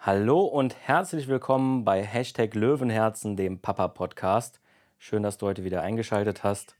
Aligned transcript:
Hallo 0.00 0.42
und 0.42 0.76
herzlich 0.86 1.26
willkommen 1.26 1.84
bei 1.84 2.04
Hashtag 2.04 2.54
Löwenherzen, 2.54 3.34
dem 3.34 3.58
Papa-Podcast. 3.58 4.60
Schön, 4.96 5.24
dass 5.24 5.38
du 5.38 5.46
heute 5.46 5.64
wieder 5.64 5.82
eingeschaltet 5.82 6.44
hast. 6.44 6.76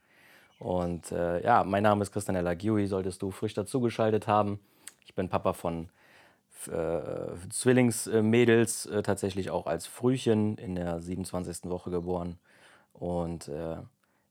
Und 0.61 1.11
äh, 1.11 1.43
ja, 1.43 1.65
mein 1.65 1.83
Name 1.83 2.03
ist 2.03 2.13
Christian 2.13 2.37
Elagiui, 2.37 2.87
solltest 2.87 3.21
du 3.21 3.33
frisch 3.33 3.55
dazugeschaltet 3.55 4.29
haben. 4.29 4.61
Ich 5.05 5.17
bin 5.17 5.29
Papa 5.29 5.53
von 5.53 5.89
äh, 6.69 7.01
Zwillingsmädels, 7.51 8.87
äh, 8.87 9.03
tatsächlich 9.03 9.51
auch 9.51 9.67
als 9.67 9.89
Frühchen 9.89 10.57
in 10.57 10.77
der 10.77 11.01
27. 11.01 11.65
Woche 11.65 11.91
geboren. 11.91 12.39
Und 12.93 13.49
äh, 13.49 13.79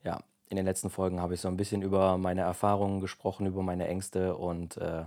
ja, 0.06 0.22
in 0.48 0.56
den 0.56 0.66
letzten 0.66 0.90
Folgen 0.90 1.20
habe 1.22 1.34
ich 1.34 1.42
so 1.42 1.50
ein 1.50 1.58
bisschen 1.58 1.82
über 1.82 2.18
meine 2.18 2.42
Erfahrungen 2.42 3.02
gesprochen, 3.02 3.48
über 3.48 3.64
meine 3.64 3.86
Ängste 3.86 4.38
und 4.38 4.78
äh, 4.78 5.04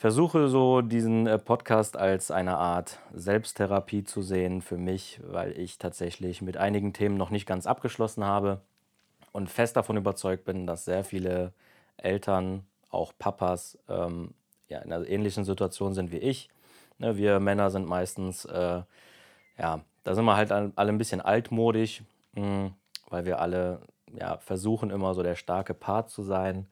versuche 0.00 0.48
so 0.48 0.80
diesen 0.80 1.26
äh, 1.26 1.38
Podcast 1.38 1.98
als 1.98 2.30
eine 2.30 2.56
Art 2.56 2.98
Selbsttherapie 3.12 4.02
zu 4.02 4.22
sehen 4.22 4.62
für 4.62 4.78
mich, 4.78 5.20
weil 5.26 5.52
ich 5.58 5.76
tatsächlich 5.76 6.40
mit 6.40 6.56
einigen 6.56 6.94
Themen 6.94 7.18
noch 7.18 7.28
nicht 7.28 7.44
ganz 7.44 7.66
abgeschlossen 7.66 8.24
habe 8.24 8.62
und 9.32 9.50
fest 9.50 9.76
davon 9.76 9.98
überzeugt 9.98 10.46
bin, 10.46 10.66
dass 10.66 10.86
sehr 10.86 11.04
viele 11.04 11.52
Eltern, 11.98 12.64
auch 12.88 13.12
Papas, 13.18 13.78
ähm, 13.90 14.32
ja, 14.68 14.78
in 14.78 14.90
einer 14.90 15.06
ähnlichen 15.06 15.44
Situation 15.44 15.92
sind 15.92 16.12
wie 16.12 16.18
ich. 16.18 16.48
Ne, 16.96 17.18
wir 17.18 17.38
Männer 17.38 17.70
sind 17.70 17.86
meistens, 17.86 18.46
äh, 18.46 18.80
ja, 19.58 19.80
da 20.02 20.14
sind 20.14 20.24
wir 20.24 20.34
halt 20.34 20.50
alle 20.50 20.72
ein 20.76 20.98
bisschen 20.98 21.20
altmodisch, 21.20 22.02
mh, 22.32 22.42
hm, 22.42 22.74
weil 23.10 23.26
wir 23.26 23.38
alle 23.38 23.82
ja, 24.18 24.38
versuchen 24.38 24.88
immer 24.88 25.12
so 25.12 25.22
der 25.22 25.36
starke 25.36 25.74
Part 25.74 26.08
zu 26.08 26.22
sein 26.22 26.68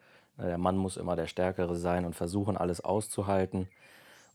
der 0.47 0.59
Mann 0.59 0.77
muss 0.77 0.97
immer 0.97 1.17
der 1.17 1.27
Stärkere 1.27 1.77
sein 1.77 2.05
und 2.05 2.15
versuchen, 2.15 2.57
alles 2.57 2.81
auszuhalten. 2.81 3.69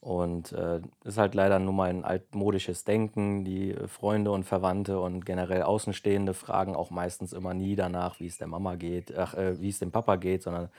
Und 0.02 0.52
äh, 0.52 0.82
ist 1.06 1.18
halt 1.18 1.34
leider 1.34 1.60
nur 1.60 1.72
mal 1.72 1.90
ein 1.90 2.04
altmodisches 2.04 2.84
Denken. 2.84 3.46
Die 3.46 3.74
Freunde 3.88 4.32
und 4.32 4.44
Verwandte 4.44 5.00
und 5.00 5.26
generell 5.26 5.64
Außenstehende 5.64 6.34
fragen 6.34 6.76
auch 6.76 6.90
meistens 6.90 7.32
immer 7.32 7.54
nie 7.54 7.78
danach, 7.78 8.20
wie 8.20 8.28
es 8.28 8.38
der 8.38 8.48
Mama 8.48 8.76
geht, 8.76 9.18
ach, 9.18 9.34
äh, 9.34 9.62
wie 9.62 9.70
es 9.70 9.80
dem 9.80 9.92
Papa 9.92 10.18
geht, 10.18 10.44
sondern 10.44 10.70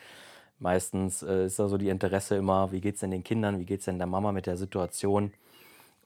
meistens 0.59 1.23
äh, 1.23 1.47
ist 1.47 1.59
da 1.59 1.69
so 1.69 1.79
die 1.79 1.89
Interesse 1.89 2.37
immer, 2.37 2.71
wie 2.71 2.83
geht 2.83 2.97
es 2.97 3.01
denn 3.01 3.13
den 3.13 3.25
Kindern, 3.25 3.59
wie 3.59 3.65
geht 3.65 3.81
es 3.81 3.87
denn 3.87 3.97
der 3.97 4.07
Mama 4.07 4.31
mit 4.31 4.45
der 4.45 4.59
Situation. 4.59 5.33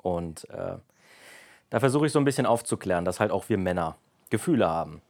Und 0.00 0.48
äh, 0.50 0.76
da 1.70 1.80
versuche 1.80 2.06
ich 2.06 2.12
so 2.12 2.20
ein 2.20 2.24
bisschen 2.24 2.46
aufzuklären, 2.46 3.04
dass 3.04 3.18
halt 3.18 3.32
auch 3.32 3.48
wir 3.48 3.58
Männer 3.58 3.96
Gefühle 4.30 4.68
haben. 4.68 5.02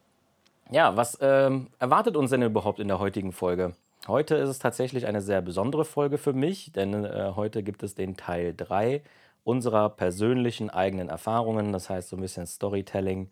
Ja, 0.70 0.96
was 0.96 1.18
ähm, 1.20 1.68
erwartet 1.78 2.16
uns 2.16 2.30
denn 2.30 2.42
überhaupt 2.42 2.78
in 2.78 2.88
der 2.88 2.98
heutigen 2.98 3.32
Folge? 3.32 3.74
Heute 4.06 4.36
ist 4.36 4.48
es 4.48 4.58
tatsächlich 4.58 5.06
eine 5.06 5.20
sehr 5.20 5.42
besondere 5.42 5.84
Folge 5.84 6.18
für 6.18 6.32
mich, 6.32 6.72
denn 6.72 7.04
äh, 7.04 7.32
heute 7.34 7.62
gibt 7.62 7.82
es 7.82 7.94
den 7.94 8.16
Teil 8.16 8.54
3 8.56 9.02
unserer 9.44 9.90
persönlichen 9.90 10.70
eigenen 10.70 11.08
Erfahrungen, 11.08 11.72
das 11.72 11.90
heißt 11.90 12.10
so 12.10 12.16
ein 12.16 12.20
bisschen 12.22 12.46
Storytelling, 12.46 13.30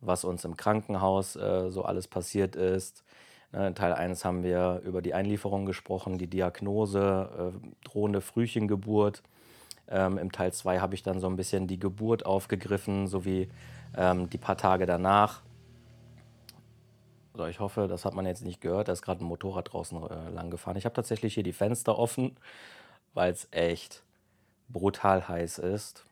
was 0.00 0.24
uns 0.24 0.44
im 0.44 0.56
Krankenhaus 0.56 1.36
äh, 1.36 1.70
so 1.70 1.84
alles 1.84 2.08
passiert 2.08 2.56
ist. 2.56 3.04
Äh, 3.52 3.72
Teil 3.72 3.94
1 3.94 4.24
haben 4.24 4.42
wir 4.42 4.82
über 4.84 5.02
die 5.02 5.14
Einlieferung 5.14 5.66
gesprochen, 5.66 6.18
die 6.18 6.26
Diagnose, 6.26 7.52
äh, 7.54 7.88
drohende 7.88 8.20
Frühchengeburt. 8.20 9.22
Ähm, 9.88 10.18
Im 10.18 10.32
Teil 10.32 10.52
2 10.52 10.80
habe 10.80 10.94
ich 10.94 11.02
dann 11.02 11.20
so 11.20 11.26
ein 11.26 11.36
bisschen 11.36 11.66
die 11.66 11.78
Geburt 11.78 12.24
aufgegriffen, 12.26 13.06
sowie 13.06 13.48
ähm, 13.96 14.30
die 14.30 14.38
paar 14.38 14.56
Tage 14.56 14.86
danach. 14.86 15.42
So, 17.34 17.46
ich 17.46 17.60
hoffe, 17.60 17.88
das 17.88 18.04
hat 18.04 18.14
man 18.14 18.26
jetzt 18.26 18.44
nicht 18.44 18.60
gehört. 18.60 18.88
Da 18.88 18.92
ist 18.92 19.02
gerade 19.02 19.24
ein 19.24 19.28
Motorrad 19.28 19.72
draußen 19.72 20.02
äh, 20.02 20.28
lang 20.30 20.50
gefahren. 20.50 20.76
Ich 20.76 20.84
habe 20.84 20.94
tatsächlich 20.94 21.34
hier 21.34 21.42
die 21.42 21.54
Fenster 21.54 21.98
offen, 21.98 22.36
weil 23.14 23.32
es 23.32 23.48
echt 23.50 24.02
brutal 24.68 25.28
heiß 25.28 25.58
ist. 25.58 26.04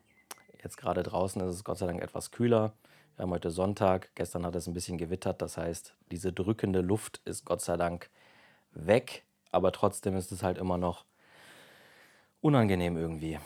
Jetzt 0.62 0.78
gerade 0.78 1.02
draußen 1.02 1.40
ist 1.42 1.54
es 1.54 1.64
Gott 1.64 1.78
sei 1.78 1.86
Dank 1.86 2.02
etwas 2.02 2.30
kühler. 2.30 2.72
Wir 3.16 3.24
haben 3.24 3.32
heute 3.32 3.50
Sonntag. 3.50 4.10
Gestern 4.14 4.46
hat 4.46 4.54
es 4.54 4.66
ein 4.66 4.72
bisschen 4.72 4.96
gewittert. 4.96 5.42
Das 5.42 5.58
heißt, 5.58 5.94
diese 6.10 6.32
drückende 6.32 6.80
Luft 6.80 7.20
ist 7.26 7.44
Gott 7.44 7.60
sei 7.60 7.76
Dank 7.76 8.08
weg. 8.72 9.24
Aber 9.52 9.72
trotzdem 9.72 10.16
ist 10.16 10.32
es 10.32 10.42
halt 10.42 10.56
immer 10.56 10.78
noch 10.78 11.04
unangenehm 12.40 12.96
irgendwie. 12.96 13.38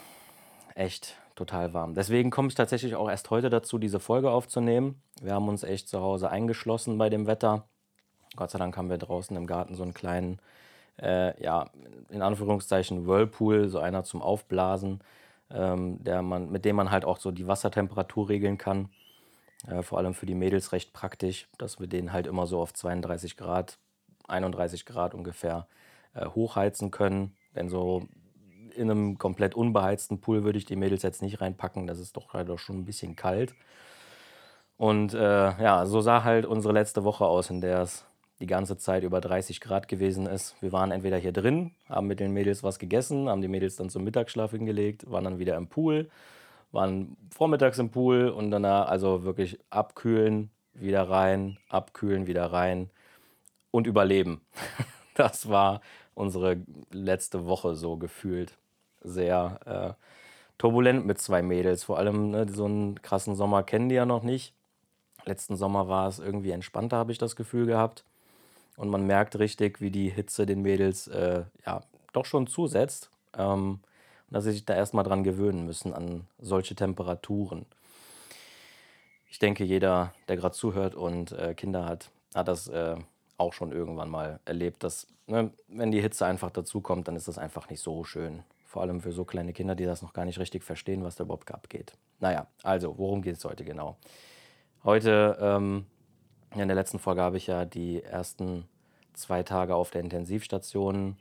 Echt 0.75 1.17
total 1.35 1.73
warm. 1.73 1.93
Deswegen 1.93 2.31
komme 2.31 2.47
ich 2.47 2.55
tatsächlich 2.55 2.95
auch 2.95 3.09
erst 3.09 3.29
heute 3.29 3.49
dazu, 3.49 3.77
diese 3.77 3.99
Folge 3.99 4.31
aufzunehmen. 4.31 5.01
Wir 5.21 5.33
haben 5.33 5.47
uns 5.47 5.63
echt 5.63 5.87
zu 5.89 6.01
Hause 6.01 6.29
eingeschlossen 6.29 6.97
bei 6.97 7.09
dem 7.09 7.27
Wetter. 7.27 7.67
Gott 8.35 8.51
sei 8.51 8.59
Dank 8.59 8.75
haben 8.77 8.89
wir 8.89 8.97
draußen 8.97 9.35
im 9.35 9.47
Garten 9.47 9.75
so 9.75 9.83
einen 9.83 9.93
kleinen, 9.93 10.39
äh, 11.01 11.41
ja, 11.41 11.69
in 12.09 12.21
Anführungszeichen 12.21 13.07
Whirlpool, 13.07 13.69
so 13.69 13.79
einer 13.79 14.03
zum 14.03 14.21
Aufblasen, 14.21 15.01
ähm, 15.51 16.03
der 16.03 16.21
man, 16.21 16.51
mit 16.51 16.65
dem 16.65 16.75
man 16.75 16.91
halt 16.91 17.05
auch 17.05 17.17
so 17.17 17.31
die 17.31 17.47
Wassertemperatur 17.47 18.29
regeln 18.29 18.57
kann. 18.57 18.89
Äh, 19.67 19.83
vor 19.83 19.97
allem 19.97 20.13
für 20.13 20.25
die 20.25 20.35
Mädels 20.35 20.71
recht 20.71 20.93
praktisch, 20.93 21.47
dass 21.57 21.79
wir 21.79 21.87
den 21.87 22.13
halt 22.13 22.27
immer 22.27 22.47
so 22.47 22.59
auf 22.59 22.73
32 22.73 23.37
Grad, 23.37 23.77
31 24.27 24.85
Grad 24.85 25.13
ungefähr 25.13 25.67
äh, 26.13 26.25
hochheizen 26.25 26.91
können. 26.91 27.35
Denn 27.55 27.69
so 27.69 28.07
in 28.75 28.91
einem 28.91 29.17
komplett 29.17 29.55
unbeheizten 29.55 30.19
Pool 30.21 30.43
würde 30.43 30.57
ich 30.57 30.65
die 30.65 30.75
Mädels 30.75 31.03
jetzt 31.03 31.21
nicht 31.21 31.41
reinpacken. 31.41 31.87
Das 31.87 31.99
ist 31.99 32.17
doch 32.17 32.33
leider 32.33 32.57
schon 32.57 32.79
ein 32.79 32.85
bisschen 32.85 33.15
kalt. 33.15 33.55
Und 34.77 35.13
äh, 35.13 35.17
ja, 35.17 35.85
so 35.85 36.01
sah 36.01 36.23
halt 36.23 36.45
unsere 36.45 36.73
letzte 36.73 37.03
Woche 37.03 37.25
aus, 37.25 37.49
in 37.49 37.61
der 37.61 37.81
es 37.81 38.05
die 38.39 38.47
ganze 38.47 38.77
Zeit 38.77 39.03
über 39.03 39.21
30 39.21 39.61
Grad 39.61 39.87
gewesen 39.87 40.25
ist. 40.25 40.55
Wir 40.61 40.71
waren 40.73 40.91
entweder 40.91 41.17
hier 41.17 41.31
drin, 41.31 41.71
haben 41.87 42.07
mit 42.07 42.19
den 42.19 42.33
Mädels 42.33 42.63
was 42.63 42.79
gegessen, 42.79 43.29
haben 43.29 43.41
die 43.41 43.47
Mädels 43.47 43.77
dann 43.77 43.89
zum 43.89 44.03
Mittagsschlaf 44.03 44.51
hingelegt, 44.51 45.09
waren 45.09 45.23
dann 45.23 45.39
wieder 45.39 45.55
im 45.55 45.67
Pool, 45.67 46.09
waren 46.71 47.15
vormittags 47.29 47.79
im 47.79 47.91
Pool 47.91 48.27
und 48.27 48.51
danach 48.51 48.87
also 48.89 49.23
wirklich 49.23 49.59
abkühlen, 49.69 50.51
wieder 50.73 51.09
rein, 51.09 51.57
abkühlen, 51.69 52.27
wieder 52.27 52.51
rein 52.51 52.89
und 53.71 53.87
überleben. 53.87 54.41
Das 55.17 55.47
war 55.47 55.79
unsere 56.13 56.57
letzte 56.91 57.45
Woche 57.45 57.75
so 57.75 57.95
gefühlt 57.95 58.57
sehr 59.05 59.59
äh, 59.65 60.03
turbulent 60.57 61.05
mit 61.05 61.19
zwei 61.19 61.41
Mädels. 61.41 61.83
Vor 61.83 61.97
allem 61.97 62.31
ne, 62.31 62.47
so 62.49 62.65
einen 62.65 63.01
krassen 63.01 63.35
Sommer 63.35 63.63
kennen 63.63 63.89
die 63.89 63.95
ja 63.95 64.05
noch 64.05 64.23
nicht. 64.23 64.53
Letzten 65.25 65.55
Sommer 65.55 65.87
war 65.87 66.07
es 66.07 66.19
irgendwie 66.19 66.51
entspannter, 66.51 66.97
habe 66.97 67.11
ich 67.11 67.17
das 67.17 67.35
Gefühl 67.35 67.65
gehabt. 67.65 68.03
Und 68.77 68.89
man 68.89 69.07
merkt 69.07 69.39
richtig, 69.39 69.81
wie 69.81 69.91
die 69.91 70.09
Hitze 70.09 70.45
den 70.45 70.61
Mädels 70.61 71.07
äh, 71.07 71.43
ja 71.65 71.81
doch 72.13 72.25
schon 72.25 72.47
zusetzt. 72.47 73.09
Ähm, 73.37 73.79
dass 74.29 74.43
sie 74.43 74.51
sich 74.51 74.65
da 74.65 74.75
erstmal 74.75 75.03
dran 75.03 75.23
gewöhnen 75.23 75.65
müssen 75.65 75.93
an 75.93 76.27
solche 76.39 76.75
Temperaturen. 76.75 77.65
Ich 79.29 79.39
denke, 79.39 79.63
jeder, 79.63 80.13
der 80.27 80.37
gerade 80.37 80.55
zuhört 80.55 80.95
und 80.95 81.31
äh, 81.33 81.53
Kinder 81.53 81.85
hat, 81.85 82.09
hat 82.33 82.47
das 82.47 82.67
äh, 82.67 82.95
auch 83.37 83.53
schon 83.53 83.71
irgendwann 83.71 84.09
mal 84.09 84.39
erlebt, 84.45 84.83
dass, 84.83 85.07
ne, 85.27 85.51
wenn 85.67 85.91
die 85.91 86.01
Hitze 86.01 86.25
einfach 86.25 86.51
dazukommt, 86.51 87.07
dann 87.07 87.15
ist 87.15 87.27
das 87.27 87.37
einfach 87.37 87.69
nicht 87.69 87.81
so 87.81 88.03
schön. 88.03 88.43
Vor 88.75 88.81
allem 88.81 88.99
für 88.99 89.13
so 89.13 89.23
kleine 89.23 89.53
Kinder, 89.53 89.73
die 89.73 89.85
das 89.85 90.01
noch 90.01 90.11
gar 90.11 90.25
nicht 90.25 90.37
richtig 90.37 90.61
verstehen, 90.61 91.05
was 91.05 91.15
da 91.15 91.23
überhaupt 91.23 91.49
abgeht. 91.49 91.93
Naja, 92.19 92.47
also, 92.61 92.97
worum 92.97 93.21
geht 93.21 93.37
es 93.37 93.45
heute 93.45 93.63
genau? 93.63 93.95
Heute, 94.83 95.37
ähm, 95.39 95.85
in 96.53 96.67
der 96.67 96.75
letzten 96.75 96.99
Folge 96.99 97.21
habe 97.21 97.37
ich 97.37 97.47
ja 97.47 97.63
die 97.63 98.03
ersten 98.03 98.65
zwei 99.13 99.43
Tage 99.43 99.75
auf 99.75 99.91
der 99.91 100.01
Intensivstation 100.01 101.15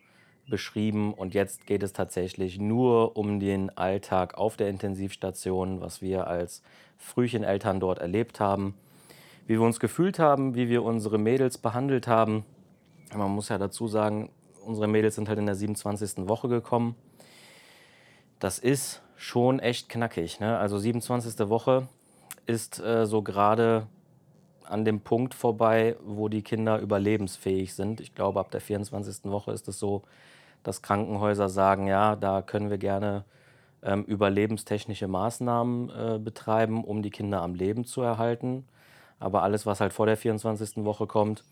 beschrieben 0.49 1.15
und 1.15 1.33
jetzt 1.33 1.65
geht 1.65 1.85
es 1.85 1.93
tatsächlich 1.93 2.59
nur 2.59 3.17
um 3.17 3.39
den 3.39 3.71
Alltag 3.79 4.37
auf 4.37 4.57
der 4.57 4.69
Intensivstation, 4.69 5.81
was 5.81 6.03
wir 6.03 6.27
als 6.27 6.61
Frühcheneltern 6.99 7.79
dort 7.79 8.01
erlebt 8.01 8.41
haben, 8.41 8.75
wie 9.47 9.61
wir 9.61 9.63
uns 9.65 9.79
gefühlt 9.79 10.19
haben, 10.19 10.57
wie 10.57 10.69
wir 10.69 10.83
unsere 10.83 11.19
Mädels 11.19 11.57
behandelt 11.59 12.09
haben. 12.09 12.45
Man 13.15 13.31
muss 13.31 13.49
ja 13.49 13.59
dazu 13.59 13.87
sagen, 13.87 14.31
unsere 14.65 14.89
Mädels 14.89 15.15
sind 15.15 15.29
halt 15.29 15.39
in 15.39 15.47
der 15.47 15.55
27. 15.55 16.27
Woche 16.27 16.49
gekommen 16.49 16.97
das 18.39 18.59
ist 18.59 19.03
schon 19.17 19.59
echt 19.61 19.89
knackig. 19.89 20.41
Ne? 20.41 20.59
Also 20.59 20.79
27. 20.79 21.49
Woche 21.49 21.89
ist 22.47 22.81
äh, 22.81 23.07
so 23.07 23.23
gerade 23.23 23.87
an 24.65 24.85
dem 24.85 25.01
Punkt 25.01 25.35
vorbei, 25.35 25.97
wo 26.05 26.29
die 26.29 26.43
Kinder 26.43 26.79
überlebensfähig 26.79 27.75
sind. 27.75 28.01
Ich 28.01 28.15
glaube, 28.15 28.41
ab 28.41 28.51
der 28.51 28.61
24. 28.61 29.31
Woche 29.31 29.53
ist 29.53 29.69
es 29.69 29.79
so, 29.79 30.03
dass 30.63 30.83
Krankenhäuser 30.83 31.49
sagen, 31.49 31.87
ja, 31.87 32.17
da 32.17 32.43
können 32.43 32.71
wir 32.71 32.79
gerne 32.79 33.25
ähm, 33.83 34.05
überlebenstechnische 34.05 35.09
Maßnahmen 35.09 35.91
äh, 35.91 36.19
betreiben, 36.19 36.85
um 36.85 37.03
die 37.03 37.11
Kinder 37.11 37.43
am 37.43 37.55
Leben 37.55 37.85
zu 37.85 38.01
erhalten. 38.01 38.67
Aber 39.19 39.43
alles, 39.43 39.67
was 39.67 39.81
halt 39.81 39.93
vor 39.93 40.07
der 40.07 40.17
24. 40.17 40.85
Woche 40.85 41.07
kommt, 41.07 41.45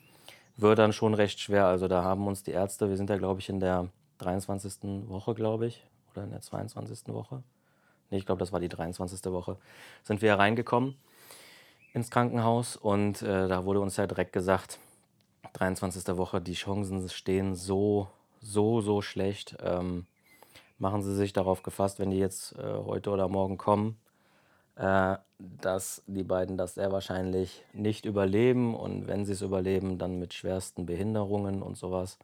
wird 0.56 0.78
dann 0.78 0.93
schon 0.93 1.14
recht 1.14 1.40
schwer. 1.40 1.67
Also 1.67 1.88
da 1.88 2.02
haben 2.02 2.26
uns 2.26 2.43
die 2.43 2.50
Ärzte, 2.50 2.88
wir 2.88 2.96
sind 2.96 3.11
ja, 3.11 3.19
glaube 3.19 3.40
ich, 3.40 3.49
in 3.49 3.61
der 3.61 3.88
23. 4.19 5.08
Woche, 5.08 5.35
glaube 5.35 5.67
ich, 5.67 5.85
oder 6.12 6.25
in 6.25 6.31
der 6.31 6.41
22. 6.41 7.09
Woche, 7.09 7.43
nee, 8.11 8.19
ich 8.19 8.26
glaube, 8.26 8.41
das 8.41 8.53
war 8.53 8.61
die 8.61 8.69
23. 8.69 9.25
Woche, 9.32 9.56
sind 10.03 10.23
wir 10.23 10.35
reingekommen 10.35 10.97
ins 11.93 12.11
Krankenhaus 12.11 12.76
und 12.76 13.23
äh, 13.23 13.49
da 13.49 13.64
wurde 13.64 13.81
uns 13.81 13.97
ja 13.97 14.06
direkt 14.06 14.32
gesagt, 14.32 14.79
23. 15.55 16.17
Woche, 16.17 16.41
die 16.41 16.55
Chancen 16.55 17.09
stehen 17.09 17.55
so, 17.55 18.09
so, 18.41 18.81
so 18.81 19.03
schlecht. 19.03 19.56
Ähm, 19.62 20.06
machen 20.79 21.03
sie 21.03 21.14
sich 21.14 21.32
darauf 21.32 21.62
gefasst, 21.62 21.99
wenn 21.99 22.11
die 22.11 22.19
jetzt 22.19 22.59
äh, 22.59 22.62
heute 22.62 23.11
oder 23.11 23.29
morgen 23.29 23.59
kommen, 23.59 23.97
äh, 24.76 25.17
dass 25.38 26.03
die 26.06 26.25
beiden 26.25 26.56
das 26.56 26.75
sehr 26.75 26.93
wahrscheinlich 26.93 27.64
nicht 27.73 28.05
überleben 28.05 28.75
und 28.75 29.06
wenn 29.06 29.25
sie 29.25 29.32
es 29.32 29.43
überleben, 29.43 29.99
dann 29.99 30.19
mit 30.19 30.35
schwersten 30.35 30.87
Behinderungen 30.87 31.62
und 31.62 31.76
sowas. 31.76 32.19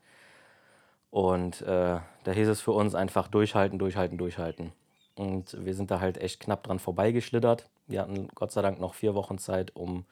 Und 1.11 1.63
äh, 1.63 2.01
da 2.25 2.33
hieß 2.33 2.49
es 2.49 2.61
für 2.61 2.73
uns 2.73 2.95
einfach 2.95 3.29
durchhalten, 3.29 3.79
durchhalten, 3.79 4.19
durchhalten. 4.19 4.73
Und 5.15 5.57
wir 5.65 5.75
sind 5.75 5.91
da 5.91 6.01
halt 6.01 6.19
echt 6.19 6.41
knapp 6.41 6.63
dran 6.63 6.79
vorbeigeschlittert. 6.79 7.69
Wir 7.87 8.03
hatten 8.03 8.29
Gott 8.35 8.53
sei 8.53 8.63
Dank 8.63 8.79
noch 8.79 8.95
vier 8.95 9.15
Wochen 9.15 9.39
Zeit, 9.39 9.75
um 9.75 10.05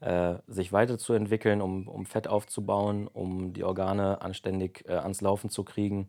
äh, 0.00 0.34
sich 0.46 0.72
weiterzuentwickeln, 0.72 1.62
um, 1.62 1.88
um 1.88 2.04
Fett 2.04 2.28
aufzubauen, 2.28 3.08
um 3.08 3.52
die 3.52 3.64
Organe 3.64 4.20
anständig 4.20 4.84
äh, 4.88 4.94
ans 4.94 5.20
Laufen 5.20 5.50
zu 5.50 5.64
kriegen. 5.64 6.08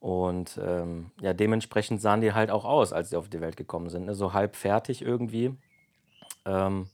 Und 0.00 0.60
ähm, 0.62 1.10
ja, 1.20 1.32
dementsprechend 1.32 2.00
sahen 2.00 2.20
die 2.20 2.32
halt 2.32 2.50
auch 2.50 2.64
aus, 2.64 2.92
als 2.92 3.10
sie 3.10 3.16
auf 3.16 3.28
die 3.28 3.40
Welt 3.40 3.56
gekommen 3.56 3.88
sind. 3.88 4.06
Ne? 4.06 4.14
So 4.14 4.32
halb 4.32 4.54
fertig 4.54 5.02
irgendwie. 5.02 5.56
Ähm, 6.44 6.88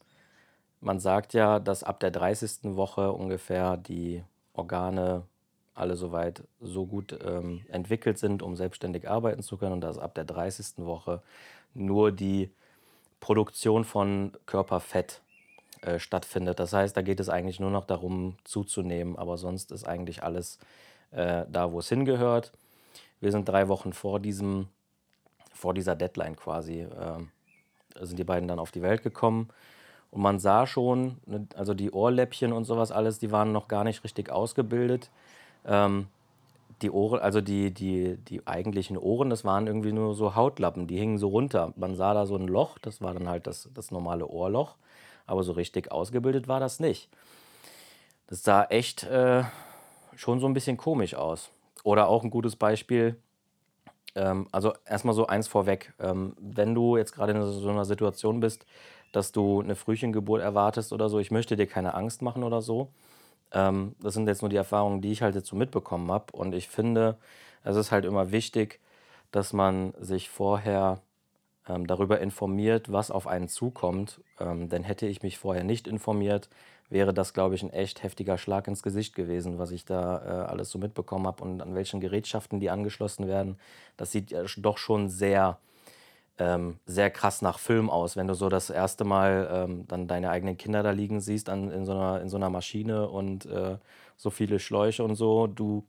man 0.81 1.01
sagt 1.01 1.35
ja, 1.35 1.59
dass 1.59 1.83
ab 1.83 2.01
der 2.01 2.11
30. 2.11 2.77
Woche 2.77 3.13
ungefähr 3.13 3.77
die 3.77 4.23
Organe 4.53 5.25
alle 5.75 5.97
soweit 5.97 6.43
so 6.61 6.87
gut 6.87 7.19
ähm, 7.25 7.65
entwickelt 7.69 8.19
sind, 8.19 8.43
um 8.43 8.57
selbstständig 8.57 9.09
arbeiten 9.09 9.43
zu 9.43 9.57
können 9.57 9.73
und 9.73 9.81
dass 9.81 9.99
ab 9.99 10.15
der 10.15 10.25
30. 10.25 10.85
Woche 10.85 11.21
nur 11.75 12.13
die 12.13 12.51
Produktion 13.21 13.85
von 13.85 14.33
Körperfett 14.47 15.21
äh, 15.83 15.99
stattfindet. 15.99 16.61
Das 16.61 16.73
heißt, 16.73 16.97
da 16.97 17.03
geht 17.03 17.21
es 17.21 17.29
eigentlich 17.29 17.61
nur 17.61 17.71
noch 17.71 17.87
darum 17.87 18.37
zuzunehmen, 18.45 19.17
aber 19.17 19.37
sonst 19.37 19.73
ist 19.73 19.85
eigentlich 19.85 20.23
alles 20.23 20.59
äh, 21.11 21.45
da, 21.51 21.73
wo 21.73 21.81
es 21.81 21.89
hingehört. 21.89 22.53
Wir 23.21 23.33
sind 23.33 23.49
drei 23.49 23.69
Wochen 23.69 23.93
vor 23.93 24.21
diesem, 24.21 24.69
vor 25.53 25.75
dieser 25.75 25.97
Deadline 25.97 26.37
quasi, 26.37 26.81
äh, 26.81 28.05
sind 28.05 28.19
die 28.19 28.25
beiden 28.25 28.49
dann 28.49 28.59
auf 28.59 28.71
die 28.71 28.83
Welt 28.83 29.03
gekommen. 29.03 29.49
Und 30.11 30.23
man 30.23 30.39
sah 30.39 30.67
schon, 30.67 31.19
ne, 31.27 31.47
also 31.57 31.75
die 31.75 31.91
Ohrläppchen 31.91 32.53
und 32.53 32.65
sowas 32.65 32.93
alles, 32.93 33.19
die 33.19 33.33
waren 33.33 33.53
noch 33.53 33.67
gar 33.67 33.85
nicht 33.85 34.05
richtig 34.05 34.31
ausgebildet. 34.31 35.11
Ähm, 35.65 36.07
die 36.83 36.91
Ohren, 36.91 37.21
also 37.21 37.41
die, 37.41 37.73
die, 37.73 38.17
die 38.17 38.47
eigentlichen 38.47 38.97
Ohren, 38.97 39.31
das 39.31 39.45
waren 39.45 39.67
irgendwie 39.67 39.93
nur 39.93 40.15
so 40.15 40.35
Hautlappen, 40.35 40.87
die 40.87 40.99
hingen 40.99 41.19
so 41.19 41.29
runter. 41.29 41.73
Man 41.77 41.95
sah 41.95 42.15
da 42.15 42.27
so 42.27 42.37
ein 42.37 42.49
Loch, 42.49 42.79
das 42.79 43.01
war 43.01 43.15
dann 43.15 43.29
halt 43.29 43.47
das, 43.47 43.69
das 43.75 43.91
normale 43.91 44.27
Ohrloch, 44.27 44.77
aber 45.27 45.43
so 45.45 45.53
richtig 45.53 45.93
ausgebildet 45.93 46.49
war 46.49 46.61
das 46.61 46.81
nicht. 46.81 47.09
Das 48.27 48.43
sah 48.43 48.65
echt 48.65 49.05
äh, 49.05 49.45
schon 50.17 50.41
so 50.41 50.47
ein 50.47 50.55
bisschen 50.55 50.77
komisch 50.77 51.15
aus. 51.15 51.51
Oder 51.85 52.09
auch 52.09 52.25
ein 52.25 52.31
gutes 52.31 52.57
Beispiel, 52.57 53.17
ähm, 54.15 54.49
also 54.53 54.73
erstmal 54.87 55.15
so 55.15 55.27
eins 55.27 55.49
vorweg, 55.49 55.93
ähm, 56.01 56.35
wenn 56.39 56.75
du 56.75 56.97
jetzt 56.97 57.13
gerade 57.13 57.33
in 57.33 57.43
so 57.43 57.69
einer 57.69 57.85
Situation 57.85 58.41
bist, 58.41 58.67
dass 59.13 59.33
du 59.33 59.61
eine 59.61 59.77
Frühchengeburt 59.77 60.43
erwartest 60.43 60.93
oder 60.93 61.09
so, 61.09 61.19
ich 61.19 61.31
möchte 61.31 61.57
dir 61.57 61.67
keine 61.67 61.95
Angst 61.95 62.23
machen 62.23 62.43
oder 62.43 62.63
so, 62.63 62.89
ähm, 63.55 63.95
das 64.01 64.15
sind 64.15 64.27
jetzt 64.27 64.43
nur 64.43 64.51
die 64.51 64.57
Erfahrungen, 64.57 65.01
die 65.01 65.13
ich 65.13 65.23
halt 65.23 65.35
jetzt 65.35 65.49
so 65.49 65.57
mitbekommen 65.57 66.11
habe. 66.11 66.33
Und 66.33 66.55
ich 66.55 66.69
finde, 66.69 67.17
es 67.63 67.77
ist 67.77 67.93
halt 67.93 68.05
immer 68.05 68.31
wichtig, 68.33 68.81
dass 69.31 69.53
man 69.53 69.95
sich 69.99 70.29
vorher 70.29 71.01
ähm, 71.69 71.87
darüber 71.87 72.21
informiert, 72.21 72.93
was 72.93 73.11
auf 73.11 73.27
einen 73.27 73.49
zukommt. 73.49 74.21
Ähm, 74.39 74.69
denn 74.69 74.83
hätte 74.83 75.07
ich 75.07 75.23
mich 75.23 75.39
vorher 75.39 75.65
nicht 75.65 75.89
informiert, 75.89 76.49
wäre 76.91 77.15
das, 77.15 77.33
glaube 77.33 77.55
ich, 77.55 77.63
ein 77.63 77.73
echt 77.73 78.03
heftiger 78.03 78.39
Schlag 78.39 78.69
ins 78.69 78.83
Gesicht 78.83 79.15
gewesen, 79.15 79.59
was 79.59 79.71
ich 79.71 79.85
da 79.85 80.19
äh, 80.19 80.51
alles 80.51 80.71
so 80.71 80.79
mitbekommen 80.79 81.27
habe 81.27 81.43
und 81.43 81.63
an 81.63 81.75
welchen 81.75 82.01
Gerätschaften 82.01 82.61
die 82.61 82.71
angeschlossen 82.71 83.27
werden. 83.27 83.59
Das 83.97 84.13
sieht 84.13 84.31
ja 84.31 84.45
doch 84.59 84.79
schon 84.79 85.09
sehr 85.09 85.59
ähm, 86.39 86.79
sehr 86.87 87.11
krass 87.11 87.43
nach 87.43 87.59
Film 87.59 87.91
aus, 87.91 88.17
wenn 88.17 88.27
du 88.27 88.35
so 88.35 88.49
das 88.49 88.71
erste 88.71 89.05
Mal 89.05 89.49
ähm, 89.53 89.87
dann 89.87 90.09
deine 90.09 90.31
eigenen 90.31 90.57
Kinder 90.57 90.83
da 90.83 90.91
liegen 90.91 91.21
siehst 91.21 91.49
an, 91.49 91.71
in, 91.71 91.85
so 91.85 91.93
einer, 91.93 92.21
in 92.21 92.29
so 92.29 92.37
einer 92.37 92.51
Maschine 92.51 93.09
und 93.09 93.47
äh, 93.47 93.79
so 94.17 94.31
viele 94.31 94.59
Schläuche 94.59 95.05
und 95.05 95.15
so. 95.15 95.47
Du 95.47 95.85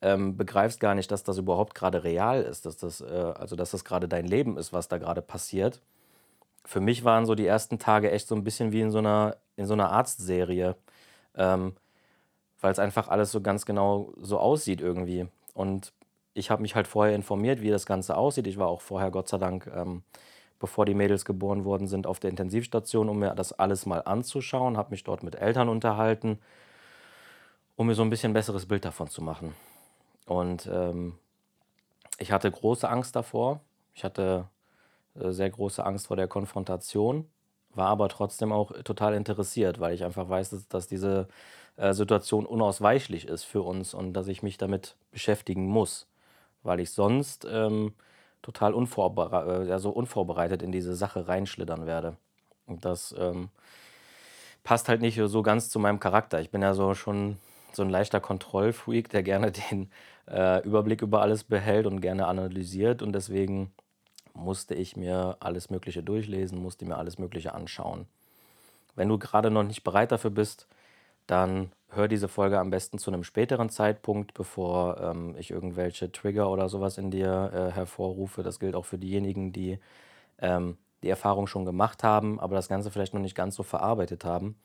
ähm, 0.00 0.36
begreifst 0.36 0.80
gar 0.80 0.94
nicht, 0.94 1.10
dass 1.10 1.24
das 1.24 1.38
überhaupt 1.38 1.74
gerade 1.74 2.04
real 2.04 2.42
ist, 2.42 2.66
dass 2.66 2.76
das, 2.76 3.00
äh, 3.00 3.32
also 3.36 3.56
dass 3.56 3.72
das 3.72 3.84
gerade 3.84 4.08
dein 4.08 4.26
Leben 4.26 4.56
ist, 4.56 4.72
was 4.72 4.88
da 4.88 4.98
gerade 4.98 5.22
passiert. 5.22 5.80
Für 6.64 6.80
mich 6.80 7.04
waren 7.04 7.26
so 7.26 7.34
die 7.34 7.46
ersten 7.46 7.78
Tage 7.78 8.10
echt 8.12 8.28
so 8.28 8.36
ein 8.36 8.44
bisschen 8.44 8.72
wie 8.72 8.80
in 8.82 8.92
so 8.92 8.98
einer, 8.98 9.36
in 9.56 9.66
so 9.66 9.74
einer 9.74 9.90
Arztserie, 9.90 10.76
ähm, 11.36 11.74
weil 12.60 12.72
es 12.72 12.78
einfach 12.78 13.08
alles 13.08 13.32
so 13.32 13.40
ganz 13.40 13.66
genau 13.66 14.12
so 14.20 14.38
aussieht 14.38 14.80
irgendwie. 14.80 15.26
Und 15.54 15.92
ich 16.34 16.50
habe 16.50 16.62
mich 16.62 16.74
halt 16.74 16.86
vorher 16.86 17.14
informiert, 17.14 17.60
wie 17.60 17.70
das 17.70 17.86
Ganze 17.86 18.16
aussieht. 18.16 18.46
Ich 18.46 18.58
war 18.58 18.68
auch 18.68 18.80
vorher, 18.80 19.10
Gott 19.10 19.28
sei 19.28 19.38
Dank, 19.38 19.70
ähm, 19.74 20.02
bevor 20.58 20.86
die 20.86 20.94
Mädels 20.94 21.24
geboren 21.24 21.64
worden 21.64 21.86
sind, 21.88 22.06
auf 22.06 22.20
der 22.20 22.30
Intensivstation, 22.30 23.08
um 23.08 23.18
mir 23.18 23.34
das 23.34 23.52
alles 23.52 23.86
mal 23.86 24.00
anzuschauen. 24.00 24.76
Habe 24.76 24.90
mich 24.90 25.04
dort 25.04 25.22
mit 25.22 25.34
Eltern 25.34 25.68
unterhalten, 25.68 26.38
um 27.76 27.86
mir 27.86 27.94
so 27.94 28.02
ein 28.02 28.10
bisschen 28.10 28.32
besseres 28.32 28.66
Bild 28.66 28.84
davon 28.84 29.08
zu 29.08 29.22
machen. 29.22 29.54
Und 30.26 30.68
ähm, 30.72 31.18
ich 32.18 32.32
hatte 32.32 32.50
große 32.50 32.88
Angst 32.88 33.16
davor. 33.16 33.60
Ich 33.94 34.04
hatte 34.04 34.48
äh, 35.14 35.30
sehr 35.32 35.50
große 35.50 35.84
Angst 35.84 36.06
vor 36.06 36.16
der 36.16 36.28
Konfrontation, 36.28 37.28
war 37.74 37.88
aber 37.88 38.08
trotzdem 38.08 38.52
auch 38.52 38.72
total 38.84 39.14
interessiert, 39.14 39.80
weil 39.80 39.94
ich 39.94 40.04
einfach 40.04 40.28
weiß, 40.28 40.50
dass, 40.50 40.68
dass 40.68 40.86
diese 40.86 41.28
äh, 41.76 41.92
Situation 41.92 42.46
unausweichlich 42.46 43.26
ist 43.26 43.44
für 43.44 43.62
uns 43.62 43.92
und 43.92 44.14
dass 44.14 44.28
ich 44.28 44.42
mich 44.42 44.56
damit 44.56 44.96
beschäftigen 45.10 45.66
muss 45.66 46.06
weil 46.62 46.80
ich 46.80 46.90
sonst 46.90 47.46
ähm, 47.50 47.94
total 48.42 48.74
unvorbere 48.74 49.72
also 49.72 49.90
unvorbereitet 49.90 50.62
in 50.62 50.72
diese 50.72 50.94
Sache 50.94 51.28
reinschlittern 51.28 51.86
werde. 51.86 52.16
Und 52.66 52.84
das 52.84 53.14
ähm, 53.18 53.48
passt 54.64 54.88
halt 54.88 55.00
nicht 55.00 55.20
so 55.22 55.42
ganz 55.42 55.70
zu 55.70 55.78
meinem 55.78 56.00
Charakter. 56.00 56.40
Ich 56.40 56.50
bin 56.50 56.62
ja 56.62 56.74
so 56.74 56.94
schon 56.94 57.38
so 57.72 57.82
ein 57.82 57.90
leichter 57.90 58.20
Kontrollfreak, 58.20 59.08
der 59.10 59.22
gerne 59.22 59.52
den 59.70 59.90
äh, 60.28 60.64
Überblick 60.64 61.02
über 61.02 61.22
alles 61.22 61.44
behält 61.44 61.86
und 61.86 62.00
gerne 62.00 62.26
analysiert. 62.26 63.02
Und 63.02 63.12
deswegen 63.12 63.72
musste 64.34 64.74
ich 64.74 64.96
mir 64.96 65.36
alles 65.40 65.70
Mögliche 65.70 66.02
durchlesen, 66.02 66.62
musste 66.62 66.84
mir 66.84 66.96
alles 66.96 67.18
Mögliche 67.18 67.54
anschauen. 67.54 68.06
Wenn 68.94 69.08
du 69.08 69.18
gerade 69.18 69.50
noch 69.50 69.62
nicht 69.62 69.84
bereit 69.84 70.12
dafür 70.12 70.30
bist, 70.30 70.66
dann 71.32 71.72
hör 71.88 72.08
diese 72.08 72.28
Folge 72.28 72.58
am 72.58 72.70
besten 72.70 72.98
zu 72.98 73.10
einem 73.10 73.24
späteren 73.24 73.70
Zeitpunkt, 73.70 74.34
bevor 74.34 75.00
ähm, 75.00 75.34
ich 75.38 75.50
irgendwelche 75.50 76.12
Trigger 76.12 76.50
oder 76.50 76.68
sowas 76.68 76.98
in 76.98 77.10
dir 77.10 77.50
äh, 77.54 77.72
hervorrufe. 77.72 78.42
Das 78.42 78.60
gilt 78.60 78.74
auch 78.74 78.84
für 78.84 78.98
diejenigen, 78.98 79.52
die 79.52 79.78
ähm, 80.38 80.76
die 81.02 81.08
Erfahrung 81.08 81.46
schon 81.46 81.64
gemacht 81.64 82.04
haben, 82.04 82.38
aber 82.38 82.54
das 82.54 82.68
Ganze 82.68 82.90
vielleicht 82.90 83.14
noch 83.14 83.20
nicht 83.20 83.34
ganz 83.34 83.56
so 83.56 83.62
verarbeitet 83.62 84.24
haben. 84.24 84.56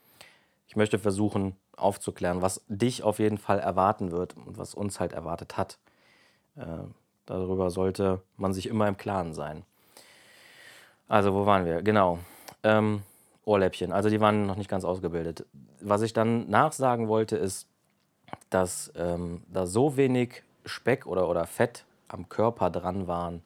Ich 0.67 0.75
möchte 0.75 0.99
versuchen 0.99 1.55
aufzuklären, 1.75 2.41
was 2.41 2.61
dich 2.67 3.01
auf 3.01 3.19
jeden 3.19 3.37
Fall 3.37 3.59
erwarten 3.59 4.11
wird 4.11 4.35
und 4.35 4.57
was 4.57 4.75
uns 4.75 4.99
halt 4.99 5.13
erwartet 5.13 5.57
hat. 5.57 5.79
Äh, 6.57 6.65
darüber 7.25 7.69
sollte 7.69 8.21
man 8.35 8.53
sich 8.53 8.67
immer 8.67 8.87
im 8.87 8.97
Klaren 8.97 9.33
sein. 9.33 9.63
Also, 11.07 11.33
wo 11.33 11.45
waren 11.45 11.65
wir? 11.65 11.81
Genau. 11.81 12.19
Ähm, 12.63 13.03
Ohrläppchen. 13.47 13.93
Also 13.93 14.09
die 14.09 14.19
waren 14.19 14.45
noch 14.45 14.57
nicht 14.57 14.69
ganz 14.69 14.83
ausgebildet. 14.83 15.45
Was 15.79 16.01
ich 16.01 16.13
dann 16.13 16.49
nachsagen 16.49 17.07
wollte, 17.07 17.37
ist, 17.37 17.67
dass 18.49 18.91
ähm, 18.95 19.41
da 19.47 19.65
so 19.65 19.95
wenig 19.95 20.43
Speck 20.65 21.05
oder, 21.07 21.29
oder 21.29 21.45
Fett 21.45 21.85
am 22.09 22.27
Körper 22.27 22.69
dran 22.69 23.07
waren, 23.07 23.41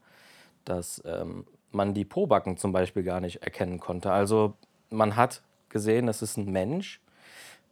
dass 0.65 1.03
ähm, 1.05 1.45
man 1.71 1.93
die 1.93 2.05
Pobacken 2.05 2.57
zum 2.57 2.71
Beispiel 2.71 3.03
gar 3.03 3.19
nicht 3.19 3.43
erkennen 3.43 3.79
konnte. 3.79 4.11
Also 4.11 4.53
man 4.89 5.15
hat 5.15 5.41
gesehen, 5.69 6.07
das 6.07 6.21
ist 6.21 6.37
ein 6.37 6.51
Mensch. 6.51 6.99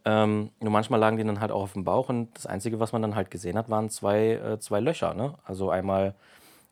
Ähm, 0.06 0.52
nur 0.60 0.72
manchmal 0.72 1.00
lagen 1.00 1.18
die 1.18 1.24
dann 1.24 1.42
halt 1.42 1.52
auch 1.52 1.64
auf 1.64 1.74
dem 1.74 1.84
Bauch 1.84 2.10
und 2.10 2.30
das 2.36 2.46
Einzige, 2.46 2.80
was 2.80 2.94
man 2.94 3.02
dann 3.02 3.16
halt 3.16 3.32
gesehen 3.32 3.58
hat, 3.58 3.70
waren 3.70 3.90
zwei, 3.90 4.34
äh, 4.34 4.60
zwei 4.60 4.80
Löcher. 4.80 5.14
Ne? 5.14 5.34
Also 5.44 5.72
einmal, 5.72 6.14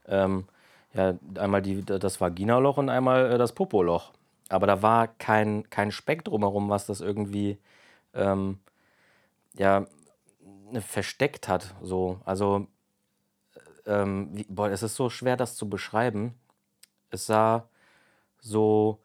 ähm, 0.08 0.46
ja, 0.94 1.16
einmal 1.38 1.62
die, 1.62 1.84
das 1.84 2.22
Vaginaloch 2.22 2.78
und 2.78 2.90
einmal 2.90 3.34
äh, 3.34 3.38
das 3.38 3.52
Popoloch. 3.52 4.12
Aber 4.50 4.68
da 4.68 4.82
war 4.82 5.08
kein, 5.08 5.70
kein 5.70 5.92
Speck 5.92 6.24
drumherum, 6.24 6.70
was 6.70 6.86
das 6.86 7.02
irgendwie 7.02 7.58
ähm, 8.14 8.60
ja, 9.56 9.86
ne, 10.72 10.82
versteckt 10.82 11.48
hat. 11.48 11.76
So. 11.82 12.20
Also, 12.26 12.68
ähm, 13.86 14.30
wie, 14.34 14.46
boah, 14.50 14.70
es 14.70 14.84
ist 14.84 14.96
so 14.96 15.10
schwer, 15.10 15.38
das 15.38 15.56
zu 15.56 15.70
beschreiben. 15.70 16.36
Es 17.10 17.26
sah 17.26 17.70
so 18.40 19.00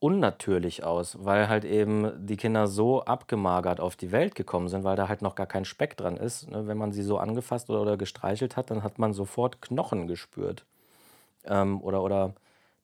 unnatürlich 0.00 0.82
aus, 0.82 1.16
weil 1.24 1.48
halt 1.48 1.64
eben 1.64 2.26
die 2.26 2.36
Kinder 2.38 2.66
so 2.66 3.04
abgemagert 3.04 3.80
auf 3.80 3.96
die 3.96 4.12
Welt 4.12 4.34
gekommen 4.34 4.68
sind, 4.68 4.82
weil 4.82 4.96
da 4.96 5.08
halt 5.08 5.20
noch 5.22 5.34
gar 5.34 5.46
kein 5.46 5.66
Speck 5.66 5.96
dran 5.96 6.16
ist. 6.16 6.48
Ne? 6.50 6.66
Wenn 6.66 6.78
man 6.78 6.92
sie 6.92 7.02
so 7.02 7.18
angefasst 7.18 7.68
oder, 7.70 7.82
oder 7.82 7.96
gestreichelt 7.98 8.56
hat, 8.56 8.70
dann 8.70 8.82
hat 8.82 8.98
man 8.98 9.12
sofort 9.12 9.60
Knochen 9.60 10.06
gespürt. 10.06 10.64
Ähm, 11.44 11.82
oder, 11.82 12.02
oder 12.02 12.34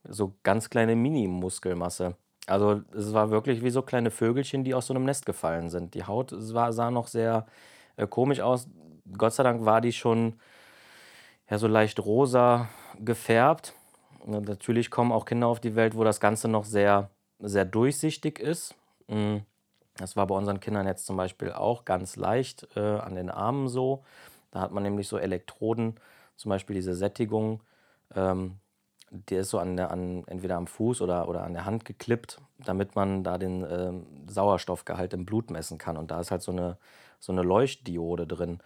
so 0.08 0.34
ganz 0.42 0.70
kleine 0.70 0.96
Mini-Muskelmasse. 0.96 2.16
Also 2.46 2.82
es 2.94 3.12
war 3.12 3.30
wirklich 3.30 3.62
wie 3.62 3.70
so 3.70 3.82
kleine 3.82 4.10
Vögelchen, 4.10 4.62
die 4.64 4.74
aus 4.74 4.86
so 4.86 4.94
einem 4.94 5.04
Nest 5.04 5.26
gefallen 5.26 5.68
sind. 5.68 5.94
Die 5.94 6.04
Haut 6.04 6.32
sah, 6.36 6.72
sah 6.72 6.90
noch 6.90 7.08
sehr 7.08 7.46
äh, 7.96 8.06
komisch 8.06 8.40
aus. 8.40 8.68
Gott 9.16 9.32
sei 9.32 9.42
Dank 9.42 9.64
war 9.64 9.80
die 9.80 9.92
schon 9.92 10.34
ja, 11.50 11.58
so 11.58 11.66
leicht 11.66 12.00
rosa 12.00 12.68
gefärbt. 12.98 13.74
Natürlich 14.24 14.90
kommen 14.90 15.12
auch 15.12 15.24
Kinder 15.24 15.46
auf 15.46 15.60
die 15.60 15.76
Welt, 15.76 15.96
wo 15.96 16.04
das 16.04 16.20
Ganze 16.20 16.48
noch 16.48 16.64
sehr, 16.64 17.10
sehr 17.38 17.64
durchsichtig 17.64 18.38
ist. 18.38 18.74
Mm, 19.08 19.38
das 19.96 20.16
war 20.16 20.26
bei 20.26 20.34
unseren 20.34 20.60
Kindern 20.60 20.86
jetzt 20.86 21.06
zum 21.06 21.16
Beispiel 21.16 21.52
auch 21.52 21.84
ganz 21.84 22.16
leicht 22.16 22.66
äh, 22.76 22.80
an 22.80 23.14
den 23.14 23.30
Armen 23.30 23.68
so. 23.68 24.04
Da 24.50 24.60
hat 24.60 24.72
man 24.72 24.82
nämlich 24.82 25.08
so 25.08 25.18
Elektroden, 25.18 25.94
zum 26.36 26.50
Beispiel 26.50 26.74
diese 26.74 26.94
Sättigung, 26.94 27.62
ähm, 28.14 28.58
die 29.28 29.36
ist 29.36 29.50
so 29.50 29.58
an 29.58 29.76
der, 29.76 29.90
an, 29.90 30.24
entweder 30.26 30.56
am 30.56 30.66
Fuß 30.66 31.00
oder, 31.00 31.28
oder 31.28 31.44
an 31.44 31.52
der 31.52 31.64
Hand 31.64 31.84
geklippt, 31.84 32.40
damit 32.58 32.94
man 32.94 33.24
da 33.24 33.38
den 33.38 33.64
ähm, 33.68 34.06
Sauerstoffgehalt 34.26 35.12
im 35.12 35.24
Blut 35.24 35.50
messen 35.50 35.78
kann. 35.78 35.96
Und 35.96 36.10
da 36.10 36.20
ist 36.20 36.30
halt 36.30 36.42
so 36.42 36.52
eine, 36.52 36.76
so 37.20 37.32
eine 37.32 37.42
Leuchtdiode 37.42 38.26
drin. 38.26 38.60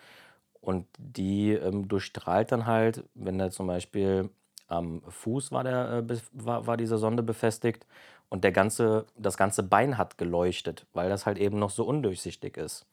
Und 0.60 0.86
die 0.98 1.52
ähm, 1.52 1.88
durchstrahlt 1.88 2.52
dann 2.52 2.66
halt, 2.66 3.04
wenn 3.14 3.38
der 3.38 3.50
zum 3.50 3.66
Beispiel 3.66 4.30
am 4.68 5.02
Fuß 5.08 5.52
war, 5.52 5.64
der, 5.64 6.04
äh, 6.08 6.18
war, 6.32 6.66
war 6.66 6.76
diese 6.76 6.98
Sonde 6.98 7.22
befestigt 7.22 7.86
und 8.28 8.44
der 8.44 8.52
ganze, 8.52 9.06
das 9.16 9.36
ganze 9.36 9.62
Bein 9.62 9.98
hat 9.98 10.18
geleuchtet, 10.18 10.86
weil 10.92 11.08
das 11.08 11.26
halt 11.26 11.38
eben 11.38 11.58
noch 11.58 11.70
so 11.70 11.84
undurchsichtig 11.84 12.56
ist. 12.56 12.86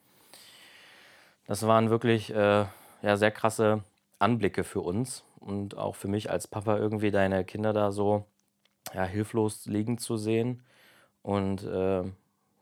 Das 1.45 1.65
waren 1.65 1.89
wirklich 1.89 2.33
äh, 2.33 2.65
ja, 3.01 3.17
sehr 3.17 3.31
krasse 3.31 3.83
Anblicke 4.19 4.63
für 4.63 4.81
uns 4.81 5.23
und 5.39 5.77
auch 5.77 5.95
für 5.95 6.07
mich 6.07 6.29
als 6.29 6.47
Papa 6.47 6.77
irgendwie 6.77 7.11
deine 7.11 7.45
Kinder 7.45 7.73
da 7.73 7.91
so 7.91 8.25
ja, 8.93 9.03
hilflos 9.03 9.65
liegen 9.65 9.97
zu 9.97 10.17
sehen. 10.17 10.63
Und 11.21 11.63
äh, 11.63 12.03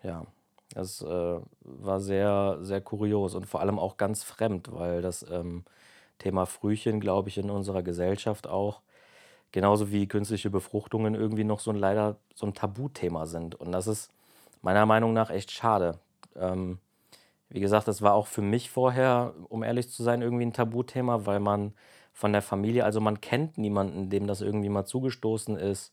ja, 0.03 0.25
das 0.73 1.01
äh, 1.01 1.39
war 1.61 1.99
sehr, 1.99 2.57
sehr 2.61 2.81
kurios 2.81 3.35
und 3.35 3.45
vor 3.45 3.61
allem 3.61 3.79
auch 3.79 3.97
ganz 3.97 4.23
fremd, 4.23 4.69
weil 4.71 5.01
das 5.01 5.25
ähm, 5.29 5.63
Thema 6.17 6.45
Frühchen, 6.45 6.99
glaube 6.99 7.29
ich, 7.29 7.37
in 7.37 7.49
unserer 7.49 7.83
Gesellschaft 7.83 8.47
auch 8.47 8.81
genauso 9.51 9.91
wie 9.91 10.07
künstliche 10.07 10.49
Befruchtungen 10.49 11.15
irgendwie 11.15 11.43
noch 11.43 11.59
so 11.59 11.71
ein 11.71 11.77
leider 11.77 12.17
so 12.33 12.45
ein 12.45 12.53
Tabuthema 12.53 13.25
sind. 13.25 13.55
Und 13.55 13.71
das 13.71 13.87
ist 13.87 14.11
meiner 14.61 14.85
Meinung 14.85 15.13
nach 15.13 15.29
echt 15.29 15.51
schade. 15.51 15.99
Ähm, 16.35 16.79
wie 17.49 17.59
gesagt, 17.59 17.87
das 17.87 18.01
war 18.01 18.13
auch 18.13 18.27
für 18.27 18.41
mich 18.41 18.69
vorher, 18.69 19.33
um 19.49 19.63
ehrlich 19.63 19.89
zu 19.89 20.03
sein, 20.03 20.21
irgendwie 20.21 20.45
ein 20.45 20.53
Tabuthema, 20.53 21.25
weil 21.25 21.39
man 21.39 21.73
von 22.15 22.31
der 22.31 22.41
Familie, 22.41 22.85
also 22.85 23.01
man 23.01 23.19
kennt 23.19 23.57
niemanden, 23.57 24.09
dem 24.09 24.25
das 24.25 24.39
irgendwie 24.39 24.69
mal 24.69 24.85
zugestoßen 24.85 25.57
ist. 25.57 25.91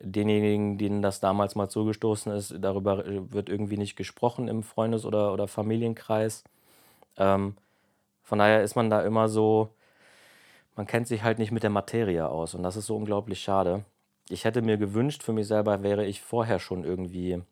Denjenigen, 0.00 0.78
denen 0.78 1.02
das 1.02 1.20
damals 1.20 1.54
mal 1.54 1.68
zugestoßen 1.68 2.32
ist, 2.32 2.54
darüber 2.58 3.04
wird 3.30 3.50
irgendwie 3.50 3.76
nicht 3.76 3.94
gesprochen 3.94 4.48
im 4.48 4.62
Freundes- 4.62 5.04
oder, 5.04 5.30
oder 5.30 5.46
Familienkreis. 5.46 6.42
Ähm, 7.18 7.54
von 8.22 8.38
daher 8.38 8.62
ist 8.62 8.76
man 8.76 8.88
da 8.88 9.02
immer 9.02 9.28
so, 9.28 9.68
man 10.74 10.86
kennt 10.86 11.06
sich 11.06 11.22
halt 11.22 11.38
nicht 11.38 11.52
mit 11.52 11.62
der 11.62 11.70
Materie 11.70 12.26
aus 12.26 12.54
und 12.54 12.62
das 12.62 12.76
ist 12.76 12.86
so 12.86 12.96
unglaublich 12.96 13.42
schade. 13.42 13.84
Ich 14.30 14.46
hätte 14.46 14.62
mir 14.62 14.78
gewünscht, 14.78 15.22
für 15.22 15.34
mich 15.34 15.46
selber 15.46 15.82
wäre 15.82 16.06
ich 16.06 16.22
vorher 16.22 16.60
schon 16.60 16.82
irgendwie 16.82 17.42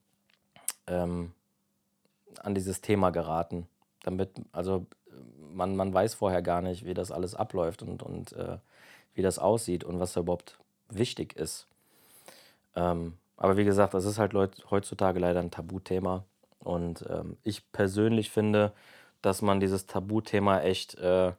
ähm, 0.87 1.33
an 2.42 2.54
dieses 2.54 2.80
Thema 2.80 3.11
geraten. 3.11 3.69
Damit, 4.02 4.30
also 4.52 4.87
man, 5.54 5.76
man 5.76 5.92
weiß 5.92 6.14
vorher 6.14 6.42
gar 6.42 6.62
nicht, 6.62 6.85
wie 6.85 6.95
das 6.95 7.11
alles 7.11 7.35
abläuft 7.35 7.83
und, 7.83 8.02
und 8.02 8.33
äh, 8.33 8.59
wie 9.14 9.23
das 9.23 9.38
aussieht 9.38 9.85
und 9.85 10.00
was 10.00 10.12
da 10.12 10.21
überhaupt 10.21 10.59
wichtig 10.88 11.37
ist. 11.37 11.66
Ähm, 12.76 13.14
aber 13.37 13.57
wie 13.57 13.64
gesagt, 13.64 13.95
das 13.95 14.04
ist 14.04 14.19
halt 14.19 14.35
heutzutage 14.71 15.19
leider 15.19 15.40
ein 15.40 15.50
Tabuthema. 15.50 16.25
Und 16.59 17.04
ähm, 17.09 17.37
ich 17.42 17.71
persönlich 17.73 18.30
finde, 18.30 18.73
dass 19.23 19.42
man 19.42 19.61
dieses 19.61 19.87
Tabuthema 19.87 20.61
echt 20.61 20.95
äh, 20.97 21.33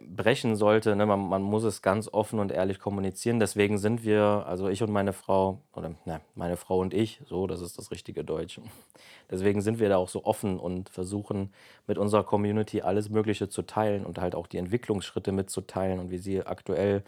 brechen 0.00 0.56
sollte. 0.56 0.96
Ne? 0.96 1.06
Man, 1.06 1.28
man, 1.28 1.42
muss 1.42 1.64
es 1.64 1.82
ganz 1.82 2.08
offen 2.08 2.38
und 2.38 2.52
ehrlich 2.52 2.78
kommunizieren. 2.78 3.38
Deswegen 3.38 3.78
sind 3.78 4.04
wir, 4.04 4.44
also 4.46 4.68
ich 4.68 4.82
und 4.82 4.90
meine 4.90 5.12
Frau, 5.12 5.60
oder 5.74 5.94
ne, 6.04 6.20
meine 6.34 6.56
Frau 6.56 6.80
und 6.80 6.94
ich, 6.94 7.20
so, 7.26 7.46
das 7.46 7.60
ist 7.60 7.78
das 7.78 7.90
richtige 7.90 8.24
Deutsch. 8.24 8.60
Deswegen 9.30 9.60
sind 9.60 9.78
wir 9.78 9.88
da 9.88 9.96
auch 9.96 10.08
so 10.08 10.24
offen 10.24 10.58
und 10.58 10.88
versuchen 10.88 11.52
mit 11.86 11.98
unserer 11.98 12.24
Community 12.24 12.82
alles 12.82 13.08
Mögliche 13.08 13.48
zu 13.48 13.62
teilen 13.62 14.04
und 14.04 14.18
halt 14.18 14.34
auch 14.34 14.46
die 14.46 14.58
Entwicklungsschritte 14.58 15.32
mitzuteilen 15.32 15.98
und 16.00 16.10
wie 16.10 16.18
sie 16.18 16.42
aktuell 16.42 17.02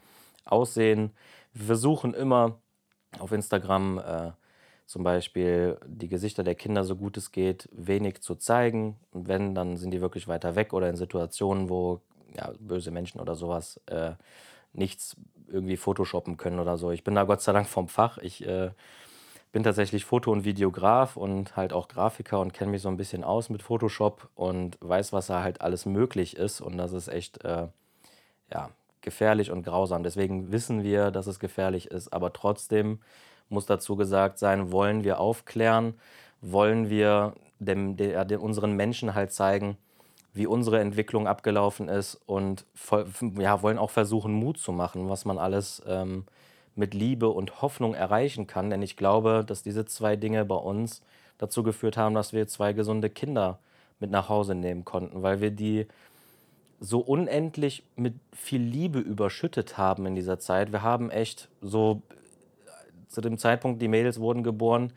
aussehen. 0.45 1.11
Wir 1.53 1.67
versuchen 1.67 2.15
immer 2.15 2.59
auf 3.19 3.33
Instagram 3.33 3.99
äh, 3.99 4.33
zum 4.89 5.03
Beispiel 5.03 5.79
die 5.87 6.09
Gesichter 6.09 6.43
der 6.43 6.55
Kinder 6.55 6.83
so 6.83 6.97
gut 6.97 7.19
es 7.19 7.31
geht 7.31 7.69
wenig 7.73 8.23
zu 8.23 8.37
zeigen. 8.37 8.97
Und 9.13 9.29
wenn, 9.29 9.55
dann 9.55 9.77
sind 9.77 9.91
die 9.91 10.01
wirklich 10.01 10.29
weiter 10.29 10.57
weg 10.57 10.73
oder 10.73 10.89
in 10.89 10.97
Situationen, 10.97 11.69
wo 11.69 12.01
ja, 12.37 12.53
böse 12.59 12.91
Menschen 12.91 13.21
oder 13.21 13.35
sowas 13.35 13.81
äh, 13.87 14.13
nichts 14.73 15.17
irgendwie 15.49 15.77
photoshoppen 15.77 16.37
können 16.37 16.59
oder 16.59 16.77
so. 16.77 16.91
Ich 16.91 17.05
bin 17.05 17.15
da 17.15 17.25
Gott 17.25 17.41
sei 17.41 17.53
Dank 17.53 17.69
vom 17.69 17.89
Fach. 17.89 18.19
Ich 18.19 18.47
äh, 18.47 18.71
bin 19.53 19.63
tatsächlich 19.63 20.05
Foto- 20.05 20.31
und 20.31 20.45
Videograf 20.45 21.17
und 21.17 21.57
halt 21.57 21.73
auch 21.73 21.89
Grafiker 21.89 22.41
und 22.41 22.53
kenne 22.53 22.71
mich 22.71 22.83
so 22.83 22.89
ein 22.89 22.99
bisschen 22.99 23.25
aus 23.25 23.49
mit 23.49 23.63
Photoshop 23.63 24.29
und 24.35 24.77
weiß, 24.81 25.13
was 25.13 25.29
da 25.29 25.43
halt 25.43 25.63
alles 25.63 25.87
möglich 25.87 26.37
ist. 26.37 26.61
Und 26.61 26.77
das 26.77 26.93
ist 26.93 27.09
echt 27.09 27.45
äh, 27.45 27.69
ja, 28.53 28.71
gefährlich 29.01 29.51
und 29.51 29.63
grausam. 29.63 30.03
Deswegen 30.03 30.53
wissen 30.53 30.83
wir, 30.83 31.11
dass 31.11 31.27
es 31.27 31.39
gefährlich 31.41 31.91
ist. 31.91 32.13
Aber 32.13 32.33
trotzdem 32.33 33.01
muss 33.49 33.67
dazu 33.67 33.97
gesagt 33.97 34.39
sein, 34.39 34.71
wollen 34.71 35.05
wir 35.05 35.19
aufklären, 35.19 35.95
wollen 36.43 36.91
wir 36.91 37.35
dem, 37.59 37.97
der, 37.97 38.43
unseren 38.43 38.73
Menschen 38.73 39.15
halt 39.15 39.33
zeigen, 39.33 39.79
wie 40.39 40.47
unsere 40.47 40.79
Entwicklung 40.79 41.27
abgelaufen 41.27 41.89
ist 41.89 42.21
und 42.27 42.65
ja, 43.39 43.61
wollen 43.61 43.77
auch 43.77 43.91
versuchen, 43.91 44.33
Mut 44.33 44.59
zu 44.59 44.73
machen, 44.73 45.09
was 45.09 45.25
man 45.25 45.37
alles 45.37 45.83
ähm, 45.87 46.25
mit 46.77 46.95
Liebe 46.95 47.29
und 47.29 47.61
Hoffnung 47.61 47.95
erreichen 47.95 48.47
kann. 48.47 48.71
Denn 48.71 48.81
ich 48.81 48.97
glaube, 48.97 49.45
dass 49.47 49.65
diese 49.65 49.85
zwei 49.85 50.15
Dinge 50.15 50.45
bei 50.45 50.55
uns 50.55 51.03
dazu 51.39 51.65
geführt 51.65 51.97
haben, 51.97 52.15
dass 52.15 52.33
wir 52.33 52.47
zwei 52.47 52.73
gesunde 52.73 53.11
Kinder 53.11 53.59
mit 53.99 54.13
nach 54.13 54.29
Hause 54.29 54.55
nehmen 54.55 54.85
konnten, 54.85 55.23
weil 55.23 55.41
wir 55.41 55.51
die 55.51 55.87
so 56.81 57.01
unendlich 57.01 57.83
mit 57.97 58.15
viel 58.33 58.63
Liebe 58.63 59.01
überschüttet 59.01 59.77
haben 59.77 60.07
in 60.07 60.15
dieser 60.15 60.39
Zeit. 60.39 60.71
Wir 60.71 60.83
haben 60.83 61.11
echt 61.11 61.49
so 61.61 62.03
zu 63.09 63.21
dem 63.21 63.39
Zeitpunkt, 63.39 63.83
die 63.83 63.89
Mädels 63.89 64.21
wurden 64.21 64.45
geboren, 64.45 64.93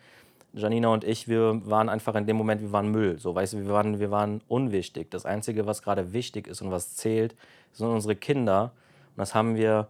Janina 0.54 0.88
und 0.88 1.04
ich, 1.04 1.28
wir 1.28 1.62
waren 1.64 1.88
einfach 1.88 2.14
in 2.14 2.26
dem 2.26 2.36
Moment, 2.36 2.60
wir 2.60 2.72
waren 2.72 2.90
Müll. 2.90 3.18
So, 3.18 3.34
weißt 3.34 3.54
du, 3.54 3.58
wir 3.58 3.72
waren, 3.72 4.00
wir 4.00 4.10
waren 4.10 4.42
unwichtig. 4.48 5.10
Das 5.10 5.24
Einzige, 5.24 5.66
was 5.66 5.82
gerade 5.82 6.12
wichtig 6.12 6.46
ist 6.46 6.60
und 6.60 6.70
was 6.70 6.94
zählt, 6.94 7.34
sind 7.72 7.88
unsere 7.88 8.16
Kinder. 8.16 8.72
Und 9.10 9.18
das 9.18 9.34
haben 9.34 9.56
wir 9.56 9.88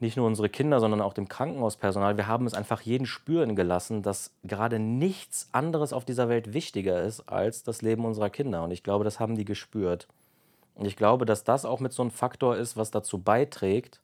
nicht 0.00 0.16
nur 0.16 0.26
unsere 0.26 0.48
Kinder, 0.48 0.80
sondern 0.80 1.00
auch 1.00 1.14
dem 1.14 1.28
Krankenhauspersonal. 1.28 2.16
Wir 2.16 2.26
haben 2.26 2.46
es 2.46 2.54
einfach 2.54 2.80
jeden 2.80 3.06
spüren 3.06 3.54
gelassen, 3.54 4.02
dass 4.02 4.32
gerade 4.42 4.80
nichts 4.80 5.48
anderes 5.52 5.92
auf 5.92 6.04
dieser 6.04 6.28
Welt 6.28 6.52
wichtiger 6.52 7.00
ist 7.00 7.28
als 7.28 7.62
das 7.62 7.82
Leben 7.82 8.04
unserer 8.04 8.30
Kinder. 8.30 8.64
Und 8.64 8.72
ich 8.72 8.82
glaube, 8.82 9.04
das 9.04 9.20
haben 9.20 9.36
die 9.36 9.44
gespürt. 9.44 10.08
Und 10.74 10.86
ich 10.86 10.96
glaube, 10.96 11.24
dass 11.24 11.44
das 11.44 11.64
auch 11.64 11.78
mit 11.78 11.92
so 11.92 12.02
einem 12.02 12.10
Faktor 12.10 12.56
ist, 12.56 12.76
was 12.76 12.90
dazu 12.90 13.18
beiträgt, 13.18 14.00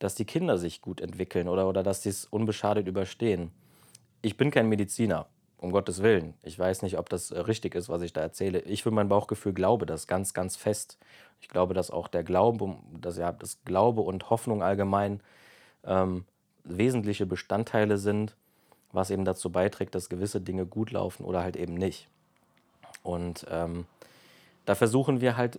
dass 0.00 0.16
die 0.16 0.24
Kinder 0.24 0.58
sich 0.58 0.82
gut 0.82 1.00
entwickeln 1.00 1.46
oder, 1.46 1.68
oder 1.68 1.84
dass 1.84 2.02
sie 2.02 2.08
es 2.08 2.24
unbeschadet 2.24 2.88
überstehen 2.88 3.52
ich 4.22 4.36
bin 4.36 4.50
kein 4.50 4.68
Mediziner, 4.68 5.26
um 5.58 5.72
Gottes 5.72 6.02
Willen. 6.02 6.34
Ich 6.42 6.58
weiß 6.58 6.82
nicht, 6.82 6.98
ob 6.98 7.08
das 7.08 7.30
äh, 7.30 7.38
richtig 7.40 7.74
ist, 7.74 7.88
was 7.88 8.02
ich 8.02 8.12
da 8.12 8.20
erzähle. 8.20 8.60
Ich 8.60 8.82
für 8.82 8.90
mein 8.90 9.08
Bauchgefühl 9.08 9.52
glaube 9.52 9.86
das 9.86 10.06
ganz, 10.06 10.34
ganz 10.34 10.56
fest. 10.56 10.98
Ich 11.40 11.48
glaube, 11.48 11.74
dass 11.74 11.90
auch 11.90 12.08
der 12.08 12.22
Glaube, 12.22 12.76
dass 13.00 13.16
ja, 13.16 13.32
das 13.32 13.58
Glaube 13.64 14.02
und 14.02 14.30
Hoffnung 14.30 14.62
allgemein 14.62 15.20
ähm, 15.84 16.24
wesentliche 16.64 17.26
Bestandteile 17.26 17.98
sind, 17.98 18.36
was 18.92 19.10
eben 19.10 19.24
dazu 19.24 19.50
beiträgt, 19.50 19.94
dass 19.94 20.08
gewisse 20.08 20.40
Dinge 20.40 20.66
gut 20.66 20.90
laufen 20.90 21.24
oder 21.24 21.42
halt 21.42 21.56
eben 21.56 21.74
nicht. 21.74 22.08
Und 23.02 23.46
ähm, 23.50 23.86
da 24.66 24.74
versuchen 24.74 25.20
wir 25.20 25.36
halt 25.36 25.58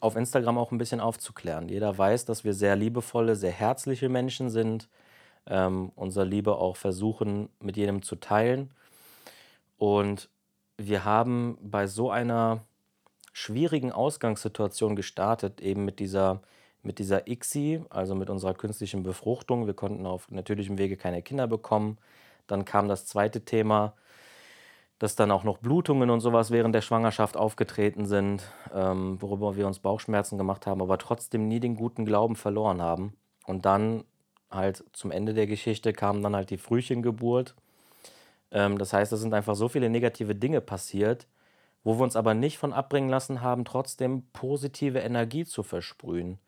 auf 0.00 0.16
Instagram 0.16 0.58
auch 0.58 0.72
ein 0.72 0.78
bisschen 0.78 1.00
aufzuklären. 1.00 1.68
Jeder 1.68 1.96
weiß, 1.96 2.24
dass 2.24 2.42
wir 2.42 2.54
sehr 2.54 2.74
liebevolle, 2.74 3.36
sehr 3.36 3.52
herzliche 3.52 4.08
Menschen 4.08 4.50
sind, 4.50 4.88
ähm, 5.50 5.92
unsere 5.96 6.24
Liebe 6.24 6.56
auch 6.56 6.76
versuchen, 6.76 7.50
mit 7.60 7.76
jedem 7.76 8.02
zu 8.02 8.16
teilen. 8.16 8.70
Und 9.76 10.30
wir 10.78 11.04
haben 11.04 11.58
bei 11.60 11.86
so 11.86 12.10
einer 12.10 12.62
schwierigen 13.32 13.92
Ausgangssituation 13.92 14.96
gestartet, 14.96 15.60
eben 15.60 15.84
mit 15.84 15.98
dieser, 15.98 16.40
mit 16.82 16.98
dieser 16.98 17.28
ICSI, 17.28 17.84
also 17.90 18.14
mit 18.14 18.30
unserer 18.30 18.54
künstlichen 18.54 19.02
Befruchtung. 19.02 19.66
Wir 19.66 19.74
konnten 19.74 20.06
auf 20.06 20.30
natürlichem 20.30 20.78
Wege 20.78 20.96
keine 20.96 21.22
Kinder 21.22 21.46
bekommen. 21.46 21.98
Dann 22.46 22.64
kam 22.64 22.88
das 22.88 23.06
zweite 23.06 23.44
Thema, 23.44 23.94
dass 24.98 25.16
dann 25.16 25.30
auch 25.30 25.44
noch 25.44 25.58
Blutungen 25.58 26.10
und 26.10 26.20
sowas 26.20 26.50
während 26.50 26.74
der 26.74 26.82
Schwangerschaft 26.82 27.36
aufgetreten 27.36 28.04
sind, 28.06 28.42
ähm, 28.74 29.20
worüber 29.20 29.56
wir 29.56 29.66
uns 29.66 29.78
Bauchschmerzen 29.78 30.36
gemacht 30.36 30.66
haben, 30.66 30.82
aber 30.82 30.98
trotzdem 30.98 31.48
nie 31.48 31.60
den 31.60 31.74
guten 31.74 32.04
Glauben 32.04 32.36
verloren 32.36 32.82
haben. 32.82 33.14
Und 33.46 33.64
dann 33.64 34.04
halt 34.50 34.84
zum 34.92 35.10
Ende 35.10 35.34
der 35.34 35.46
Geschichte 35.46 35.92
kam 35.92 36.22
dann 36.22 36.36
halt 36.36 36.50
die 36.50 36.58
Frühchengeburt. 36.58 37.54
Ähm, 38.50 38.78
das 38.78 38.92
heißt, 38.92 39.12
es 39.12 39.20
sind 39.20 39.34
einfach 39.34 39.54
so 39.54 39.68
viele 39.68 39.90
negative 39.90 40.34
Dinge 40.34 40.60
passiert, 40.60 41.26
wo 41.84 41.98
wir 41.98 42.04
uns 42.04 42.16
aber 42.16 42.34
nicht 42.34 42.58
von 42.58 42.72
abbringen 42.72 43.10
lassen 43.10 43.40
haben, 43.42 43.64
trotzdem 43.64 44.24
positive 44.32 45.00
Energie 45.00 45.44
zu 45.44 45.62
versprühen. 45.62 46.38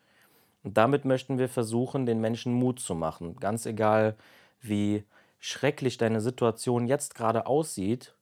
Und 0.63 0.77
damit 0.77 1.05
möchten 1.05 1.39
wir 1.39 1.49
versuchen, 1.49 2.07
den 2.07 2.21
Menschen 2.21 2.53
Mut 2.53 2.81
zu 2.81 2.95
machen. 2.95 3.37
Ganz 3.37 3.67
egal, 3.67 4.17
wie 4.61 5.05
schrecklich 5.41 5.99
deine 5.99 6.21
Situation 6.21 6.87
jetzt 6.87 7.15
gerade 7.15 7.47
aussieht, 7.47 8.15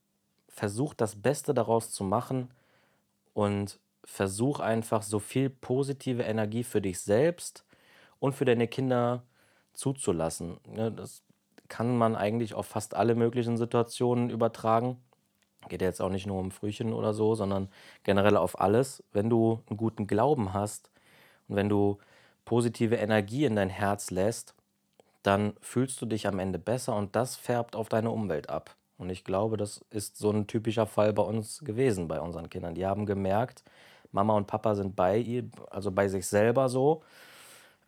versuch 0.49 0.95
das 0.95 1.17
Beste 1.17 1.53
daraus 1.55 1.91
zu 1.91 2.03
machen 2.05 2.51
und 3.35 3.79
versuch 4.05 4.61
einfach 4.61 5.03
so 5.03 5.19
viel 5.19 5.51
positive 5.51 6.23
Energie 6.23 6.65
für 6.65 6.81
dich 6.81 7.01
selbst 7.01 7.65
und 8.19 8.35
für 8.35 8.45
deine 8.47 8.69
Kinder 8.69 9.23
zuzulassen. 9.73 10.59
Ne, 10.67 10.93
das 10.93 11.23
kann 11.69 11.97
man 11.97 12.17
eigentlich 12.17 12.55
auf 12.55 12.67
fast 12.67 12.95
alle 12.95 13.15
möglichen 13.15 13.57
Situationen 13.57 14.31
übertragen. 14.31 14.97
Geht 15.69 15.83
ja 15.83 15.89
jetzt 15.89 16.01
auch 16.01 16.11
nicht 16.11 16.27
nur 16.27 16.39
um 16.39 16.51
Frühchen 16.51 16.93
oder 16.93 17.13
so, 17.13 17.35
sondern 17.35 17.69
generell 18.03 18.37
auf 18.37 18.61
alles. 18.61 19.05
Wenn 19.13 19.31
du 19.31 19.63
einen 19.69 19.77
guten 19.77 20.07
Glauben 20.07 20.53
hast 20.53 20.91
und 21.49 21.57
wenn 21.57 21.69
du 21.69 21.99
positive 22.45 22.97
Energie 22.97 23.45
in 23.45 23.57
dein 23.57 23.69
Herz 23.69 24.11
lässt, 24.11 24.55
dann 25.23 25.55
fühlst 25.61 26.01
du 26.01 26.07
dich 26.07 26.27
am 26.27 26.39
Ende 26.39 26.59
besser 26.59 26.97
und 26.97 27.15
das 27.15 27.37
färbt 27.37 27.77
auf 27.77 27.89
deine 27.89 28.11
Umwelt 28.11 28.49
ab. 28.49 28.75
Und 28.97 29.11
ich 29.11 29.25
glaube, 29.25 29.57
das 29.57 29.85
ist 29.91 30.17
so 30.19 30.31
ein 30.31 30.47
typischer 30.47 30.87
Fall 30.87 31.13
bei 31.13 31.23
uns 31.23 31.61
gewesen, 31.61 32.09
bei 32.09 32.21
unseren 32.21 32.51
Kindern. 32.51 32.75
Die 32.75 32.87
haben 32.87 33.07
gemerkt, 33.07 33.65
Mama 34.13 34.37
und 34.37 34.47
Papa 34.47 34.75
sind 34.75 34.97
bei 34.97 35.19
ihr, 35.19 35.45
also 35.71 35.91
bei 35.91 36.09
sich 36.09 36.27
selber 36.27 36.69
so, 36.69 37.03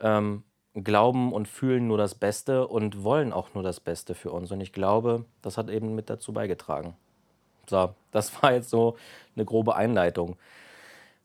ähm, 0.00 0.44
glauben 0.74 1.32
und 1.32 1.48
fühlen 1.48 1.86
nur 1.86 1.98
das 1.98 2.14
Beste 2.14 2.66
und 2.66 3.04
wollen 3.04 3.32
auch 3.32 3.54
nur 3.54 3.62
das 3.62 3.80
Beste 3.80 4.14
für 4.14 4.30
uns. 4.30 4.50
Und 4.52 4.60
ich 4.60 4.72
glaube, 4.72 5.24
das 5.42 5.58
hat 5.58 5.68
eben 5.68 5.94
mit 5.94 6.08
dazu 6.08 6.32
beigetragen. 6.32 6.96
So, 7.66 7.94
das 8.10 8.42
war 8.42 8.52
jetzt 8.52 8.70
so 8.70 8.96
eine 9.36 9.44
grobe 9.44 9.76
Einleitung. 9.76 10.36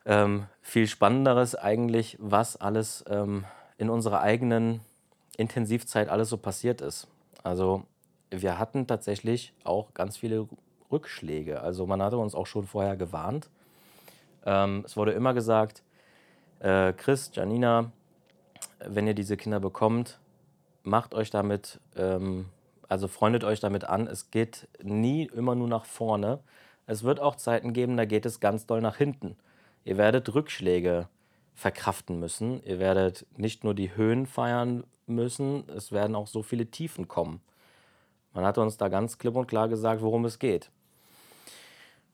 Ähm, 0.06 0.46
viel 0.62 0.88
Spannenderes 0.88 1.56
eigentlich, 1.56 2.18
was 2.20 2.60
alles 2.60 3.04
ähm, 3.10 3.46
in 3.77 3.89
unserer 3.89 4.22
eigenen 4.22 4.82
Intensivzeit 5.38 6.10
alles 6.10 6.30
so 6.30 6.38
passiert 6.38 6.82
ist. 6.82 7.08
Also 7.44 7.84
wir 8.30 8.60
hatten 8.60 8.88
tatsächlich 8.88 9.54
auch 9.63 9.94
ganz 9.94 10.18
viele 10.18 10.48
Rückschläge. 10.92 11.62
Also 11.62 11.86
man 11.86 12.01
hatte 12.01 12.18
uns 12.18 12.36
auch 12.36 12.48
schon 12.48 12.66
vorher 12.68 12.98
gewarnt. 12.98 13.50
Ähm, 14.46 14.84
es 14.86 14.98
wurde 14.98 15.12
immer 15.12 15.34
gesagt, 15.34 15.84
äh, 16.60 16.94
Chris, 16.94 17.32
Janina, 17.34 17.92
wenn 18.79 19.07
ihr 19.07 19.13
diese 19.13 19.38
Kinder 19.38 19.60
bekommt, 19.60 20.19
macht 20.84 21.13
euch 21.13 21.29
damit, 21.29 21.79
ähm, 21.96 22.46
also 22.88 23.07
freundet 23.07 23.43
euch 23.43 23.60
damit 23.60 23.84
an. 23.84 24.07
Es 24.07 24.31
geht 24.31 24.67
nie 24.81 25.25
immer 25.25 25.55
nur 25.55 25.67
nach 25.67 25.86
vorne. 25.86 26.39
Es 26.86 27.03
wird 27.03 27.19
auch 27.19 27.36
Zeiten 27.36 27.74
geben, 27.74 27.98
da 27.98 28.05
geht 28.05 28.25
es 28.25 28.39
ganz 28.39 28.65
doll 28.65 28.81
nach 28.81 28.98
hinten. 28.98 29.36
Ihr 29.84 29.98
werdet 29.98 30.34
Rückschläge 30.34 31.07
verkraften 31.53 32.19
müssen. 32.19 32.63
Ihr 32.63 32.79
werdet 32.79 33.25
nicht 33.36 33.63
nur 33.63 33.74
die 33.74 33.96
Höhen 33.96 34.25
feiern 34.25 34.84
müssen, 35.07 35.67
es 35.69 35.91
werden 35.91 36.15
auch 36.15 36.27
so 36.27 36.43
viele 36.43 36.67
Tiefen 36.67 37.07
kommen. 37.07 37.41
Man 38.34 38.46
hat 38.46 38.57
uns 38.57 38.77
da 38.77 38.89
ganz 38.89 39.17
klipp 39.17 39.36
und 39.36 39.48
klar 39.48 39.67
gesagt, 39.67 40.01
worum 40.01 40.25
es 40.25 40.38
geht. 40.38 40.69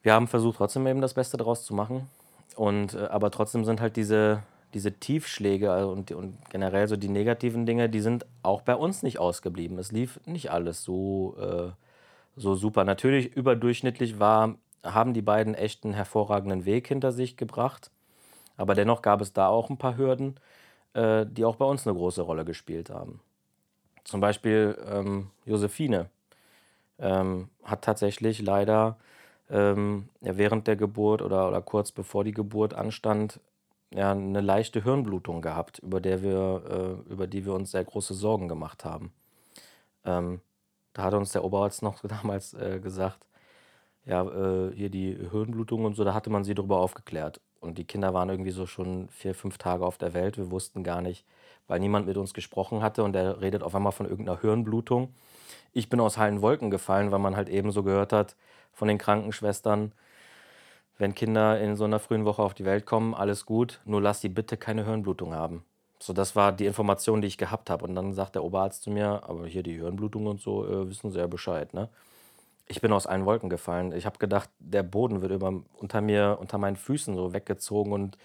Wir 0.03 0.13
haben 0.13 0.27
versucht, 0.27 0.58
trotzdem 0.58 0.88
eben 0.88 1.01
das 1.01 1.13
Beste 1.13 1.38
daraus 1.38 1.65
zu 1.65 1.74
machen. 1.74 2.10
Und, 2.55 2.93
äh, 2.93 3.08
aber 3.08 3.32
trotzdem 3.32 3.65
sind 3.65 3.82
halt 3.82 3.96
diese, 3.96 4.43
diese 4.74 4.94
Tiefschläge 4.94 5.72
also 5.72 5.92
und, 5.92 6.12
und 6.12 6.38
generell 6.50 6.88
so 6.88 6.96
die 6.96 7.10
negativen 7.10 7.65
Dinge, 7.65 7.89
die 7.89 8.00
sind 8.00 8.25
auch 8.42 8.62
bei 8.62 8.75
uns 8.75 9.03
nicht 9.03 9.20
ausgeblieben. 9.20 9.77
Es 9.77 9.92
lief 9.92 10.20
nicht 10.25 10.51
alles 10.51 10.84
so, 10.84 11.36
äh, 11.39 11.72
so 12.36 12.56
super. 12.56 12.84
Natürlich 12.84 13.36
überdurchschnittlich 13.36 14.20
war, 14.20 14.56
haben 14.84 15.13
die 15.13 15.22
beiden 15.22 15.56
echt 15.56 15.84
einen 15.86 15.94
hervorragenden 15.94 16.65
Weg 16.65 16.88
hinter 16.88 17.12
sich 17.12 17.38
gebracht. 17.38 17.92
Aber 18.58 18.75
dennoch 18.75 19.01
gab 19.01 19.22
es 19.22 19.34
da 19.34 19.48
auch 19.48 19.70
ein 19.70 19.77
paar 19.77 19.98
Hürden, 19.98 20.39
äh, 20.94 21.25
die 21.25 21.46
auch 21.46 21.56
bei 21.56 21.65
uns 21.65 21.88
eine 21.88 21.96
große 21.96 22.22
Rolle 22.22 22.46
gespielt 22.46 22.89
haben. 22.89 23.20
Zum 24.03 24.20
Beispiel 24.20 24.77
ähm, 24.89 25.30
Josephine 25.46 26.10
ähm, 27.00 27.50
hat 27.63 27.84
tatsächlich 27.84 28.41
leider 28.41 28.97
ähm, 29.50 30.10
während 30.21 30.67
der 30.67 30.76
Geburt 30.76 31.21
oder, 31.21 31.47
oder 31.47 31.62
kurz 31.62 31.91
bevor 31.91 32.24
die 32.24 32.34
Geburt 32.34 32.74
anstand, 32.74 33.39
ja, 33.93 34.12
eine 34.12 34.41
leichte 34.41 34.84
Hirnblutung 34.84 35.41
gehabt, 35.41 35.79
über, 35.79 36.01
der 36.01 36.23
wir, 36.23 37.03
äh, 37.08 37.12
über 37.12 37.27
die 37.27 37.45
wir 37.45 37.53
uns 37.53 37.71
sehr 37.71 37.84
große 37.84 38.13
Sorgen 38.13 38.47
gemacht 38.47 38.86
haben. 38.86 39.13
Ähm, 40.06 40.41
da 40.93 41.03
hat 41.03 41.13
uns 41.13 41.32
der 41.32 41.43
Oberarzt 41.43 41.82
noch 41.84 42.01
damals 42.03 42.53
äh, 42.53 42.79
gesagt, 42.79 43.25
ja, 44.06 44.23
äh, 44.23 44.75
hier 44.75 44.89
die 44.89 45.15
Hirnblutung 45.32 45.86
und 45.86 45.95
so, 45.95 46.03
da 46.03 46.13
hatte 46.13 46.29
man 46.29 46.43
sie 46.43 46.56
darüber 46.56 46.79
aufgeklärt. 46.79 47.39
Und 47.60 47.77
die 47.77 47.86
Kinder 47.86 48.13
waren 48.13 48.29
irgendwie 48.29 48.51
so 48.51 48.65
schon 48.65 49.08
vier, 49.10 49.34
fünf 49.34 49.58
Tage 49.58 49.86
auf 49.86 49.97
der 49.97 50.13
Welt. 50.13 50.38
Wir 50.38 50.51
wussten 50.51 50.84
gar 50.84 51.01
nicht, 51.01 51.25
weil 51.67 51.79
niemand 51.79 52.06
mit 52.08 52.17
uns 52.17 52.34
gesprochen 52.34 52.82
hatte 52.82 53.03
und 53.03 53.15
er 53.15 53.39
redet 53.41 53.63
auf 53.63 53.73
einmal 53.73 53.93
von 53.93 54.06
irgendeiner 54.06 54.41
Hirnblutung. 54.41 55.13
Ich 55.71 55.89
bin 55.89 56.01
aus 56.01 56.17
heilen 56.17 56.41
Wolken 56.41 56.71
gefallen, 56.71 57.12
weil 57.12 57.19
man 57.19 57.38
halt 57.38 57.47
eben 57.47 57.71
so 57.71 57.84
gehört 57.84 58.12
hat 58.12 58.36
von 58.73 58.88
den 58.89 58.97
Krankenschwestern, 58.97 59.93
wenn 60.97 61.15
Kinder 61.15 61.60
in 61.60 61.75
so 61.75 61.86
einer 61.86 61.99
frühen 61.99 62.25
Woche 62.25 62.41
auf 62.41 62.53
die 62.53 62.65
Welt 62.65 62.86
kommen, 62.86 63.13
alles 63.13 63.45
gut, 63.45 63.82
nur 63.86 64.01
lass 64.01 64.21
sie 64.21 64.29
bitte 64.29 64.58
keine 64.58 64.86
Hirnblutung 64.86 65.34
haben. 65.34 65.63
So, 65.99 66.12
das 66.12 66.36
war 66.36 66.51
die 66.51 66.65
Information, 66.65 67.21
die 67.21 67.27
ich 67.27 67.38
gehabt 67.38 67.69
habe. 67.69 67.86
Und 67.86 67.95
dann 67.95 68.13
sagt 68.13 68.36
der 68.36 68.43
Oberarzt 68.43 68.84
zu 68.84 68.91
mir, 68.91 69.21
aber 69.23 69.47
hier 69.47 69.63
die 69.63 69.75
Hirnblutung 69.75 70.27
und 70.27 70.41
so, 70.41 70.67
äh, 70.67 70.89
wissen 70.89 71.12
sie 71.12 71.19
ja 71.19 71.27
Bescheid, 71.27 71.73
ne? 71.73 71.89
Ich 72.67 72.82
bin 72.82 72.91
aus 72.93 73.08
allen 73.08 73.25
Wolken 73.25 73.49
gefallen. 73.49 73.91
Ich 73.91 74.06
habe 74.06 74.17
gedacht, 74.17 74.49
der 74.60 74.84
Boden 74.84 75.21
wird 75.21 75.32
über, 75.32 75.53
unter 75.77 76.01
mir, 76.01 76.38
unter 76.39 76.58
meinen 76.58 76.77
Füßen 76.77 77.15
so 77.15 77.34
weggezogen 77.34 77.91
und 77.91 78.17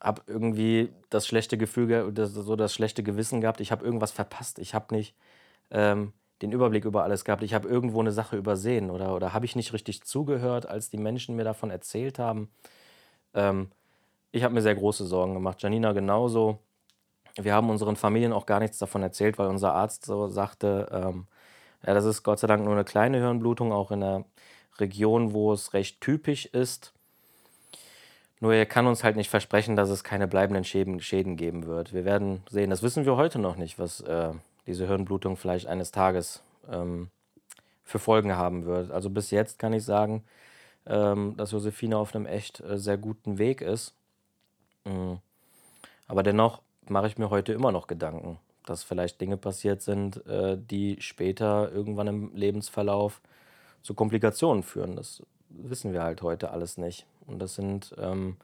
habe 0.00 0.22
irgendwie 0.26 0.90
das 1.10 1.26
schlechte 1.26 1.58
Gefühl, 1.58 2.12
das, 2.12 2.32
so 2.32 2.56
das 2.56 2.72
schlechte 2.72 3.02
Gewissen 3.02 3.40
gehabt. 3.40 3.60
Ich 3.60 3.72
habe 3.72 3.84
irgendwas 3.84 4.10
verpasst. 4.10 4.58
Ich 4.58 4.74
habe 4.74 4.94
nicht 4.94 5.14
ähm, 5.70 6.12
den 6.42 6.52
Überblick 6.52 6.84
über 6.84 7.02
alles 7.02 7.24
gehabt. 7.24 7.42
Ich 7.42 7.54
habe 7.54 7.68
irgendwo 7.68 8.00
eine 8.00 8.12
Sache 8.12 8.36
übersehen 8.36 8.90
oder, 8.90 9.14
oder 9.14 9.32
habe 9.32 9.44
ich 9.44 9.56
nicht 9.56 9.72
richtig 9.72 10.04
zugehört, 10.04 10.66
als 10.68 10.90
die 10.90 10.98
Menschen 10.98 11.36
mir 11.36 11.44
davon 11.44 11.70
erzählt 11.70 12.18
haben. 12.18 12.50
Ähm, 13.34 13.70
ich 14.30 14.44
habe 14.44 14.54
mir 14.54 14.62
sehr 14.62 14.74
große 14.74 15.06
Sorgen 15.06 15.34
gemacht. 15.34 15.62
Janina 15.62 15.92
genauso. 15.92 16.58
Wir 17.36 17.54
haben 17.54 17.70
unseren 17.70 17.96
Familien 17.96 18.32
auch 18.32 18.46
gar 18.46 18.60
nichts 18.60 18.78
davon 18.78 19.02
erzählt, 19.02 19.38
weil 19.38 19.48
unser 19.48 19.74
Arzt 19.74 20.04
so 20.04 20.28
sagte, 20.28 20.88
ähm, 20.92 21.26
ja, 21.86 21.94
das 21.94 22.04
ist 22.04 22.22
Gott 22.22 22.38
sei 22.38 22.46
Dank 22.46 22.64
nur 22.64 22.74
eine 22.74 22.84
kleine 22.84 23.18
Hirnblutung, 23.18 23.72
auch 23.72 23.90
in 23.90 24.02
einer 24.02 24.24
Region, 24.78 25.32
wo 25.32 25.52
es 25.52 25.72
recht 25.74 26.00
typisch 26.00 26.46
ist. 26.46 26.92
Nur 28.40 28.54
er 28.54 28.66
kann 28.66 28.86
uns 28.86 29.02
halt 29.02 29.16
nicht 29.16 29.30
versprechen, 29.30 29.76
dass 29.76 29.88
es 29.88 30.04
keine 30.04 30.28
bleibenden 30.28 30.64
Schäden, 30.64 31.00
Schäden 31.00 31.36
geben 31.36 31.66
wird. 31.66 31.92
Wir 31.92 32.04
werden 32.04 32.42
sehen, 32.48 32.70
das 32.70 32.82
wissen 32.82 33.04
wir 33.04 33.16
heute 33.16 33.38
noch 33.38 33.56
nicht, 33.56 33.78
was 33.78 34.00
äh, 34.00 34.30
diese 34.68 34.86
Hirnblutung 34.86 35.36
vielleicht 35.36 35.66
eines 35.66 35.90
Tages 35.90 36.42
ähm, 36.70 37.10
für 37.82 37.98
Folgen 37.98 38.36
haben 38.36 38.66
wird. 38.66 38.92
Also 38.92 39.10
bis 39.10 39.30
jetzt 39.30 39.58
kann 39.58 39.72
ich 39.72 39.84
sagen, 39.84 40.22
ähm, 40.86 41.36
dass 41.36 41.50
Josephine 41.50 41.98
auf 41.98 42.14
einem 42.14 42.26
echt 42.26 42.60
äh, 42.60 42.78
sehr 42.78 42.98
guten 42.98 43.38
Weg 43.38 43.60
ist. 43.60 43.94
Mhm. 44.84 45.18
Aber 46.06 46.22
dennoch 46.22 46.60
mache 46.88 47.08
ich 47.08 47.18
mir 47.18 47.30
heute 47.30 47.52
immer 47.52 47.72
noch 47.72 47.86
Gedanken 47.86 48.38
dass 48.68 48.84
vielleicht 48.84 49.20
Dinge 49.20 49.36
passiert 49.36 49.82
sind, 49.82 50.24
äh, 50.26 50.58
die 50.58 50.96
später 51.00 51.72
irgendwann 51.72 52.06
im 52.06 52.34
Lebensverlauf 52.34 53.20
zu 53.82 53.94
Komplikationen 53.94 54.62
führen. 54.62 54.96
Das 54.96 55.22
wissen 55.48 55.92
wir 55.92 56.02
halt 56.02 56.22
heute 56.22 56.50
alles 56.50 56.76
nicht. 56.76 57.06
Und 57.26 57.38
das 57.38 57.54
sind 57.54 57.94
ähm, 57.98 58.36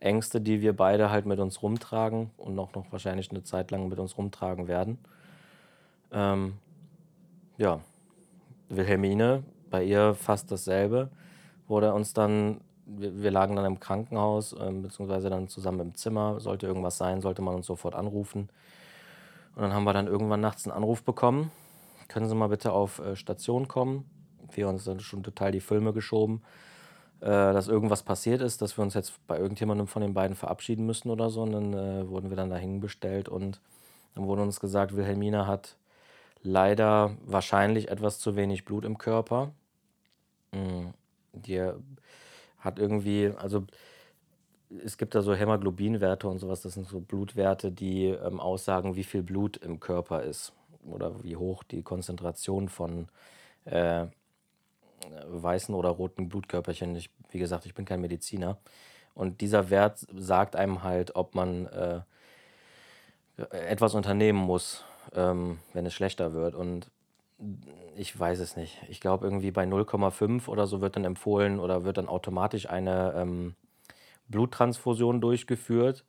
Ängste, 0.00 0.40
die 0.40 0.60
wir 0.60 0.76
beide 0.76 1.10
halt 1.10 1.26
mit 1.26 1.38
uns 1.38 1.62
rumtragen 1.62 2.30
und 2.36 2.58
auch 2.58 2.74
noch 2.74 2.90
wahrscheinlich 2.90 3.30
eine 3.30 3.44
Zeit 3.44 3.70
lang 3.70 3.88
mit 3.88 3.98
uns 3.98 4.16
rumtragen 4.18 4.68
werden. 4.68 4.98
Ähm, 6.12 6.54
ja, 7.56 7.80
Wilhelmine, 8.68 9.42
bei 9.70 9.84
ihr 9.84 10.14
fast 10.14 10.50
dasselbe, 10.50 11.10
wurde 11.66 11.92
uns 11.92 12.12
dann, 12.12 12.60
wir, 12.86 13.22
wir 13.22 13.30
lagen 13.30 13.56
dann 13.56 13.64
im 13.64 13.80
Krankenhaus, 13.80 14.52
äh, 14.52 14.70
beziehungsweise 14.70 15.30
dann 15.30 15.48
zusammen 15.48 15.80
im 15.80 15.94
Zimmer, 15.94 16.40
sollte 16.40 16.66
irgendwas 16.66 16.98
sein, 16.98 17.20
sollte 17.20 17.42
man 17.42 17.54
uns 17.54 17.66
sofort 17.66 17.94
anrufen. 17.94 18.48
Und 19.54 19.62
dann 19.62 19.72
haben 19.72 19.84
wir 19.84 19.92
dann 19.92 20.06
irgendwann 20.06 20.40
nachts 20.40 20.66
einen 20.66 20.76
Anruf 20.76 21.02
bekommen, 21.02 21.50
können 22.08 22.28
Sie 22.28 22.34
mal 22.34 22.48
bitte 22.48 22.72
auf 22.72 22.98
äh, 22.98 23.16
Station 23.16 23.68
kommen. 23.68 24.08
Wir 24.52 24.68
uns 24.68 24.84
dann 24.84 25.00
schon 25.00 25.22
total 25.22 25.52
die 25.52 25.60
Filme 25.60 25.92
geschoben, 25.92 26.42
äh, 27.20 27.26
dass 27.26 27.68
irgendwas 27.68 28.02
passiert 28.02 28.40
ist, 28.40 28.62
dass 28.62 28.78
wir 28.78 28.82
uns 28.82 28.94
jetzt 28.94 29.14
bei 29.26 29.38
irgendjemandem 29.38 29.86
von 29.86 30.00
den 30.00 30.14
beiden 30.14 30.34
verabschieden 30.34 30.86
müssen 30.86 31.10
oder 31.10 31.28
so. 31.28 31.42
Und 31.42 31.52
dann 31.52 31.74
äh, 31.74 32.08
wurden 32.08 32.30
wir 32.30 32.36
dann 32.36 32.50
dahin 32.50 32.80
bestellt 32.80 33.28
und 33.28 33.60
dann 34.14 34.26
wurde 34.26 34.42
uns 34.42 34.58
gesagt, 34.58 34.96
Wilhelmina 34.96 35.46
hat 35.46 35.76
leider 36.42 37.16
wahrscheinlich 37.24 37.88
etwas 37.88 38.18
zu 38.18 38.36
wenig 38.36 38.64
Blut 38.64 38.84
im 38.84 38.98
Körper. 38.98 39.52
Mhm. 40.52 40.94
Die 41.32 41.60
hat 42.58 42.78
irgendwie, 42.78 43.32
also 43.36 43.64
es 44.84 44.98
gibt 44.98 45.14
da 45.14 45.22
so 45.22 45.34
Hämoglobinwerte 45.34 46.28
und 46.28 46.38
sowas, 46.38 46.62
das 46.62 46.74
sind 46.74 46.86
so 46.86 47.00
Blutwerte, 47.00 47.70
die 47.72 48.06
ähm, 48.06 48.40
aussagen, 48.40 48.96
wie 48.96 49.04
viel 49.04 49.22
Blut 49.22 49.56
im 49.56 49.80
Körper 49.80 50.22
ist 50.22 50.52
oder 50.84 51.22
wie 51.22 51.36
hoch 51.36 51.62
die 51.62 51.82
Konzentration 51.82 52.68
von 52.68 53.08
äh, 53.64 54.06
weißen 55.26 55.74
oder 55.74 55.90
roten 55.90 56.28
Blutkörperchen. 56.28 56.96
Ich, 56.96 57.10
wie 57.30 57.38
gesagt, 57.38 57.66
ich 57.66 57.74
bin 57.74 57.84
kein 57.84 58.00
Mediziner. 58.00 58.58
Und 59.14 59.40
dieser 59.40 59.70
Wert 59.70 60.06
sagt 60.16 60.54
einem 60.54 60.82
halt, 60.82 61.16
ob 61.16 61.34
man 61.34 61.66
äh, 61.66 62.00
etwas 63.50 63.94
unternehmen 63.94 64.38
muss, 64.38 64.84
ähm, 65.14 65.58
wenn 65.72 65.86
es 65.86 65.94
schlechter 65.94 66.32
wird. 66.32 66.54
Und 66.54 66.90
ich 67.96 68.18
weiß 68.18 68.40
es 68.40 68.56
nicht. 68.56 68.78
Ich 68.88 69.00
glaube, 69.00 69.26
irgendwie 69.26 69.50
bei 69.50 69.64
0,5 69.64 70.48
oder 70.48 70.66
so 70.66 70.80
wird 70.80 70.96
dann 70.96 71.04
empfohlen 71.04 71.60
oder 71.60 71.84
wird 71.84 71.98
dann 71.98 72.08
automatisch 72.08 72.68
eine 72.68 73.14
ähm, 73.16 73.54
Bluttransfusion 74.28 75.20
durchgeführt. 75.20 76.04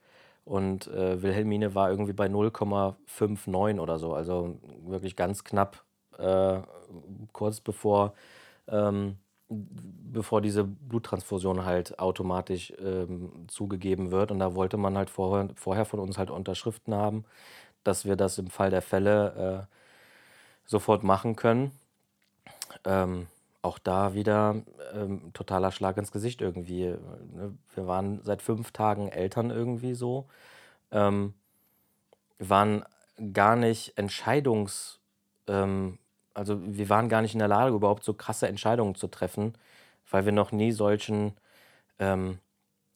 Und 0.45 0.87
äh, 0.87 1.21
Wilhelmine 1.21 1.75
war 1.75 1.91
irgendwie 1.91 2.13
bei 2.13 2.25
0,59 2.25 3.79
oder 3.79 3.99
so. 3.99 4.13
Also 4.13 4.57
wirklich 4.85 5.15
ganz 5.15 5.43
knapp, 5.43 5.83
äh, 6.17 6.59
kurz 7.33 7.61
bevor, 7.61 8.13
ähm, 8.67 9.17
bevor 9.49 10.41
diese 10.41 10.63
Bluttransfusion 10.63 11.65
halt 11.65 11.99
automatisch 11.99 12.73
ähm, 12.79 13.45
zugegeben 13.47 14.11
wird. 14.11 14.31
Und 14.31 14.39
da 14.39 14.55
wollte 14.55 14.77
man 14.77 14.97
halt 14.97 15.11
vorher, 15.11 15.49
vorher 15.55 15.85
von 15.85 15.99
uns 15.99 16.17
halt 16.17 16.31
Unterschriften 16.31 16.95
haben, 16.95 17.25
dass 17.83 18.05
wir 18.05 18.15
das 18.15 18.37
im 18.37 18.49
Fall 18.49 18.69
der 18.69 18.81
Fälle 18.81 19.67
äh, 19.69 19.75
sofort 20.65 21.03
machen 21.03 21.35
können. 21.35 21.71
Ähm, 22.85 23.27
auch 23.61 23.79
da 23.79 24.13
wieder 24.13 24.55
ähm, 24.93 25.31
totaler 25.33 25.71
Schlag 25.71 25.97
ins 25.97 26.11
Gesicht 26.11 26.41
irgendwie. 26.41 26.85
Ne? 27.33 27.57
Wir 27.75 27.87
waren 27.87 28.21
seit 28.23 28.41
fünf 28.41 28.71
Tagen 28.71 29.09
Eltern 29.09 29.49
irgendwie 29.49 29.93
so. 29.93 30.27
Ähm, 30.91 31.33
waren 32.37 32.83
gar 33.33 33.55
nicht 33.55 33.97
Entscheidungs... 33.97 34.99
Ähm, 35.47 35.97
also 36.33 36.61
wir 36.63 36.87
waren 36.87 37.09
gar 37.09 37.21
nicht 37.21 37.33
in 37.33 37.39
der 37.39 37.49
Lage, 37.49 37.75
überhaupt 37.75 38.05
so 38.05 38.13
krasse 38.13 38.47
Entscheidungen 38.47 38.95
zu 38.95 39.07
treffen, 39.07 39.55
weil 40.09 40.23
wir 40.23 40.31
noch 40.31 40.53
nie 40.53 40.71
solchen 40.71 41.33
ähm, 41.97 42.39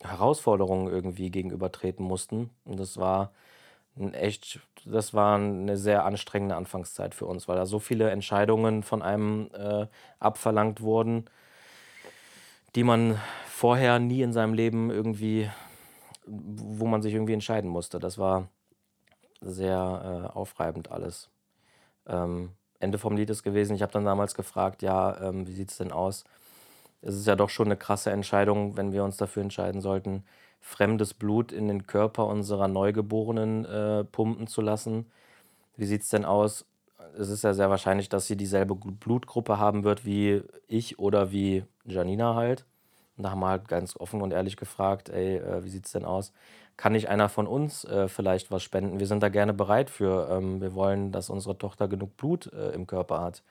Herausforderungen 0.02 0.88
irgendwie 0.88 1.30
gegenübertreten 1.30 2.06
mussten. 2.06 2.52
Und 2.64 2.80
das 2.80 2.98
war 2.98 3.34
echt, 4.14 4.62
das 4.86 5.14
war 5.14 5.36
eine 5.38 5.78
sehr 5.78 6.06
anstrengende 6.06 6.56
Anfangszeit 6.56 7.16
für 7.16 7.26
uns, 7.26 7.48
weil 7.48 7.56
da 7.56 7.66
so 7.66 7.80
viele 7.80 8.10
Entscheidungen 8.10 8.84
von 8.84 9.02
einem 9.02 9.50
äh, 9.54 9.88
abverlangt 10.20 10.82
wurden, 10.82 11.26
die 12.76 12.84
man 12.84 13.20
vorher 13.48 14.00
nie 14.00 14.22
in 14.22 14.34
seinem 14.34 14.54
Leben 14.54 14.90
irgendwie, 14.90 15.50
wo 16.26 16.86
man 16.86 17.02
sich 17.02 17.14
irgendwie 17.14 17.34
entscheiden 17.34 17.70
musste. 17.70 18.00
Das 18.00 18.18
war 18.18 18.50
sehr 19.42 20.30
äh, 20.34 20.38
aufreibend 20.38 20.92
alles. 20.92 21.30
Ähm, 22.08 22.52
Ende 22.80 22.98
vom 22.98 23.16
Lied 23.16 23.30
ist 23.30 23.44
gewesen, 23.44 23.76
ich 23.76 23.82
habe 23.82 23.94
dann 23.94 24.06
damals 24.06 24.36
gefragt, 24.36 24.82
ja, 24.82 25.22
ähm, 25.22 25.48
wie 25.48 25.54
sieht 25.54 25.72
es 25.72 25.78
denn 25.78 25.92
aus? 25.92 26.26
Es 27.02 27.16
ist 27.16 27.28
ja 27.28 27.36
doch 27.36 27.50
schon 27.50 27.68
eine 27.68 27.78
krasse 27.78 28.12
Entscheidung, 28.12 28.78
wenn 28.78 28.92
wir 28.92 29.04
uns 29.04 29.18
dafür 29.18 29.44
entscheiden 29.44 29.82
sollten, 29.82 30.24
fremdes 30.64 31.14
Blut 31.14 31.52
in 31.52 31.68
den 31.68 31.86
Körper 31.86 32.26
unserer 32.26 32.68
Neugeborenen 32.68 33.66
äh, 33.66 34.04
pumpen 34.06 34.48
zu 34.48 34.62
lassen. 34.62 35.12
Wie 35.76 35.86
sieht 35.86 36.04
es 36.04 36.10
denn 36.10 36.26
aus? 36.26 36.66
Es 37.20 37.30
ist 37.30 37.44
ja 37.44 37.54
sehr 37.54 37.70
wahrscheinlich, 37.70 38.10
dass 38.10 38.28
sie 38.28 38.38
dieselbe 38.38 38.74
Blutgruppe 38.74 39.60
haben 39.60 39.84
wird 39.84 40.06
wie 40.06 40.42
ich 40.68 40.98
oder 40.98 41.32
wie 41.32 41.66
Janina 41.86 42.34
halt. 42.36 42.66
Und 43.18 43.24
da 43.24 43.32
haben 43.32 43.42
wir 43.42 43.50
halt 43.50 43.68
ganz 43.68 43.98
offen 43.98 44.22
und 44.22 44.32
ehrlich 44.32 44.58
gefragt, 44.58 45.10
ey, 45.10 45.38
äh, 45.38 45.64
wie 45.64 45.70
sieht 45.70 45.86
es 45.86 45.92
denn 45.92 46.06
aus? 46.06 46.32
Kann 46.78 46.94
nicht 46.94 47.10
einer 47.10 47.30
von 47.30 47.46
uns 47.46 47.84
äh, 47.84 48.08
vielleicht 48.08 48.50
was 48.50 48.64
spenden? 48.64 49.00
Wir 49.00 49.06
sind 49.06 49.22
da 49.22 49.30
gerne 49.30 49.54
bereit 49.54 49.90
für. 49.90 50.30
Ähm, 50.32 50.62
wir 50.62 50.74
wollen, 50.74 51.12
dass 51.12 51.30
unsere 51.30 51.58
Tochter 51.58 51.88
genug 51.88 52.16
Blut 52.18 52.52
äh, 52.54 52.72
im 52.72 52.88
Körper 52.88 53.22
hat. 53.22 53.44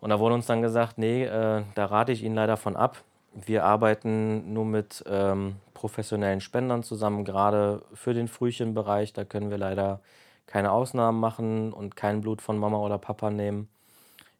Und 0.00 0.10
da 0.10 0.20
wurde 0.20 0.36
uns 0.36 0.46
dann 0.46 0.62
gesagt, 0.62 0.96
nee, 0.96 1.24
äh, 1.24 1.64
da 1.74 1.84
rate 1.86 2.12
ich 2.12 2.22
Ihnen 2.22 2.36
leider 2.36 2.56
von 2.56 2.76
ab. 2.76 3.02
Wir 3.32 3.64
arbeiten 3.64 4.52
nur 4.52 4.64
mit 4.64 5.04
ähm, 5.06 5.56
professionellen 5.74 6.40
Spendern 6.40 6.82
zusammen, 6.82 7.24
gerade 7.24 7.82
für 7.94 8.14
den 8.14 8.28
Frühchenbereich. 8.28 9.12
Da 9.12 9.24
können 9.24 9.50
wir 9.50 9.58
leider 9.58 10.00
keine 10.46 10.72
Ausnahmen 10.72 11.20
machen 11.20 11.72
und 11.72 11.94
kein 11.94 12.20
Blut 12.20 12.42
von 12.42 12.58
Mama 12.58 12.78
oder 12.78 12.98
Papa 12.98 13.30
nehmen. 13.30 13.68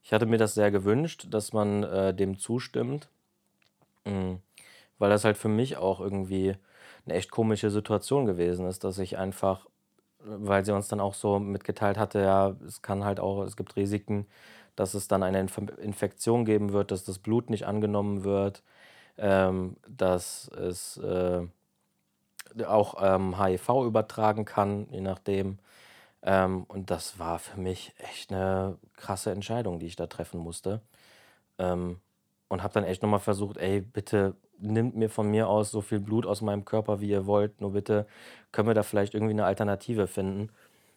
Ich 0.03 0.13
hatte 0.13 0.27
mir 0.27 0.39
das 0.39 0.55
sehr 0.55 0.71
gewünscht, 0.71 1.27
dass 1.31 1.53
man 1.53 1.83
äh, 1.85 2.15
dem 2.15 2.39
zustimmt, 2.39 3.09
mhm. 4.05 4.41
weil 4.99 5.11
das 5.11 5.25
halt 5.25 5.37
für 5.37 5.51
mich 5.51 5.77
auch 5.77 6.01
irgendwie 6.01 6.57
eine 7.05 7.15
echt 7.15 7.31
komische 7.31 7.71
Situation 7.71 8.25
gewesen 8.25 8.67
ist, 8.67 8.85
dass 8.85 8.99
ich 8.99 9.19
einfach, 9.19 9.67
weil 10.25 10.65
sie 10.65 10.75
uns 10.75 10.89
dann 10.89 11.01
auch 11.01 11.15
so 11.15 11.39
mitgeteilt 11.39 11.99
hatte, 11.99 12.21
ja, 12.21 12.57
es 12.67 12.83
kann 12.83 13.05
halt 13.05 13.21
auch, 13.21 13.43
es 13.43 13.57
gibt 13.57 13.77
Risiken, 13.77 14.27
dass 14.77 14.95
es 14.95 15.09
dann 15.09 15.23
eine 15.23 15.41
Inf 15.41 15.59
Infektion 15.79 16.45
geben 16.45 16.73
wird, 16.73 16.91
dass 16.91 17.05
das 17.05 17.19
Blut 17.19 17.51
nicht 17.51 17.67
angenommen 17.67 18.25
wird, 18.25 18.63
ähm, 19.19 19.77
dass 19.89 20.49
es 20.49 20.97
äh, 20.99 21.47
auch 22.67 22.95
ähm, 23.01 23.43
HIV 23.43 23.85
übertragen 23.87 24.45
kann, 24.45 24.87
je 24.91 25.01
nachdem. 25.01 25.59
Ähm, 26.23 26.65
und 26.65 26.91
das 26.91 27.19
war 27.19 27.39
für 27.39 27.61
mich 27.61 27.93
echt 27.99 28.33
eine 28.33 28.79
krasse 28.97 29.31
Entscheidung, 29.31 29.79
die 29.79 29.87
ich 29.87 29.97
da 29.97 30.07
treffen 30.07 30.41
musste. 30.41 30.81
Ähm, 31.59 32.01
und 32.49 32.63
habe 32.63 32.75
dann 32.75 32.85
echt 32.85 33.03
nochmal 33.03 33.21
versucht, 33.21 33.59
ey, 33.59 33.81
bitte 33.81 34.35
nimmt 34.59 34.97
mir 34.97 35.11
von 35.11 35.31
mir 35.31 35.49
aus 35.49 35.71
so 35.71 35.81
viel 35.81 36.01
Blut 36.01 36.27
aus 36.27 36.41
meinem 36.41 36.65
Körper, 36.65 37.01
wie 37.01 37.11
ihr 37.11 37.27
wollt. 37.27 37.61
Nur 37.61 37.73
bitte 37.73 38.07
können 38.53 38.69
wir 38.69 38.75
da 38.75 38.83
vielleicht 38.83 39.15
irgendwie 39.15 39.35
eine 39.35 39.45
Alternative 39.45 40.07
finden. 40.07 40.51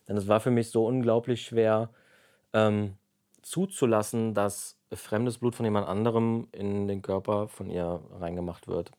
Denn 0.07 0.17
es 0.17 0.27
war 0.27 0.39
für 0.39 0.51
mich 0.51 0.71
so 0.71 0.85
unglaublich 0.85 1.43
schwer, 1.43 1.89
ähm, 2.53 2.97
zuzulassen, 3.41 4.33
dass 4.33 4.77
fremdes 4.93 5.37
Blut 5.37 5.55
von 5.55 5.65
jemand 5.65 5.87
anderem 5.87 6.47
in 6.51 6.87
den 6.87 7.01
Körper 7.01 7.47
von 7.47 7.69
ihr 7.69 8.01
reingemacht 8.19 8.67
wird. 8.67 8.91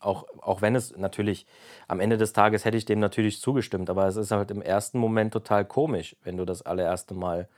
Auch, 0.00 0.26
auch 0.40 0.62
wenn 0.62 0.74
es 0.74 0.96
natürlich, 0.96 1.46
am 1.86 2.00
Ende 2.00 2.16
des 2.16 2.32
Tages 2.32 2.64
hätte 2.64 2.76
ich 2.76 2.84
dem 2.84 2.98
natürlich 2.98 3.40
zugestimmt, 3.40 3.88
aber 3.88 4.06
es 4.06 4.16
ist 4.16 4.32
halt 4.32 4.50
im 4.50 4.62
ersten 4.62 4.98
Moment 4.98 5.32
total 5.32 5.64
komisch, 5.64 6.16
wenn 6.24 6.36
du 6.36 6.44
das 6.44 6.62
allererste 6.62 7.14
Mal 7.14 7.48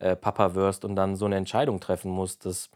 äh, 0.00 0.16
Papa 0.16 0.54
wirst 0.54 0.84
und 0.84 0.96
dann 0.96 1.14
so 1.14 1.26
eine 1.26 1.36
Entscheidung 1.36 1.78
treffen 1.80 2.10
musst, 2.10 2.46
dass, 2.46 2.70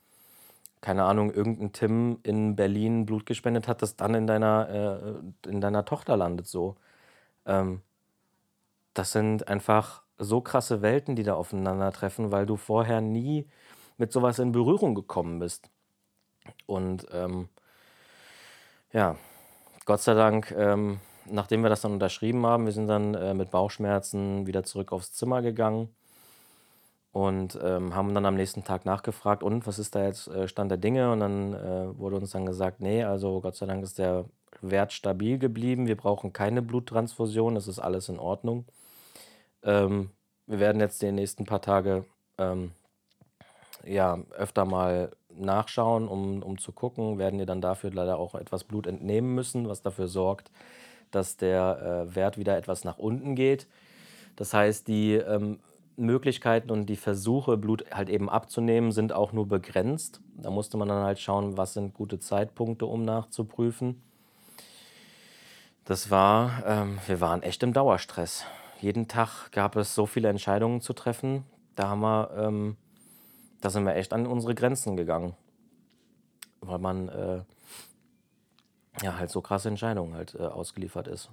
keine 0.81 1.05
Ahnung, 1.05 1.33
irgendein 1.33 1.73
Tim 1.73 2.21
in 2.23 2.55
Berlin 2.55 3.07
Blut 3.07 3.27
gespendet 3.27 3.67
hat, 3.67 3.83
das 3.83 3.97
dann 3.97 4.15
in 4.15 4.29
deiner, 4.29 5.23
äh, 5.45 5.49
in 5.49 5.61
deiner 5.61 5.85
Tochter 5.85 6.17
landet 6.17 6.47
so. 6.47 6.77
Ähm, 7.45 7.83
das 8.95 9.13
sind 9.13 9.49
einfach 9.49 10.03
so 10.19 10.41
krasse 10.41 10.83
Welten, 10.83 11.17
die 11.17 11.23
da 11.23 11.35
aufeinandertreffen, 11.35 12.33
weil 12.33 12.47
du 12.47 12.57
vorher 12.57 13.01
nie 13.01 13.47
mit 13.97 14.13
sowas 14.13 14.39
in 14.39 14.53
Berührung 14.53 14.95
gekommen 14.95 15.39
bist. 15.39 15.71
Und 16.67 17.07
ähm, 17.13 17.49
ja, 18.93 19.17
Gott 19.85 20.01
sei 20.01 20.15
Dank, 20.15 20.53
ähm, 20.57 21.01
nachdem 21.27 21.63
wir 21.63 21.71
das 21.71 21.83
dann 21.83 21.93
unterschrieben 21.93 22.45
haben, 22.47 22.67
wir 22.67 22.73
sind 22.73 22.89
dann 22.89 23.15
äh, 23.15 23.35
mit 23.35 23.51
Bauchschmerzen 23.51 24.47
wieder 24.47 24.65
zurück 24.65 24.93
aufs 24.93 25.13
Zimmer 25.13 25.43
gegangen 25.43 25.95
und 27.13 27.59
ähm, 27.63 27.95
haben 27.95 28.15
dann 28.15 28.27
am 28.27 28.35
nächsten 28.37 28.65
Tag 28.65 28.85
nachgefragt, 28.85 29.43
und 29.43 29.67
was 29.67 29.79
ist 29.79 29.95
da 29.95 30.05
jetzt 30.05 30.29
äh, 30.29 30.49
Stand 30.49 30.71
der 30.71 30.79
Dinge? 30.79 31.13
Und 31.13 31.21
dann 31.21 31.55
äh, 31.55 31.99
wurde 31.99 32.17
uns 32.17 32.31
dann 32.31 32.47
gesagt, 32.47 32.81
nee, 32.81 33.03
also 33.03 33.41
Gott 33.41 33.57
sei 33.57 33.67
Dank 33.67 33.83
ist 33.83 33.99
der 33.99 34.27
Wert 34.61 34.93
stabil 34.93 35.39
geblieben, 35.39 35.87
wir 35.87 35.97
brauchen 35.97 36.33
keine 36.33 36.63
Bluttransfusion, 36.63 37.57
es 37.57 37.69
ist 37.69 37.79
alles 37.79 38.09
in 38.09 38.19
Ordnung. 38.19 38.67
Ähm, 39.63 40.11
wir 40.47 40.61
werden 40.61 40.81
jetzt 40.81 41.03
die 41.03 41.13
nächsten 41.13 41.45
paar 41.45 41.61
Tage 41.61 42.05
ähm, 42.39 42.73
ja, 43.85 44.19
öfter 44.37 44.65
mal 44.65 45.11
nachschauen, 45.31 46.09
um, 46.09 46.43
um 46.43 46.59
zu 46.59 46.73
gucken, 46.73 47.19
werden 47.19 47.39
ihr 47.39 47.47
dann 47.47 47.61
dafür 47.61 47.91
leider 47.91 48.19
auch 48.19 48.35
etwas 48.35 48.65
Blut 48.65 48.87
entnehmen 48.87 49.35
müssen, 49.35 49.69
was 49.69 49.83
dafür 49.83 50.09
sorgt, 50.09 50.51
dass 51.11 51.37
der 51.37 52.07
äh, 52.11 52.15
Wert 52.15 52.39
wieder 52.39 52.57
etwas 52.57 52.85
nach 52.85 52.99
unten 52.99 53.35
geht. 53.35 53.67
Das 54.37 54.55
heißt, 54.55 54.89
die 54.89 55.15
ähm, 55.15 55.61
Möglichkeiten 55.97 56.71
und 56.71 56.87
die 56.87 56.97
Versuche, 56.97 57.57
Blut 57.57 57.85
halt 57.91 58.09
eben 58.09 58.29
abzunehmen, 58.29 58.93
sind 58.93 59.13
auch 59.13 59.33
nur 59.33 59.49
begrenzt. 59.49 60.21
Da 60.37 60.51
musste 60.51 60.77
man 60.77 60.89
dann 60.89 61.05
halt 61.05 61.19
schauen, 61.19 61.57
was 61.57 61.75
sind 61.75 61.95
gute 61.95 62.19
Zeitpunkte, 62.19 62.87
um 62.87 63.05
nachzuprüfen. 63.05 64.03
Das 65.85 66.11
war, 66.11 66.63
ähm, 66.67 66.99
wir 67.07 67.21
waren 67.21 67.43
echt 67.43 67.63
im 67.63 67.73
Dauerstress. 67.73 68.45
Jeden 68.81 69.09
Tag 69.09 69.51
gab 69.53 69.77
es 69.77 69.95
so 69.95 70.07
viele 70.07 70.29
Entscheidungen 70.29 70.81
zu 70.81 70.93
treffen. 70.93 71.45
Da 71.75 71.89
haben 71.89 72.01
wir 72.01 72.31
ähm, 72.37 72.77
da 73.61 73.71
sind 73.71 73.85
wir 73.85 73.97
echt 73.97 74.13
an 74.13 74.27
unsere 74.27 74.55
Grenzen 74.55 74.97
gegangen. 74.97 75.35
Weil 76.61 76.79
man 76.79 77.09
äh, 77.09 77.43
ja 79.03 79.19
halt 79.19 79.31
so 79.31 79.41
krasse 79.41 79.69
Entscheidungen 79.69 80.15
halt 80.15 80.35
äh, 80.35 80.45
ausgeliefert 80.45 81.09
ist. 81.09 81.31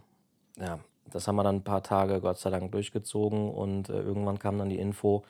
Ja, 0.57 0.79
das 1.11 1.27
haben 1.27 1.35
wir 1.35 1.43
dann 1.43 1.57
ein 1.57 1.63
paar 1.63 1.83
Tage 1.83 2.21
Gott 2.21 2.37
sei 2.37 2.49
Dank 2.49 2.71
durchgezogen 2.71 3.49
und 3.51 3.89
äh, 3.89 3.99
irgendwann 4.01 4.39
kam 4.39 4.57
dann 4.57 4.69
die 4.69 4.79
Info, 4.79 5.23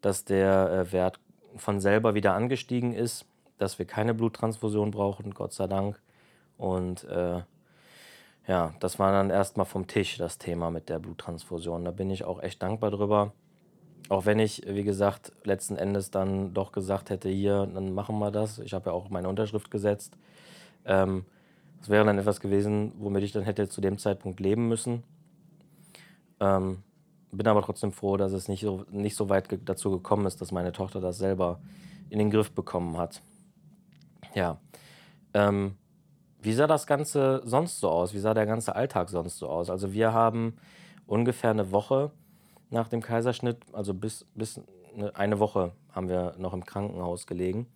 dass 0.00 0.24
der 0.24 0.70
äh, 0.70 0.92
Wert 0.92 1.18
von 1.56 1.80
selber 1.80 2.14
wieder 2.14 2.34
angestiegen 2.34 2.92
ist, 2.92 3.26
dass 3.58 3.78
wir 3.78 3.86
keine 3.86 4.14
Bluttransfusion 4.14 4.90
brauchen, 4.90 5.32
Gott 5.32 5.52
sei 5.52 5.66
Dank. 5.66 6.00
Und 6.56 7.04
äh, 7.04 7.42
ja, 8.46 8.74
das 8.80 8.98
war 8.98 9.12
dann 9.12 9.30
erstmal 9.30 9.66
vom 9.66 9.86
Tisch 9.86 10.18
das 10.18 10.38
Thema 10.38 10.70
mit 10.70 10.88
der 10.88 10.98
Bluttransfusion. 10.98 11.84
Da 11.84 11.90
bin 11.90 12.10
ich 12.10 12.24
auch 12.24 12.42
echt 12.42 12.62
dankbar 12.62 12.90
drüber. 12.90 13.32
Auch 14.10 14.26
wenn 14.26 14.38
ich, 14.38 14.62
wie 14.66 14.84
gesagt, 14.84 15.32
letzten 15.44 15.76
Endes 15.76 16.10
dann 16.10 16.52
doch 16.52 16.72
gesagt 16.72 17.08
hätte, 17.08 17.30
hier, 17.30 17.66
dann 17.66 17.94
machen 17.94 18.18
wir 18.18 18.30
das. 18.30 18.58
Ich 18.58 18.74
habe 18.74 18.90
ja 18.90 18.92
auch 18.92 19.08
meine 19.08 19.28
Unterschrift 19.28 19.70
gesetzt. 19.70 20.16
Ähm, 20.84 21.24
das 21.78 21.88
wäre 21.88 22.04
dann 22.04 22.18
etwas 22.18 22.40
gewesen, 22.40 22.92
womit 22.98 23.24
ich 23.24 23.32
dann 23.32 23.44
hätte 23.44 23.68
zu 23.68 23.80
dem 23.80 23.96
Zeitpunkt 23.96 24.40
leben 24.40 24.68
müssen. 24.68 25.04
Ähm, 26.40 26.82
bin 27.32 27.46
aber 27.46 27.62
trotzdem 27.62 27.92
froh, 27.92 28.16
dass 28.16 28.32
es 28.32 28.48
nicht 28.48 28.60
so, 28.60 28.84
nicht 28.90 29.16
so 29.16 29.28
weit 29.28 29.48
ge 29.48 29.58
dazu 29.64 29.90
gekommen 29.90 30.26
ist, 30.26 30.40
dass 30.40 30.52
meine 30.52 30.72
Tochter 30.72 31.00
das 31.00 31.18
selber 31.18 31.60
in 32.10 32.18
den 32.18 32.30
Griff 32.30 32.52
bekommen 32.52 32.96
hat. 32.98 33.22
Ja. 34.34 34.58
Ähm, 35.32 35.76
wie 36.44 36.52
sah 36.52 36.66
das 36.66 36.86
Ganze 36.86 37.42
sonst 37.44 37.80
so 37.80 37.88
aus? 37.88 38.14
Wie 38.14 38.18
sah 38.18 38.34
der 38.34 38.46
ganze 38.46 38.76
Alltag 38.76 39.08
sonst 39.08 39.38
so 39.38 39.48
aus? 39.48 39.70
Also 39.70 39.92
wir 39.92 40.12
haben 40.12 40.56
ungefähr 41.06 41.50
eine 41.50 41.72
Woche 41.72 42.10
nach 42.70 42.88
dem 42.88 43.02
Kaiserschnitt, 43.02 43.58
also 43.72 43.94
bis, 43.94 44.26
bis 44.34 44.60
ne, 44.94 45.10
eine 45.14 45.38
Woche 45.38 45.72
haben 45.92 46.08
wir 46.08 46.34
noch 46.38 46.52
im 46.52 46.64
Krankenhaus 46.64 47.26
gelegen, 47.26 47.66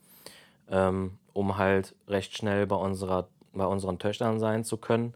ähm, 0.71 1.19
um 1.33 1.57
halt 1.57 1.95
recht 2.07 2.37
schnell 2.37 2.67
bei, 2.67 2.77
unserer, 2.77 3.29
bei 3.53 3.65
unseren 3.67 3.99
Töchtern 3.99 4.39
sein 4.39 4.65
zu 4.65 4.77
können. 4.77 5.15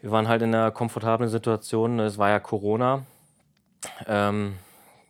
Wir 0.00 0.10
waren 0.10 0.28
halt 0.28 0.42
in 0.42 0.54
einer 0.54 0.70
komfortablen 0.70 1.30
Situation. 1.30 1.98
Es 2.00 2.18
war 2.18 2.28
ja 2.28 2.38
Corona. 2.38 3.04
Ähm, 4.06 4.56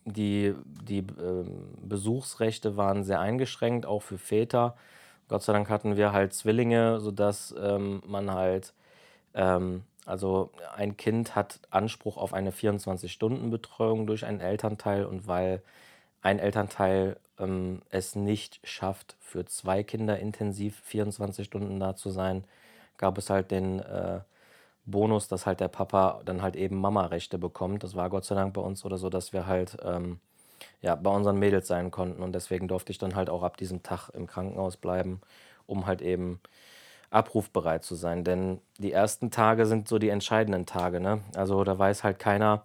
die 0.05 0.55
die 0.65 0.99
ähm, 0.99 1.75
Besuchsrechte 1.81 2.77
waren 2.77 3.03
sehr 3.03 3.19
eingeschränkt, 3.19 3.85
auch 3.85 4.01
für 4.01 4.17
Väter. 4.17 4.75
Gott 5.27 5.43
sei 5.43 5.53
Dank 5.53 5.69
hatten 5.69 5.97
wir 5.97 6.13
halt 6.13 6.33
Zwillinge, 6.33 6.99
sodass 6.99 7.53
ähm, 7.59 8.01
man 8.05 8.31
halt, 8.31 8.73
ähm, 9.33 9.83
also 10.05 10.51
ein 10.75 10.97
Kind 10.97 11.35
hat 11.35 11.59
Anspruch 11.69 12.17
auf 12.17 12.33
eine 12.33 12.51
24-Stunden-Betreuung 12.51 14.07
durch 14.07 14.25
einen 14.25 14.39
Elternteil 14.41 15.05
und 15.05 15.27
weil 15.27 15.61
ein 16.21 16.39
Elternteil 16.39 17.17
ähm, 17.39 17.81
es 17.89 18.15
nicht 18.15 18.59
schafft, 18.63 19.17
für 19.19 19.45
zwei 19.45 19.83
Kinder 19.83 20.19
intensiv 20.19 20.79
24 20.83 21.45
Stunden 21.45 21.79
da 21.79 21.95
zu 21.95 22.09
sein, 22.09 22.45
gab 22.97 23.17
es 23.17 23.29
halt 23.29 23.51
den 23.51 23.79
äh, 23.79 24.21
Bonus, 24.85 25.27
dass 25.27 25.45
halt 25.45 25.59
der 25.59 25.67
Papa 25.67 26.21
dann 26.25 26.41
halt 26.41 26.55
eben 26.55 26.77
Mama-Rechte 26.79 27.37
bekommt. 27.37 27.83
Das 27.83 27.95
war 27.95 28.09
Gott 28.09 28.25
sei 28.25 28.35
Dank 28.35 28.53
bei 28.53 28.61
uns 28.61 28.85
oder 28.85 28.97
so, 28.97 29.09
dass 29.09 29.33
wir 29.33 29.45
halt 29.47 29.77
ähm, 29.83 30.19
ja, 30.81 30.95
bei 30.95 31.09
unseren 31.09 31.37
Mädels 31.39 31.67
sein 31.67 31.91
konnten. 31.91 32.21
Und 32.21 32.33
deswegen 32.33 32.67
durfte 32.67 32.91
ich 32.91 32.97
dann 32.97 33.15
halt 33.15 33.29
auch 33.29 33.43
ab 33.43 33.57
diesem 33.57 33.83
Tag 33.83 34.09
im 34.09 34.27
Krankenhaus 34.27 34.77
bleiben, 34.77 35.21
um 35.65 35.85
halt 35.85 36.01
eben 36.01 36.39
abrufbereit 37.09 37.83
zu 37.83 37.95
sein. 37.95 38.23
Denn 38.23 38.59
die 38.77 38.91
ersten 38.91 39.31
Tage 39.31 39.65
sind 39.65 39.87
so 39.87 39.99
die 39.99 40.09
entscheidenden 40.09 40.65
Tage. 40.65 40.99
Ne? 40.99 41.21
Also 41.35 41.63
da 41.63 41.77
weiß 41.77 42.03
halt 42.03 42.19
keiner, 42.19 42.63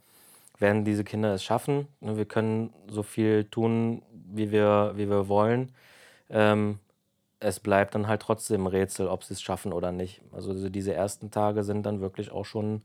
werden 0.58 0.84
diese 0.84 1.04
Kinder 1.04 1.34
es 1.34 1.44
schaffen. 1.44 1.88
Ne? 2.00 2.16
Wir 2.16 2.24
können 2.24 2.72
so 2.88 3.02
viel 3.02 3.44
tun, 3.44 4.02
wie 4.12 4.50
wir, 4.50 4.92
wie 4.96 5.08
wir 5.08 5.28
wollen. 5.28 5.72
Ähm, 6.30 6.78
es 7.40 7.60
bleibt 7.60 7.94
dann 7.94 8.06
halt 8.06 8.22
trotzdem 8.22 8.64
ein 8.64 8.68
Rätsel, 8.68 9.08
ob 9.08 9.24
sie 9.24 9.34
es 9.34 9.42
schaffen 9.42 9.72
oder 9.72 9.90
nicht. 9.90 10.20
Also 10.32 10.68
diese 10.68 10.94
ersten 10.94 11.30
Tage 11.30 11.64
sind 11.64 11.84
dann 11.84 12.00
wirklich 12.00 12.30
auch 12.30 12.44
schon 12.44 12.82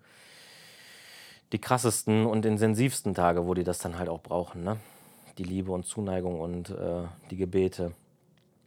die 1.52 1.60
krassesten 1.60 2.26
und 2.26 2.46
intensivsten 2.46 3.14
Tage, 3.14 3.46
wo 3.46 3.54
die 3.54 3.64
das 3.64 3.78
dann 3.78 3.98
halt 3.98 4.10
auch 4.10 4.22
brauchen. 4.22 4.64
Ne? 4.64 4.78
Die 5.38 5.44
Liebe 5.44 5.72
und 5.72 5.86
Zuneigung 5.86 6.40
und 6.40 6.70
äh, 6.72 7.04
die 7.30 7.38
Gebete. 7.38 7.94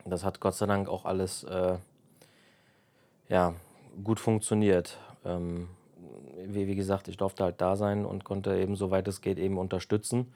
Das 0.05 0.25
hat 0.25 0.41
Gott 0.41 0.55
sei 0.55 0.67
Dank 0.67 0.89
auch 0.89 1.05
alles 1.05 1.45
äh, 1.45 1.77
ja, 3.29 3.55
gut 4.03 4.21
funktioniert. 4.21 4.99
Ähm, 5.25 5.69
wie, 6.47 6.67
wie 6.67 6.75
gesagt, 6.75 7.09
ich 7.09 7.17
durfte 7.17 7.45
halt 7.45 7.61
da 7.61 7.77
sein 7.77 8.05
und 8.05 8.25
konnte 8.25 8.57
eben, 8.57 8.77
soweit 8.77 9.07
es 9.09 9.21
geht, 9.21 9.39
eben 9.39 9.59
unterstützen. 9.59 10.33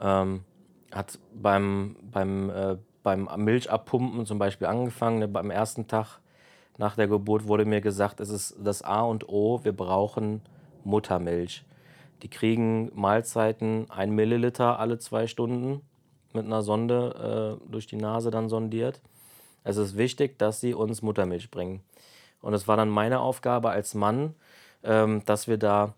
Ähm, 0.00 0.44
hat 0.92 1.18
beim, 1.32 1.96
beim 2.10 2.50
äh, 2.50 2.76
beim 3.04 3.28
Milchabpumpen 3.36 4.26
zum 4.26 4.40
Beispiel 4.40 4.66
angefangen. 4.66 5.20
Ne, 5.20 5.28
beim 5.28 5.52
ersten 5.52 5.86
Tag 5.86 6.18
nach 6.76 6.96
der 6.96 7.06
Geburt 7.06 7.46
wurde 7.46 7.64
mir 7.64 7.80
gesagt, 7.80 8.18
es 8.18 8.30
ist 8.30 8.56
das 8.58 8.82
A 8.82 9.02
und 9.02 9.28
O, 9.28 9.60
wir 9.62 9.72
brauchen 9.72 10.40
Muttermilch. 10.82 11.64
Die 12.22 12.28
kriegen 12.28 12.90
Mahlzeiten 12.94 13.90
ein 13.90 14.10
Milliliter 14.10 14.78
alle 14.78 14.98
zwei 14.98 15.26
Stunden 15.26 15.82
mit 16.32 16.44
einer 16.46 16.62
Sonde 16.62 17.58
äh, 17.60 17.70
durch 17.70 17.86
die 17.86 17.96
Nase 17.96 18.30
dann 18.30 18.48
sondiert. 18.48 19.00
Es 19.62 19.76
ist 19.76 19.96
wichtig, 19.96 20.38
dass 20.38 20.60
sie 20.60 20.74
uns 20.74 21.02
Muttermilch 21.02 21.50
bringen. 21.50 21.80
Und 22.40 22.52
es 22.52 22.68
war 22.68 22.76
dann 22.76 22.90
meine 22.90 23.20
Aufgabe 23.20 23.70
als 23.70 23.94
Mann, 23.94 24.34
ähm, 24.82 25.22
dass 25.24 25.48
wir 25.48 25.56
da 25.56 25.94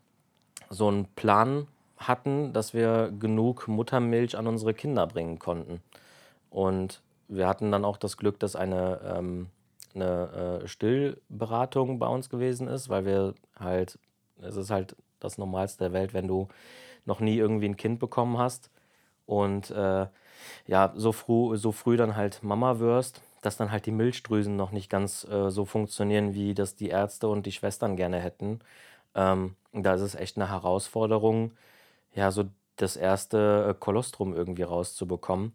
so 0.70 0.88
einen 0.88 1.06
Plan 1.14 1.66
hatten, 1.96 2.52
dass 2.52 2.74
wir 2.74 3.12
genug 3.18 3.68
Muttermilch 3.68 4.36
an 4.36 4.46
unsere 4.46 4.74
Kinder 4.74 5.06
bringen 5.06 5.38
konnten. 5.38 5.80
Und 6.50 7.02
wir 7.28 7.48
hatten 7.48 7.72
dann 7.72 7.84
auch 7.84 7.96
das 7.96 8.16
Glück, 8.16 8.38
dass 8.38 8.54
eine, 8.54 9.00
ähm, 9.04 9.48
eine 9.94 10.60
äh, 10.62 10.68
Stillberatung 10.68 11.98
bei 11.98 12.06
uns 12.06 12.28
gewesen 12.30 12.68
ist, 12.68 12.88
weil 12.88 13.04
wir 13.04 13.34
halt, 13.58 13.98
es 14.40 14.56
ist 14.56 14.70
halt 14.70 14.94
das 15.20 15.38
Normalste 15.38 15.84
der 15.84 15.92
Welt, 15.92 16.14
wenn 16.14 16.28
du 16.28 16.48
noch 17.04 17.20
nie 17.20 17.36
irgendwie 17.36 17.68
ein 17.68 17.76
Kind 17.76 17.98
bekommen 18.00 18.38
hast 18.38 18.70
und 19.26 19.70
äh, 19.70 20.06
ja, 20.66 20.92
so 20.96 21.12
früh, 21.12 21.56
so 21.56 21.72
früh 21.72 21.96
dann 21.96 22.16
halt 22.16 22.42
Mama 22.42 22.78
wirst, 22.78 23.22
dass 23.42 23.56
dann 23.56 23.70
halt 23.70 23.86
die 23.86 23.92
Milchdrüsen 23.92 24.56
noch 24.56 24.72
nicht 24.72 24.90
ganz 24.90 25.24
äh, 25.24 25.50
so 25.50 25.64
funktionieren, 25.64 26.34
wie 26.34 26.54
das 26.54 26.76
die 26.76 26.88
Ärzte 26.88 27.28
und 27.28 27.46
die 27.46 27.52
Schwestern 27.52 27.96
gerne 27.96 28.20
hätten. 28.20 28.60
Ähm, 29.14 29.56
da 29.72 29.94
ist 29.94 30.02
es 30.02 30.14
echt 30.14 30.36
eine 30.36 30.50
Herausforderung, 30.50 31.52
ja, 32.14 32.30
so 32.30 32.44
das 32.76 32.96
erste 32.96 33.68
äh, 33.70 33.74
Kolostrum 33.78 34.34
irgendwie 34.34 34.62
rauszubekommen. 34.62 35.52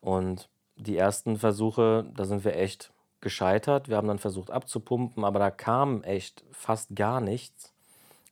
Und 0.00 0.48
die 0.76 0.96
ersten 0.96 1.36
Versuche, 1.38 2.06
da 2.14 2.24
sind 2.24 2.44
wir 2.44 2.56
echt 2.56 2.92
gescheitert. 3.20 3.88
Wir 3.88 3.96
haben 3.96 4.08
dann 4.08 4.18
versucht 4.18 4.50
abzupumpen, 4.50 5.24
aber 5.24 5.38
da 5.38 5.50
kam 5.50 6.02
echt 6.04 6.44
fast 6.52 6.94
gar 6.94 7.20
nichts. 7.20 7.72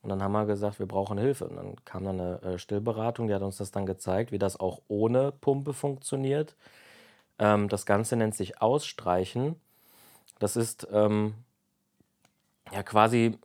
Und 0.01 0.09
dann 0.09 0.21
haben 0.21 0.31
wir 0.31 0.45
gesagt, 0.45 0.79
wir 0.79 0.85
brauchen 0.85 1.17
Hilfe. 1.17 1.47
Und 1.47 1.55
dann 1.57 1.75
kam 1.85 2.05
dann 2.05 2.19
eine 2.19 2.41
äh, 2.41 2.57
Stillberatung, 2.57 3.27
die 3.27 3.33
hat 3.33 3.41
uns 3.41 3.57
das 3.57 3.71
dann 3.71 3.85
gezeigt, 3.85 4.31
wie 4.31 4.39
das 4.39 4.59
auch 4.59 4.81
ohne 4.87 5.31
Pumpe 5.31 5.73
funktioniert. 5.73 6.55
Ähm, 7.39 7.69
das 7.69 7.85
Ganze 7.85 8.15
nennt 8.15 8.35
sich 8.35 8.61
Ausstreichen. 8.61 9.55
Das 10.39 10.55
ist 10.55 10.87
ähm, 10.91 11.33
ja 12.71 12.83
quasi, 12.83 13.37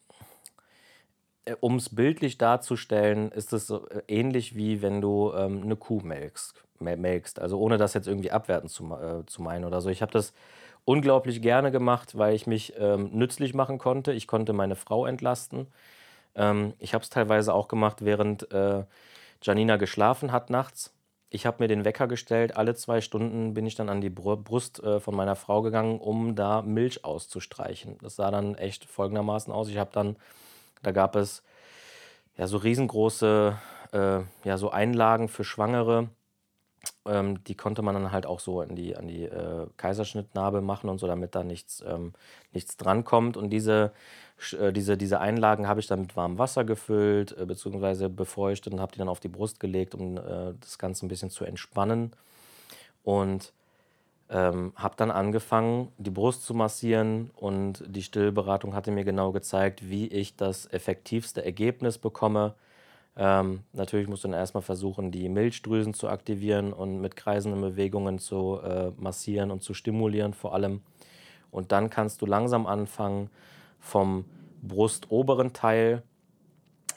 äh, 1.44 1.56
um 1.60 1.76
es 1.76 1.94
bildlich 1.94 2.38
darzustellen, 2.38 3.32
ist 3.32 3.52
es 3.52 3.66
so 3.66 3.88
äh, 3.88 4.02
ähnlich 4.08 4.54
wie 4.56 4.82
wenn 4.82 5.00
du 5.00 5.32
ähm, 5.34 5.62
eine 5.62 5.76
Kuh 5.76 6.00
melkst 6.00 6.62
melkst. 6.82 7.40
Also 7.40 7.58
ohne 7.58 7.78
das 7.78 7.94
jetzt 7.94 8.08
irgendwie 8.08 8.30
abwertend 8.30 8.70
zu, 8.70 8.84
äh, 8.94 9.24
zu 9.26 9.42
meinen 9.42 9.64
oder 9.64 9.80
so. 9.80 9.88
Ich 9.88 10.02
habe 10.02 10.12
das 10.12 10.32
unglaublich 10.84 11.42
gerne 11.42 11.70
gemacht, 11.70 12.18
weil 12.18 12.34
ich 12.34 12.46
mich 12.46 12.74
ähm, 12.78 13.10
nützlich 13.12 13.54
machen 13.54 13.78
konnte. 13.78 14.12
Ich 14.12 14.26
konnte 14.26 14.52
meine 14.52 14.76
Frau 14.76 15.06
entlasten. 15.06 15.68
Ähm, 16.34 16.74
ich 16.78 16.94
habe 16.94 17.02
es 17.02 17.10
teilweise 17.10 17.54
auch 17.54 17.68
gemacht, 17.68 18.04
während 18.04 18.50
äh, 18.52 18.84
Janina 19.42 19.76
geschlafen 19.76 20.32
hat 20.32 20.50
nachts. 20.50 20.94
Ich 21.30 21.46
habe 21.46 21.56
mir 21.60 21.68
den 21.68 21.84
Wecker 21.84 22.06
gestellt. 22.06 22.56
Alle 22.56 22.74
zwei 22.74 23.00
Stunden 23.00 23.54
bin 23.54 23.64
ich 23.64 23.74
dann 23.74 23.88
an 23.88 24.00
die 24.00 24.10
Brust 24.10 24.82
äh, 24.82 25.00
von 25.00 25.14
meiner 25.14 25.36
Frau 25.36 25.62
gegangen, 25.62 25.98
um 25.98 26.34
da 26.34 26.62
Milch 26.62 27.04
auszustreichen. 27.04 27.96
Das 28.02 28.16
sah 28.16 28.30
dann 28.30 28.54
echt 28.54 28.84
folgendermaßen 28.84 29.52
aus. 29.52 29.68
Ich 29.68 29.78
habe 29.78 29.90
dann, 29.92 30.16
da 30.82 30.92
gab 30.92 31.16
es 31.16 31.42
ja 32.36 32.46
so 32.46 32.58
riesengroße, 32.58 33.58
äh, 33.92 34.20
ja 34.44 34.58
so 34.58 34.70
Einlagen 34.70 35.28
für 35.28 35.44
Schwangere 35.44 36.10
ähm, 37.06 37.42
die 37.44 37.56
konnte 37.56 37.82
man 37.82 37.94
dann 37.94 38.12
halt 38.12 38.26
auch 38.26 38.40
so 38.40 38.62
in 38.62 38.76
die, 38.76 38.96
an 38.96 39.08
die 39.08 39.24
äh, 39.24 39.66
Kaiserschnittnarbe 39.76 40.60
machen 40.60 40.88
und 40.88 40.98
so, 40.98 41.06
damit 41.06 41.34
da 41.34 41.44
nichts, 41.44 41.82
ähm, 41.86 42.12
nichts 42.52 42.76
drankommt. 42.76 43.36
Und 43.36 43.50
diese, 43.50 43.92
äh, 44.58 44.72
diese, 44.72 44.96
diese 44.96 45.20
Einlagen 45.20 45.68
habe 45.68 45.80
ich 45.80 45.86
dann 45.86 46.00
mit 46.02 46.16
warmem 46.16 46.38
Wasser 46.38 46.64
gefüllt, 46.64 47.36
äh, 47.36 47.44
beziehungsweise 47.44 48.08
befeuchtet 48.08 48.72
und 48.72 48.80
habe 48.80 48.92
die 48.92 48.98
dann 48.98 49.08
auf 49.08 49.20
die 49.20 49.28
Brust 49.28 49.60
gelegt, 49.60 49.94
um 49.94 50.16
äh, 50.16 50.54
das 50.60 50.78
Ganze 50.78 51.06
ein 51.06 51.08
bisschen 51.08 51.30
zu 51.30 51.44
entspannen. 51.44 52.12
Und 53.02 53.52
ähm, 54.30 54.72
habe 54.76 54.94
dann 54.96 55.10
angefangen, 55.10 55.92
die 55.98 56.10
Brust 56.10 56.44
zu 56.44 56.54
massieren 56.54 57.30
und 57.36 57.84
die 57.86 58.02
Stillberatung 58.02 58.74
hatte 58.74 58.90
mir 58.90 59.04
genau 59.04 59.32
gezeigt, 59.32 59.90
wie 59.90 60.06
ich 60.06 60.36
das 60.36 60.66
effektivste 60.72 61.44
Ergebnis 61.44 61.98
bekomme 61.98 62.54
ähm, 63.16 63.60
natürlich 63.72 64.08
musst 64.08 64.24
du 64.24 64.28
dann 64.28 64.38
erstmal 64.38 64.62
versuchen, 64.62 65.10
die 65.10 65.28
Milchdrüsen 65.28 65.92
zu 65.92 66.08
aktivieren 66.08 66.72
und 66.72 67.00
mit 67.00 67.16
kreisenden 67.16 67.60
Bewegungen 67.60 68.18
zu 68.18 68.60
äh, 68.62 68.90
massieren 68.96 69.50
und 69.50 69.62
zu 69.62 69.74
stimulieren 69.74 70.32
vor 70.32 70.54
allem. 70.54 70.80
Und 71.50 71.72
dann 71.72 71.90
kannst 71.90 72.22
du 72.22 72.26
langsam 72.26 72.66
anfangen, 72.66 73.28
vom 73.78 74.24
brustoberen 74.62 75.52
Teil 75.52 76.02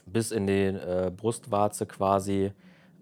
bis 0.06 0.32
in 0.32 0.48
die 0.48 0.68
äh, 0.68 1.12
Brustwarze 1.16 1.86
quasi 1.86 2.52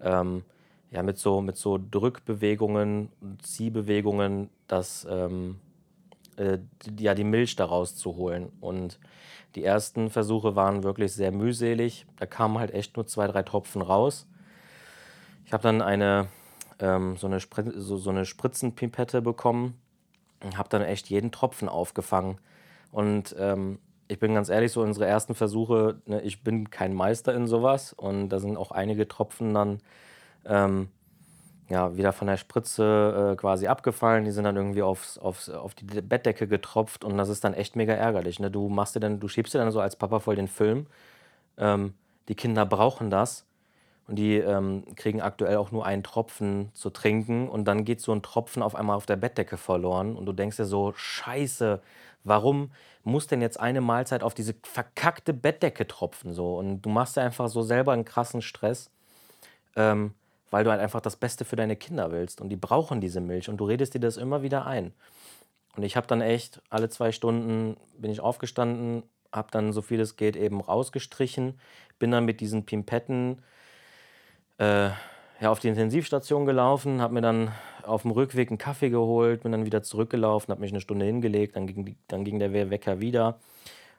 ähm, 0.00 0.42
ja, 0.90 1.02
mit, 1.02 1.18
so, 1.18 1.40
mit 1.40 1.56
so 1.56 1.78
Drückbewegungen, 1.78 3.10
Ziehbewegungen, 3.42 4.48
das, 4.66 5.06
ähm, 5.08 5.60
äh, 6.36 6.58
die, 6.86 7.04
ja, 7.04 7.14
die 7.14 7.24
Milch 7.24 7.56
daraus 7.56 7.96
zu 7.96 8.16
holen. 8.16 8.52
Und 8.60 8.98
die 9.54 9.64
ersten 9.64 10.10
Versuche 10.10 10.56
waren 10.56 10.82
wirklich 10.82 11.12
sehr 11.12 11.32
mühselig. 11.32 12.06
Da 12.18 12.26
kamen 12.26 12.58
halt 12.58 12.72
echt 12.72 12.96
nur 12.96 13.06
zwei, 13.06 13.26
drei 13.26 13.42
Tropfen 13.42 13.82
raus. 13.82 14.26
Ich 15.46 15.52
habe 15.52 15.62
dann 15.62 15.82
eine, 15.82 16.28
ähm, 16.80 17.16
so, 17.16 17.26
eine 17.26 17.38
so, 17.40 17.96
so 17.96 18.10
eine 18.10 18.24
Spritzenpipette 18.24 19.22
bekommen 19.22 19.78
und 20.42 20.58
habe 20.58 20.68
dann 20.68 20.82
echt 20.82 21.08
jeden 21.10 21.30
Tropfen 21.30 21.68
aufgefangen. 21.68 22.38
Und 22.90 23.34
ähm, 23.38 23.78
ich 24.08 24.18
bin 24.18 24.34
ganz 24.34 24.48
ehrlich, 24.48 24.72
so 24.72 24.82
unsere 24.82 25.06
ersten 25.06 25.34
Versuche, 25.34 26.00
ne, 26.06 26.20
ich 26.22 26.42
bin 26.42 26.70
kein 26.70 26.94
Meister 26.94 27.34
in 27.34 27.46
sowas 27.46 27.92
und 27.92 28.28
da 28.28 28.38
sind 28.38 28.56
auch 28.56 28.70
einige 28.70 29.08
Tropfen 29.08 29.54
dann 29.54 29.80
ähm, 30.44 30.88
ja, 31.68 31.96
wieder 31.96 32.12
von 32.12 32.26
der 32.26 32.36
Spritze 32.36 33.32
äh, 33.32 33.36
quasi 33.36 33.66
abgefallen. 33.66 34.24
Die 34.24 34.30
sind 34.30 34.44
dann 34.44 34.56
irgendwie 34.56 34.82
aufs, 34.82 35.18
aufs, 35.18 35.48
auf 35.48 35.74
die 35.74 35.84
Bettdecke 35.84 36.46
getropft 36.46 37.04
und 37.04 37.16
das 37.16 37.28
ist 37.28 37.44
dann 37.44 37.54
echt 37.54 37.76
mega 37.76 37.94
ärgerlich. 37.94 38.38
Ne? 38.38 38.50
Du 38.50 38.68
machst 38.68 38.94
dir 38.94 39.00
dann, 39.00 39.20
du 39.20 39.28
schiebst 39.28 39.54
dir 39.54 39.58
dann 39.58 39.70
so 39.70 39.80
als 39.80 39.96
Papa 39.96 40.20
voll 40.20 40.36
den 40.36 40.48
Film. 40.48 40.86
Ähm, 41.56 41.94
die 42.28 42.34
Kinder 42.34 42.66
brauchen 42.66 43.10
das 43.10 43.46
und 44.06 44.16
die 44.16 44.36
ähm, 44.36 44.84
kriegen 44.96 45.22
aktuell 45.22 45.56
auch 45.56 45.70
nur 45.70 45.86
einen 45.86 46.02
Tropfen 46.02 46.70
zu 46.74 46.90
trinken 46.90 47.48
und 47.48 47.64
dann 47.64 47.84
geht 47.84 48.00
so 48.00 48.12
ein 48.12 48.22
Tropfen 48.22 48.62
auf 48.62 48.74
einmal 48.74 48.96
auf 48.96 49.06
der 49.06 49.16
Bettdecke 49.16 49.56
verloren 49.56 50.16
und 50.16 50.26
du 50.26 50.32
denkst 50.32 50.58
dir 50.58 50.66
so, 50.66 50.92
scheiße, 50.94 51.80
warum 52.24 52.70
muss 53.04 53.26
denn 53.26 53.40
jetzt 53.40 53.60
eine 53.60 53.80
Mahlzeit 53.80 54.22
auf 54.22 54.34
diese 54.34 54.54
verkackte 54.62 55.32
Bettdecke 55.32 55.86
tropfen 55.86 56.34
so? 56.34 56.58
Und 56.58 56.82
du 56.82 56.90
machst 56.90 57.16
dir 57.16 57.22
einfach 57.22 57.48
so 57.48 57.62
selber 57.62 57.92
einen 57.92 58.04
krassen 58.04 58.42
Stress, 58.42 58.90
ähm, 59.76 60.14
weil 60.54 60.62
du 60.62 60.70
halt 60.70 60.80
einfach 60.80 61.00
das 61.00 61.16
Beste 61.16 61.44
für 61.44 61.56
deine 61.56 61.74
Kinder 61.74 62.12
willst 62.12 62.40
und 62.40 62.48
die 62.48 62.54
brauchen 62.54 63.00
diese 63.00 63.20
Milch 63.20 63.48
und 63.48 63.56
du 63.56 63.64
redest 63.64 63.94
dir 63.94 63.98
das 63.98 64.16
immer 64.16 64.42
wieder 64.42 64.68
ein. 64.68 64.92
Und 65.74 65.82
ich 65.82 65.96
habe 65.96 66.06
dann 66.06 66.20
echt 66.20 66.62
alle 66.70 66.88
zwei 66.88 67.10
Stunden 67.10 67.76
bin 67.98 68.12
ich 68.12 68.20
aufgestanden, 68.20 69.02
habe 69.32 69.48
dann 69.50 69.72
so 69.72 69.82
viel 69.82 69.98
es 69.98 70.14
geht 70.14 70.36
eben 70.36 70.60
rausgestrichen, 70.60 71.58
bin 71.98 72.12
dann 72.12 72.24
mit 72.24 72.40
diesen 72.40 72.66
Pimpetten 72.66 73.42
äh, 74.58 74.90
ja, 75.40 75.50
auf 75.50 75.58
die 75.58 75.66
Intensivstation 75.66 76.46
gelaufen, 76.46 77.02
habe 77.02 77.14
mir 77.14 77.20
dann 77.20 77.50
auf 77.82 78.02
dem 78.02 78.12
Rückweg 78.12 78.48
einen 78.48 78.58
Kaffee 78.58 78.90
geholt, 78.90 79.42
bin 79.42 79.50
dann 79.50 79.66
wieder 79.66 79.82
zurückgelaufen, 79.82 80.52
habe 80.52 80.60
mich 80.60 80.70
eine 80.70 80.80
Stunde 80.80 81.04
hingelegt, 81.04 81.56
dann 81.56 81.66
ging, 81.66 81.96
dann 82.06 82.22
ging 82.22 82.38
der 82.38 82.52
Wecker 82.52 83.00
wieder. 83.00 83.40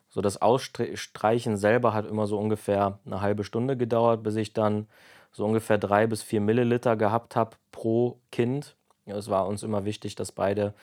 So 0.07 0.21
das 0.21 0.41
Ausstreichen 0.41 1.57
selber 1.57 1.93
hat 1.93 2.05
immer 2.05 2.27
so 2.27 2.39
ungefähr 2.39 2.99
eine 3.05 3.19
halbe 3.19 3.43
Stunde 3.43 3.75
gedauert, 3.75 4.23
bis 4.23 4.37
ich 4.37 4.53
dann 4.53 4.87
so 5.35 5.43
ungefähr 5.43 5.77
drei 5.77 6.07
bis 6.07 6.23
vier 6.23 6.39
Milliliter 6.39 6.95
gehabt 6.95 7.35
habe 7.35 7.57
pro 7.73 8.21
Kind. 8.31 8.77
Es 9.05 9.29
war 9.29 9.47
uns 9.47 9.63
immer 9.63 9.83
wichtig, 9.83 10.15
dass 10.15 10.31
beide 10.31 10.73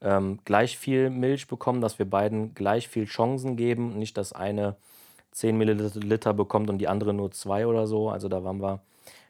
ähm, 0.00 0.40
gleich 0.44 0.76
viel 0.76 1.08
Milch 1.08 1.46
bekommen, 1.46 1.80
dass 1.80 2.00
wir 2.00 2.10
beiden 2.10 2.52
gleich 2.52 2.88
viel 2.88 3.04
Chancen 3.04 3.56
geben, 3.56 3.96
nicht 4.00 4.16
dass 4.16 4.32
eine 4.32 4.74
10 5.30 5.56
Milliliter 5.56 6.34
bekommt 6.34 6.68
und 6.68 6.78
die 6.78 6.88
andere 6.88 7.14
nur 7.14 7.30
zwei 7.30 7.64
oder 7.64 7.86
so. 7.86 8.10
Also 8.10 8.28
da 8.28 8.42
waren 8.42 8.60
wir 8.60 8.80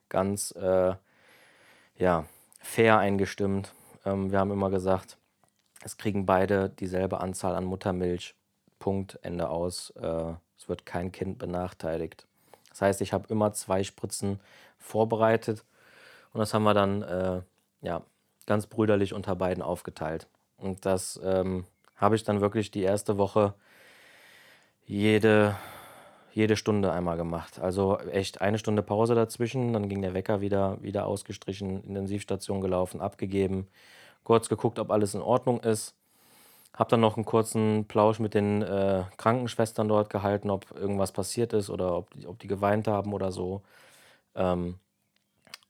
ganz 0.09 0.53
äh, 0.53 0.95
ja, 1.99 2.25
fair 2.59 2.99
eingestimmt. 2.99 3.75
Ähm, 4.07 4.33
wir 4.33 4.39
haben 4.39 4.53
immer 4.53 4.71
gesagt, 4.71 5.19
es 5.85 5.99
kriegen 5.99 6.25
beide 6.25 6.71
dieselbe 6.71 7.21
Anzahl 7.21 7.55
an 7.57 7.65
Muttermilch. 7.65 8.35
Punkt, 8.79 9.19
Ende 9.21 9.51
aus. 9.51 9.91
Äh, 9.91 10.33
es 10.57 10.67
wird 10.67 10.87
kein 10.87 11.13
Kind 11.13 11.39
benachteiligt. 11.39 12.27
Das 12.73 12.83
heißt, 12.83 13.01
ich 13.01 13.13
habe 13.13 13.29
immer 13.29 13.53
zwei 13.53 13.85
Spritzen 13.85 14.41
vorbereitet 14.79 15.65
und 16.33 16.41
das 16.41 16.55
haben 16.55 16.65
wir 16.65 16.75
dann 16.75 17.03
äh, 17.03 17.43
ja, 17.83 18.03
ganz 18.47 18.67
brüderlich 18.67 19.15
unter 19.15 19.37
beiden 19.37 19.63
aufgeteilt. 19.63 20.27
Und 20.57 20.87
das 20.87 21.21
ähm, 21.23 21.67
habe 21.97 22.17
ich 22.17 22.25
dann 22.25 22.41
wirklich 22.41 22.71
die 22.71 22.83
erste 22.83 23.19
Woche 23.19 23.55
jede 24.85 25.57
jede 26.35 26.57
Stunde 26.57 26.93
einmal 26.93 27.17
gemacht. 27.17 27.61
Also 27.61 27.99
echt 27.99 28.41
eine 28.41 28.59
Stunde 28.59 28.83
Pause 28.83 29.15
dazwischen, 29.15 29.73
dann 29.73 29.89
ging 29.89 30.03
der 30.03 30.15
Wecker 30.15 30.41
wieder, 30.41 30.83
wieder 30.83 31.07
ausgestrichen, 31.07 31.85
Intensivstation 31.85 32.61
gelaufen, 32.61 33.01
abgegeben, 33.01 33.69
kurz 34.25 34.49
geguckt, 34.49 34.79
ob 34.79 34.91
alles 34.91 35.15
in 35.15 35.21
Ordnung 35.21 35.61
ist. 35.61 35.95
Hab 36.75 36.89
dann 36.89 37.01
noch 37.01 37.17
einen 37.17 37.27
kurzen 37.27 37.87
Plausch 37.87 38.19
mit 38.19 38.35
den 38.35 38.63
äh, 38.63 39.05
Krankenschwestern 39.19 39.89
dort 39.89 40.11
gehalten, 40.11 40.51
ob 40.51 40.71
irgendwas 40.73 41.13
passiert 41.13 41.53
ist 41.53 41.71
oder 41.71 41.97
ob 41.97 42.11
die, 42.15 42.27
ob 42.27 42.39
die 42.39 42.49
geweint 42.49 42.89
haben 42.89 43.13
oder 43.13 43.31
so. 43.33 43.63
Ähm, 44.35 44.79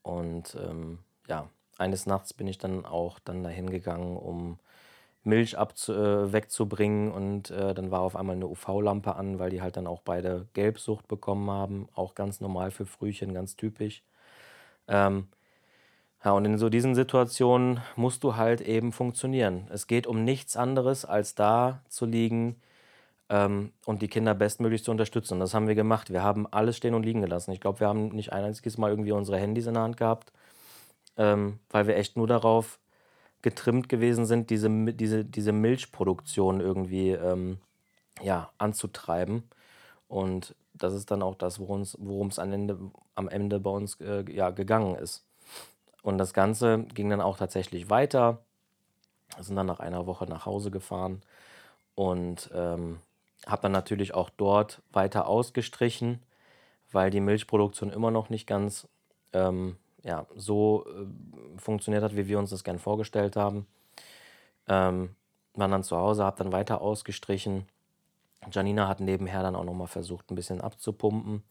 und 0.02 0.56
ähm, 0.56 0.98
ja, 1.28 1.48
eines 1.78 2.06
Nachts 2.06 2.34
bin 2.34 2.46
ich 2.46 2.58
dann 2.58 2.86
auch 2.86 3.18
dann 3.20 3.42
dahin 3.42 3.70
gegangen, 3.70 4.16
um 4.16 4.58
Milch 5.24 5.56
abzu 5.58 5.92
äh, 5.92 6.32
wegzubringen 6.32 7.12
und 7.12 7.50
äh, 7.50 7.74
dann 7.74 7.90
war 7.90 8.00
auf 8.00 8.16
einmal 8.16 8.36
eine 8.36 8.46
UV-Lampe 8.48 9.14
an, 9.14 9.38
weil 9.38 9.50
die 9.50 9.62
halt 9.62 9.76
dann 9.76 9.86
auch 9.86 10.02
beide 10.02 10.48
Gelbsucht 10.52 11.06
bekommen 11.08 11.50
haben. 11.50 11.88
Auch 11.94 12.14
ganz 12.14 12.40
normal 12.40 12.70
für 12.72 12.86
Frühchen, 12.86 13.32
ganz 13.34 13.56
typisch. 13.56 14.02
Ähm, 14.88 15.28
ja, 16.24 16.32
und 16.32 16.44
in 16.44 16.58
so 16.58 16.68
diesen 16.68 16.94
Situationen 16.94 17.80
musst 17.96 18.22
du 18.24 18.36
halt 18.36 18.60
eben 18.60 18.92
funktionieren. 18.92 19.66
Es 19.70 19.86
geht 19.86 20.06
um 20.06 20.24
nichts 20.24 20.56
anderes, 20.56 21.04
als 21.04 21.34
da 21.34 21.82
zu 21.88 22.06
liegen 22.06 22.60
ähm, 23.28 23.72
und 23.86 24.02
die 24.02 24.08
Kinder 24.08 24.34
bestmöglich 24.34 24.84
zu 24.84 24.92
unterstützen. 24.92 25.40
Das 25.40 25.54
haben 25.54 25.68
wir 25.68 25.74
gemacht. 25.74 26.12
Wir 26.12 26.22
haben 26.22 26.46
alles 26.52 26.76
stehen 26.76 26.94
und 26.94 27.02
liegen 27.04 27.22
gelassen. 27.22 27.52
Ich 27.52 27.60
glaube, 27.60 27.80
wir 27.80 27.88
haben 27.88 28.08
nicht 28.10 28.32
ein 28.32 28.44
einziges 28.44 28.78
Mal 28.78 28.90
irgendwie 28.90 29.12
unsere 29.12 29.38
Handys 29.38 29.66
in 29.66 29.74
der 29.74 29.82
Hand 29.82 29.96
gehabt, 29.96 30.32
ähm, 31.16 31.58
weil 31.70 31.86
wir 31.88 31.96
echt 31.96 32.16
nur 32.16 32.26
darauf 32.28 32.78
getrimmt 33.42 33.88
gewesen 33.88 34.26
sind, 34.26 34.50
diese, 34.50 34.70
diese, 34.94 35.24
diese 35.24 35.52
Milchproduktion 35.52 36.60
irgendwie 36.60 37.10
ähm, 37.10 37.58
ja, 38.22 38.52
anzutreiben. 38.58 39.44
Und 40.08 40.54
das 40.74 40.94
ist 40.94 41.10
dann 41.10 41.22
auch 41.22 41.34
das, 41.34 41.58
worum 41.60 42.28
es 42.28 42.38
am 42.38 42.52
Ende, 42.52 42.78
am 43.14 43.28
Ende 43.28 43.60
bei 43.60 43.70
uns 43.70 44.00
äh, 44.00 44.24
ja, 44.30 44.50
gegangen 44.50 44.94
ist. 44.96 45.24
Und 46.02 46.18
das 46.18 46.34
Ganze 46.34 46.84
ging 46.94 47.10
dann 47.10 47.20
auch 47.20 47.38
tatsächlich 47.38 47.88
weiter. 47.88 48.38
Wir 49.36 49.44
sind 49.44 49.56
dann 49.56 49.66
nach 49.66 49.80
einer 49.80 50.06
Woche 50.06 50.26
nach 50.26 50.46
Hause 50.46 50.70
gefahren 50.70 51.22
und 51.94 52.50
ähm, 52.54 52.98
habe 53.46 53.62
dann 53.62 53.72
natürlich 53.72 54.14
auch 54.14 54.30
dort 54.30 54.82
weiter 54.92 55.26
ausgestrichen, 55.26 56.22
weil 56.90 57.10
die 57.10 57.20
Milchproduktion 57.20 57.90
immer 57.90 58.10
noch 58.10 58.30
nicht 58.30 58.46
ganz 58.46 58.88
ähm, 59.32 59.76
ja, 60.02 60.26
so 60.34 60.84
äh, 60.86 61.58
funktioniert 61.58 62.02
hat, 62.02 62.16
wie 62.16 62.26
wir 62.28 62.38
uns 62.38 62.50
das 62.50 62.64
gern 62.64 62.78
vorgestellt 62.78 63.36
haben. 63.36 63.66
Ähm, 64.68 65.14
waren 65.54 65.70
dann 65.70 65.84
zu 65.84 65.96
Hause, 65.96 66.24
habe 66.24 66.38
dann 66.38 66.52
weiter 66.52 66.80
ausgestrichen. 66.80 67.66
Janina 68.50 68.88
hat 68.88 69.00
nebenher 69.00 69.42
dann 69.42 69.54
auch 69.54 69.64
nochmal 69.64 69.86
versucht, 69.86 70.30
ein 70.30 70.34
bisschen 70.34 70.60
abzupumpen. 70.60 71.42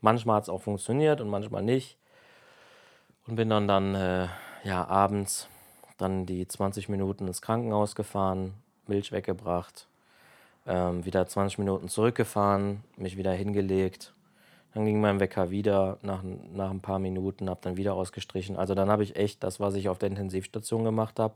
Manchmal 0.00 0.36
hat 0.36 0.44
es 0.44 0.48
auch 0.48 0.62
funktioniert 0.62 1.20
und 1.20 1.28
manchmal 1.28 1.62
nicht. 1.62 1.98
Und 3.26 3.36
bin 3.36 3.48
dann 3.48 3.66
dann 3.66 3.94
äh, 3.94 4.28
ja, 4.64 4.86
abends 4.86 5.48
dann 5.96 6.26
die 6.26 6.46
20 6.46 6.88
Minuten 6.88 7.26
ins 7.26 7.40
Krankenhaus 7.40 7.94
gefahren, 7.94 8.54
Milch 8.86 9.12
weggebracht, 9.12 9.86
ähm, 10.66 11.04
wieder 11.04 11.26
20 11.26 11.58
Minuten 11.58 11.88
zurückgefahren, 11.88 12.82
mich 12.96 13.16
wieder 13.16 13.32
hingelegt 13.32 14.14
dann 14.74 14.84
ging 14.84 15.00
mein 15.00 15.20
Wecker 15.20 15.50
wieder 15.50 15.98
nach, 16.02 16.22
nach 16.52 16.70
ein 16.70 16.80
paar 16.80 16.98
Minuten, 16.98 17.48
habe 17.48 17.60
dann 17.62 17.76
wieder 17.76 17.94
ausgestrichen. 17.94 18.56
Also 18.56 18.74
dann 18.74 18.90
habe 18.90 19.04
ich 19.04 19.14
echt 19.14 19.44
das, 19.44 19.60
was 19.60 19.76
ich 19.76 19.88
auf 19.88 19.98
der 19.98 20.08
Intensivstation 20.08 20.82
gemacht 20.82 21.20
habe, 21.20 21.34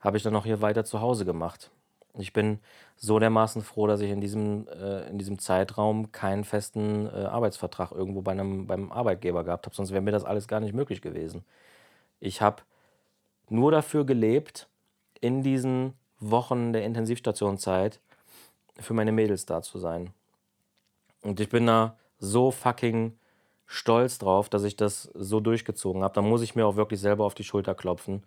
habe 0.00 0.18
ich 0.18 0.22
dann 0.22 0.36
auch 0.36 0.44
hier 0.44 0.60
weiter 0.60 0.84
zu 0.84 1.00
Hause 1.00 1.24
gemacht. 1.24 1.70
Ich 2.18 2.32
bin 2.32 2.60
so 2.96 3.18
dermaßen 3.18 3.62
froh, 3.62 3.86
dass 3.86 4.00
ich 4.00 4.10
in 4.10 4.20
diesem, 4.20 4.66
äh, 4.68 5.08
in 5.08 5.18
diesem 5.18 5.38
Zeitraum 5.38 6.12
keinen 6.12 6.44
festen 6.44 7.06
äh, 7.06 7.24
Arbeitsvertrag 7.24 7.92
irgendwo 7.92 8.22
bei 8.22 8.32
einem, 8.32 8.66
beim 8.66 8.90
Arbeitgeber 8.90 9.44
gehabt 9.44 9.66
habe, 9.66 9.76
sonst 9.76 9.90
wäre 9.90 10.02
mir 10.02 10.12
das 10.12 10.24
alles 10.24 10.48
gar 10.48 10.60
nicht 10.60 10.74
möglich 10.74 11.02
gewesen. 11.02 11.44
Ich 12.20 12.40
habe 12.40 12.62
nur 13.48 13.70
dafür 13.70 14.04
gelebt, 14.04 14.68
in 15.20 15.42
diesen 15.42 15.94
Wochen 16.20 16.72
der 16.72 16.84
Intensivstationzeit 16.84 18.00
für 18.78 18.94
meine 18.94 19.12
Mädels 19.12 19.46
da 19.46 19.62
zu 19.62 19.78
sein. 19.78 20.12
Und 21.22 21.40
ich 21.40 21.48
bin 21.48 21.66
da 21.66 21.96
so 22.18 22.50
fucking 22.50 23.18
stolz 23.66 24.18
drauf, 24.18 24.48
dass 24.48 24.64
ich 24.64 24.76
das 24.76 25.10
so 25.14 25.40
durchgezogen 25.40 26.02
habe. 26.02 26.14
Da 26.14 26.22
muss 26.22 26.42
ich 26.42 26.54
mir 26.54 26.66
auch 26.66 26.76
wirklich 26.76 27.00
selber 27.00 27.24
auf 27.24 27.34
die 27.34 27.44
Schulter 27.44 27.74
klopfen. 27.74 28.24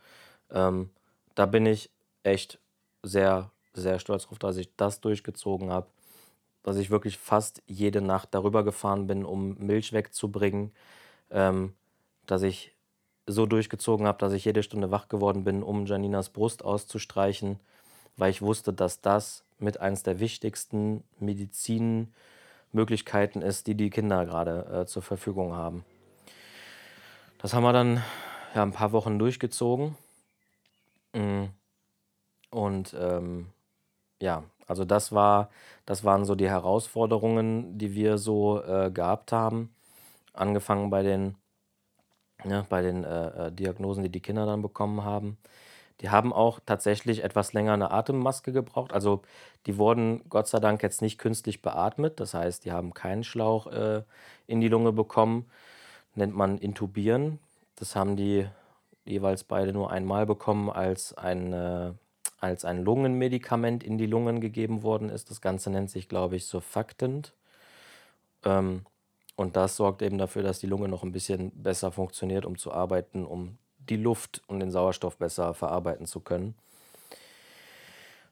Ähm, 0.51 0.89
da 1.35 1.45
bin 1.45 1.65
ich 1.65 1.89
echt 2.23 2.59
sehr, 3.03 3.51
sehr 3.73 3.99
stolz 3.99 4.27
drauf, 4.27 4.39
dass 4.39 4.57
ich 4.57 4.69
das 4.75 5.01
durchgezogen 5.01 5.71
habe. 5.71 5.87
Dass 6.63 6.77
ich 6.77 6.89
wirklich 6.89 7.17
fast 7.17 7.61
jede 7.67 8.01
Nacht 8.01 8.29
darüber 8.31 8.63
gefahren 8.63 9.07
bin, 9.07 9.25
um 9.25 9.55
Milch 9.57 9.93
wegzubringen. 9.93 10.71
Ähm, 11.31 11.73
dass 12.25 12.41
ich 12.41 12.75
so 13.25 13.45
durchgezogen 13.45 14.07
habe, 14.07 14.17
dass 14.17 14.33
ich 14.33 14.45
jede 14.45 14.63
Stunde 14.63 14.91
wach 14.91 15.07
geworden 15.07 15.43
bin, 15.43 15.63
um 15.63 15.85
Janinas 15.85 16.29
Brust 16.29 16.63
auszustreichen, 16.63 17.59
weil 18.17 18.31
ich 18.31 18.41
wusste, 18.41 18.73
dass 18.73 19.01
das 19.01 19.43
mit 19.59 19.79
eines 19.79 20.03
der 20.03 20.19
wichtigsten 20.19 21.03
Medizin- 21.19 22.07
Möglichkeiten 22.71 23.41
ist, 23.41 23.67
die 23.67 23.75
die 23.75 23.89
Kinder 23.89 24.25
gerade 24.25 24.81
äh, 24.81 24.85
zur 24.85 25.01
Verfügung 25.01 25.53
haben. 25.53 25.83
Das 27.39 27.53
haben 27.53 27.63
wir 27.63 27.73
dann 27.73 28.03
ja, 28.53 28.63
ein 28.63 28.73
paar 28.73 28.91
Wochen 28.91 29.17
durchgezogen. 29.17 29.95
Mm. 31.13 31.45
Und 32.51 32.95
ähm, 32.99 33.47
ja, 34.21 34.43
also 34.67 34.85
das 34.85 35.11
war, 35.11 35.49
das 35.85 36.03
waren 36.03 36.25
so 36.25 36.35
die 36.35 36.49
Herausforderungen, 36.49 37.77
die 37.77 37.95
wir 37.95 38.17
so 38.17 38.61
äh, 38.63 38.91
gehabt 38.91 39.31
haben. 39.31 39.73
Angefangen 40.33 40.89
bei 40.89 41.03
den, 41.03 41.35
ne, 42.43 42.65
bei 42.69 42.81
den 42.81 43.03
äh, 43.03 43.47
äh, 43.47 43.51
Diagnosen, 43.51 44.03
die 44.03 44.11
die 44.11 44.21
Kinder 44.21 44.45
dann 44.45 44.61
bekommen 44.61 45.03
haben. 45.03 45.37
Die 46.01 46.09
haben 46.09 46.31
auch 46.31 46.59
tatsächlich 46.65 47.23
etwas 47.23 47.53
länger 47.53 47.73
eine 47.73 47.91
Atemmaske 47.91 48.53
gebraucht. 48.53 48.93
Also, 48.93 49.21
die 49.65 49.77
wurden 49.77 50.23
Gott 50.29 50.47
sei 50.47 50.59
Dank 50.59 50.81
jetzt 50.83 51.01
nicht 51.01 51.17
künstlich 51.17 51.61
beatmet. 51.61 52.19
Das 52.19 52.33
heißt, 52.33 52.63
die 52.65 52.71
haben 52.71 52.93
keinen 52.93 53.23
Schlauch, 53.23 53.67
äh, 53.67 54.03
in 54.47 54.61
die 54.61 54.69
Lunge 54.69 54.93
bekommen. 54.93 55.49
Nennt 56.15 56.35
man 56.35 56.57
intubieren. 56.57 57.39
Das 57.75 57.95
haben 57.95 58.15
die 58.15 58.47
jeweils 59.05 59.43
beide 59.43 59.73
nur 59.73 59.91
einmal 59.91 60.25
bekommen, 60.25 60.69
als 60.69 61.13
ein, 61.17 61.53
äh, 61.53 61.93
als 62.39 62.65
ein 62.65 62.83
Lungenmedikament 62.83 63.83
in 63.83 63.97
die 63.97 64.05
Lungen 64.05 64.39
gegeben 64.39 64.83
worden 64.83 65.09
ist. 65.09 65.29
Das 65.29 65.41
Ganze 65.41 65.69
nennt 65.69 65.89
sich, 65.89 66.07
glaube 66.07 66.35
ich, 66.35 66.45
Surfactant. 66.45 67.33
Ähm, 68.43 68.85
und 69.35 69.55
das 69.55 69.75
sorgt 69.77 70.01
eben 70.01 70.17
dafür, 70.17 70.43
dass 70.43 70.59
die 70.59 70.67
Lunge 70.67 70.87
noch 70.87 71.03
ein 71.03 71.11
bisschen 71.11 71.51
besser 71.51 71.91
funktioniert, 71.91 72.45
um 72.45 72.57
zu 72.57 72.73
arbeiten, 72.73 73.25
um 73.25 73.57
die 73.77 73.97
Luft 73.97 74.41
und 74.47 74.59
den 74.59 74.71
Sauerstoff 74.71 75.17
besser 75.17 75.53
verarbeiten 75.53 76.05
zu 76.05 76.19
können. 76.19 76.55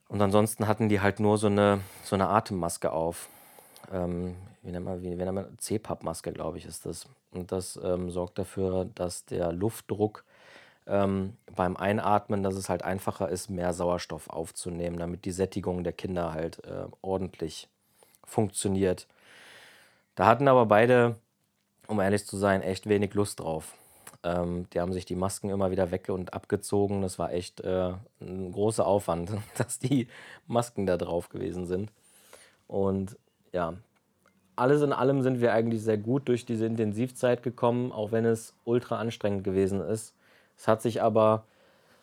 Und 0.10 0.22
ansonsten 0.22 0.68
hatten 0.68 0.90
die 0.90 1.02
halt 1.02 1.20
nur 1.20 1.38
so 1.38 1.48
eine, 1.48 1.82
so 2.04 2.16
eine 2.16 2.30
Atemmaske 2.30 2.92
auf. 2.92 3.30
Ähm, 3.92 4.36
wie 4.62 4.72
nennt 4.72 4.86
man, 4.86 5.02
wie, 5.02 5.10
nennt 5.10 5.34
man? 5.34 5.58
CPAP-Maske, 5.58 6.32
glaube 6.32 6.58
ich, 6.58 6.66
ist 6.66 6.86
das. 6.86 7.08
Und 7.32 7.52
das 7.52 7.80
ähm, 7.84 8.12
sorgt 8.12 8.38
dafür, 8.38 8.86
dass 8.96 9.26
der 9.26 9.52
Luftdruck 9.52 10.24
ähm, 10.88 11.34
beim 11.56 11.76
Einatmen, 11.76 12.44
dass 12.44 12.56
es 12.56 12.70
halt 12.70 12.84
einfacher 12.84 13.30
ist, 13.30 13.50
mehr 13.50 13.74
Sauerstoff 13.74 14.30
aufzunehmen, 14.30 14.98
damit 14.98 15.26
die 15.26 15.32
Sättigung 15.32 15.84
der 15.84 15.94
Kinder 15.94 16.34
halt 16.34 16.64
äh, 16.66 16.86
ordentlich 17.02 17.68
funktioniert. 18.26 19.08
Da 20.16 20.26
hatten 20.26 20.48
aber 20.48 20.66
beide, 20.66 21.16
um 21.88 22.00
ehrlich 22.00 22.26
zu 22.26 22.38
sein, 22.38 22.62
echt 22.62 22.88
wenig 22.88 23.14
Lust 23.14 23.40
drauf. 23.40 23.74
Ähm, 24.24 24.68
die 24.74 24.80
haben 24.80 24.94
sich 24.94 25.06
die 25.06 25.16
Masken 25.16 25.50
immer 25.50 25.72
wieder 25.72 25.92
weg 25.92 26.10
und 26.10 26.34
abgezogen. 26.34 27.02
Das 27.02 27.20
war 27.20 27.32
echt 27.32 27.62
äh, 27.62 27.94
ein 28.22 28.52
großer 28.52 28.86
Aufwand, 28.86 29.32
dass 29.58 29.80
die 29.80 30.08
Masken 30.48 30.86
da 30.86 30.98
drauf 30.98 31.30
gewesen 31.30 31.66
sind. 31.66 31.92
Und 32.68 33.18
ja, 33.54 33.76
alles 34.56 34.82
in 34.82 34.92
allem 34.92 35.22
sind 35.22 35.40
wir 35.40 35.54
eigentlich 35.54 35.82
sehr 35.82 35.98
gut 35.98 36.28
durch 36.28 36.46
diese 36.46 36.66
Intensivzeit 36.66 37.44
gekommen, 37.44 37.92
auch 37.92 38.12
wenn 38.12 38.26
es 38.26 38.54
ultra 38.66 38.98
anstrengend 38.98 39.44
gewesen 39.44 39.82
ist. 39.82 40.14
Es 40.58 40.68
hat 40.68 40.82
sich 40.82 41.02
aber 41.02 41.46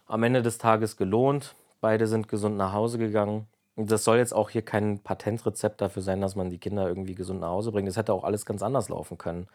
am 0.07 0.23
Ende 0.23 0.43
des 0.43 0.59
Tages 0.59 0.97
gelohnt. 0.97 1.55
Beide 1.81 2.07
sind 2.07 2.29
gesund 2.29 2.57
nach 2.57 2.73
Hause 2.73 2.99
gegangen. 2.99 3.47
Das 3.77 4.05
soll 4.05 4.19
jetzt 4.19 4.33
auch 4.33 4.51
hier 4.51 4.63
kein 4.63 5.01
Patentrezept 5.01 5.81
dafür 5.81 6.03
sein, 6.03 6.21
dass 6.21 6.37
man 6.37 6.49
die 6.51 6.59
Kinder 6.59 6.87
irgendwie 6.87 7.15
gesund 7.15 7.41
nach 7.41 7.49
Hause 7.49 7.73
bringt. 7.73 7.89
Es 7.89 7.97
hätte 7.97 8.13
auch 8.13 8.25
alles 8.25 8.47
ganz 8.47 8.63
anders 8.63 8.89
laufen 8.89 9.19
können. 9.19 9.49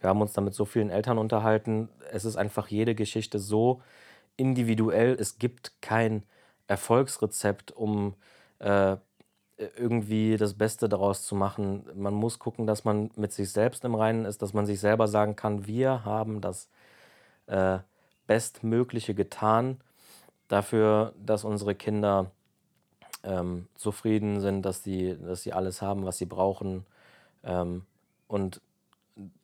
Wir 0.00 0.10
haben 0.10 0.20
uns 0.20 0.32
da 0.34 0.40
mit 0.40 0.54
so 0.54 0.64
vielen 0.64 0.90
Eltern 0.90 1.16
unterhalten. 1.16 1.88
Es 2.12 2.24
ist 2.24 2.36
einfach 2.36 2.68
jede 2.68 2.94
Geschichte 2.94 3.38
so 3.38 3.80
individuell. 4.36 5.16
Es 5.18 5.38
gibt 5.38 5.72
kein 5.80 6.24
Erfolgsrezept, 6.66 7.72
um 7.72 8.14
äh, 8.58 8.96
irgendwie 9.76 10.36
das 10.36 10.54
Beste 10.54 10.88
daraus 10.88 11.24
zu 11.24 11.34
machen. 11.34 11.84
Man 11.94 12.14
muss 12.14 12.38
gucken, 12.38 12.66
dass 12.66 12.84
man 12.84 13.10
mit 13.16 13.32
sich 13.32 13.50
selbst 13.52 13.84
im 13.84 13.94
Reinen 13.94 14.24
ist, 14.24 14.42
dass 14.42 14.52
man 14.52 14.66
sich 14.66 14.80
selber 14.80 15.08
sagen 15.08 15.36
kann, 15.36 15.66
wir 15.66 16.04
haben 16.04 16.40
das 16.40 16.68
äh, 17.46 17.78
Bestmögliche 18.26 19.14
getan 19.14 19.80
dafür, 20.48 21.12
dass 21.24 21.44
unsere 21.44 21.74
Kinder 21.74 22.30
ähm, 23.24 23.68
zufrieden 23.74 24.40
sind, 24.40 24.62
dass 24.62 24.82
sie, 24.82 25.16
dass 25.18 25.42
sie 25.42 25.52
alles 25.52 25.82
haben, 25.82 26.04
was 26.04 26.18
sie 26.18 26.26
brauchen. 26.26 26.84
Ähm, 27.44 27.84
und 28.28 28.60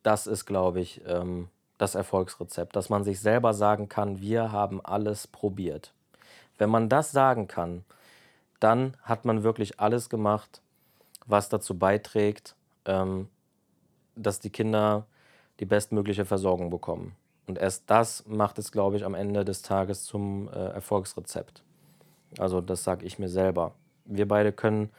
das 0.02 0.26
ist, 0.26 0.46
glaube 0.46 0.80
ich, 0.80 1.02
ähm, 1.06 1.48
das 1.78 1.94
Erfolgsrezept, 1.94 2.74
dass 2.74 2.88
man 2.88 3.04
sich 3.04 3.20
selber 3.20 3.54
sagen 3.54 3.88
kann, 3.88 4.20
wir 4.20 4.50
haben 4.52 4.84
alles 4.84 5.26
probiert. 5.26 5.92
Wenn 6.58 6.70
man 6.70 6.88
das 6.88 7.12
sagen 7.12 7.46
kann, 7.46 7.84
dann 8.60 8.96
hat 9.02 9.24
man 9.24 9.44
wirklich 9.44 9.78
alles 9.78 10.10
gemacht, 10.10 10.60
was 11.26 11.48
dazu 11.48 11.78
beiträgt, 11.78 12.56
ähm, 12.84 13.28
dass 14.16 14.40
die 14.40 14.50
Kinder 14.50 15.06
die 15.60 15.66
bestmögliche 15.66 16.24
Versorgung 16.24 16.70
bekommen. 16.70 17.14
Und 17.48 17.58
erst 17.58 17.90
das 17.90 18.26
macht 18.26 18.58
es, 18.58 18.70
glaube 18.70 18.96
ich, 18.96 19.06
am 19.06 19.14
Ende 19.14 19.42
des 19.42 19.62
Tages 19.62 20.04
zum 20.04 20.48
äh, 20.48 20.52
Erfolgsrezept. 20.52 21.64
Also 22.38 22.60
das 22.60 22.84
sage 22.84 23.06
ich 23.06 23.18
mir 23.18 23.30
selber. 23.30 23.72
Wir 24.04 24.28
beide 24.28 24.52
können 24.52 24.90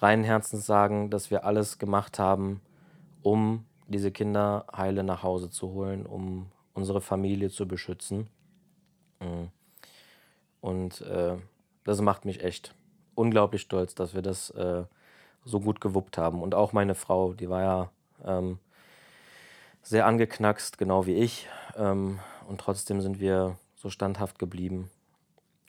reinen 0.00 0.22
Herzens 0.22 0.66
sagen, 0.66 1.08
dass 1.08 1.30
wir 1.30 1.46
alles 1.46 1.78
gemacht 1.78 2.18
haben, 2.18 2.60
um 3.22 3.64
diese 3.88 4.10
Kinder 4.10 4.66
heile 4.76 5.04
nach 5.04 5.22
Hause 5.22 5.48
zu 5.48 5.72
holen, 5.72 6.04
um 6.04 6.50
unsere 6.74 7.00
Familie 7.00 7.48
zu 7.48 7.66
beschützen. 7.66 8.28
Mhm. 9.20 9.48
Und 10.60 11.00
äh, 11.00 11.36
das 11.84 12.02
macht 12.02 12.26
mich 12.26 12.44
echt 12.44 12.74
unglaublich 13.14 13.62
stolz, 13.62 13.94
dass 13.94 14.14
wir 14.14 14.20
das 14.20 14.50
äh, 14.50 14.84
so 15.46 15.60
gut 15.60 15.80
gewuppt 15.80 16.18
haben. 16.18 16.42
Und 16.42 16.54
auch 16.54 16.74
meine 16.74 16.94
Frau, 16.94 17.32
die 17.32 17.48
war 17.48 17.62
ja 17.62 17.90
ähm, 18.22 18.58
sehr 19.86 20.06
angeknackst, 20.06 20.78
genau 20.78 21.06
wie 21.06 21.14
ich. 21.14 21.48
Ähm, 21.76 22.18
und 22.48 22.60
trotzdem 22.60 23.00
sind 23.00 23.20
wir 23.20 23.56
so 23.76 23.88
standhaft 23.88 24.38
geblieben, 24.38 24.90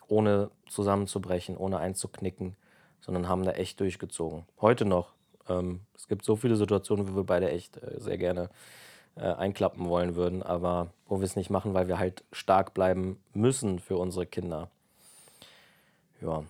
ohne 0.08 0.50
zusammenzubrechen, 0.68 1.56
ohne 1.56 1.78
einzuknicken, 1.78 2.56
sondern 3.00 3.28
haben 3.28 3.46
da 3.46 3.52
echt 3.52 3.80
durchgezogen. 3.80 4.46
Heute 4.60 4.86
noch. 4.86 5.14
Ähm, 5.48 5.82
es 5.96 6.08
gibt 6.08 6.26
so 6.26 6.36
viele 6.36 6.56
Situationen, 6.56 7.08
wo 7.08 7.16
wir 7.16 7.24
beide 7.26 7.52
echt 7.52 7.78
äh, 7.78 8.00
sehr 8.00 8.18
gerne 8.18 8.50
äh, 9.16 9.22
einklappen 9.22 9.88
wollen 9.88 10.16
würden, 10.16 10.42
aber 10.42 10.88
wo 11.08 11.20
wir 11.20 11.26
es 11.26 11.36
nicht 11.36 11.52
machen, 11.52 11.76
weil 11.76 11.88
wir 11.88 12.00
halt 12.00 12.24
stark 12.32 12.74
bleiben 12.74 13.20
müssen 13.34 13.78
für 13.78 13.98
unsere 13.98 14.26
Kinder. 14.26 14.70
Ja. 16.22 16.44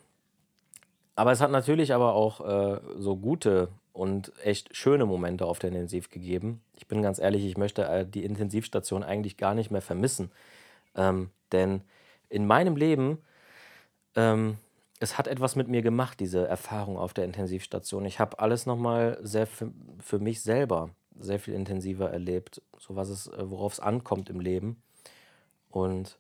Aber 1.16 1.32
es 1.34 1.42
hat 1.42 1.52
natürlich 1.52 1.94
aber 1.94 2.14
auch 2.14 2.40
äh, 2.48 2.80
so 2.98 3.18
gute 3.18 3.68
und 3.92 4.32
echt 4.44 4.74
schöne 4.74 5.06
Momente 5.06 5.46
auf 5.46 5.60
der 5.60 5.72
Intensiv 5.72 6.10
gegeben. 6.10 6.62
Ich 6.78 6.88
bin 6.88 7.02
ganz 7.02 7.20
ehrlich, 7.20 7.46
ich 7.46 7.58
möchte 7.58 7.86
äh, 7.86 8.06
die 8.06 8.24
Intensivstation 8.24 9.04
eigentlich 9.04 9.36
gar 9.38 9.54
nicht 9.54 9.72
mehr 9.72 9.82
vermissen. 9.82 10.32
Ähm, 10.96 11.32
denn 11.52 11.82
in 12.30 12.48
meinem 12.48 12.76
Leben 12.76 13.20
ähm, 14.16 14.58
es 15.00 15.18
hat 15.18 15.28
etwas 15.28 15.56
mit 15.56 15.68
mir 15.68 15.82
gemacht, 15.82 16.20
diese 16.20 16.48
Erfahrung 16.48 16.98
auf 16.98 17.14
der 17.14 17.26
Intensivstation. 17.26 18.06
Ich 18.06 18.20
habe 18.20 18.40
alles 18.40 18.66
nochmal 18.66 19.20
sehr 19.22 19.46
für, 19.46 19.72
für 20.00 20.20
mich 20.20 20.42
selber 20.42 20.90
sehr 21.20 21.40
viel 21.40 21.54
intensiver 21.54 22.12
erlebt, 22.12 22.62
so 22.78 22.96
was 22.96 23.10
es, 23.10 23.28
äh, 23.28 23.50
worauf 23.50 23.74
es 23.74 23.80
ankommt 23.80 24.30
im 24.30 24.40
Leben. 24.40 24.82
Und 25.70 26.18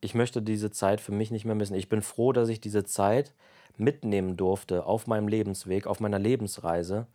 ich 0.00 0.14
möchte 0.14 0.42
diese 0.42 0.70
Zeit 0.70 1.00
für 1.00 1.12
mich 1.12 1.30
nicht 1.30 1.44
mehr 1.44 1.54
missen. 1.54 1.74
Ich 1.74 1.88
bin 1.88 2.02
froh, 2.02 2.32
dass 2.32 2.48
ich 2.48 2.60
diese 2.60 2.84
Zeit 2.84 3.32
mitnehmen 3.76 4.36
durfte 4.36 4.86
auf 4.86 5.06
meinem 5.06 5.28
Lebensweg, 5.28 5.86
auf 5.86 6.00
meiner 6.00 6.18
Lebensreise. 6.18 7.06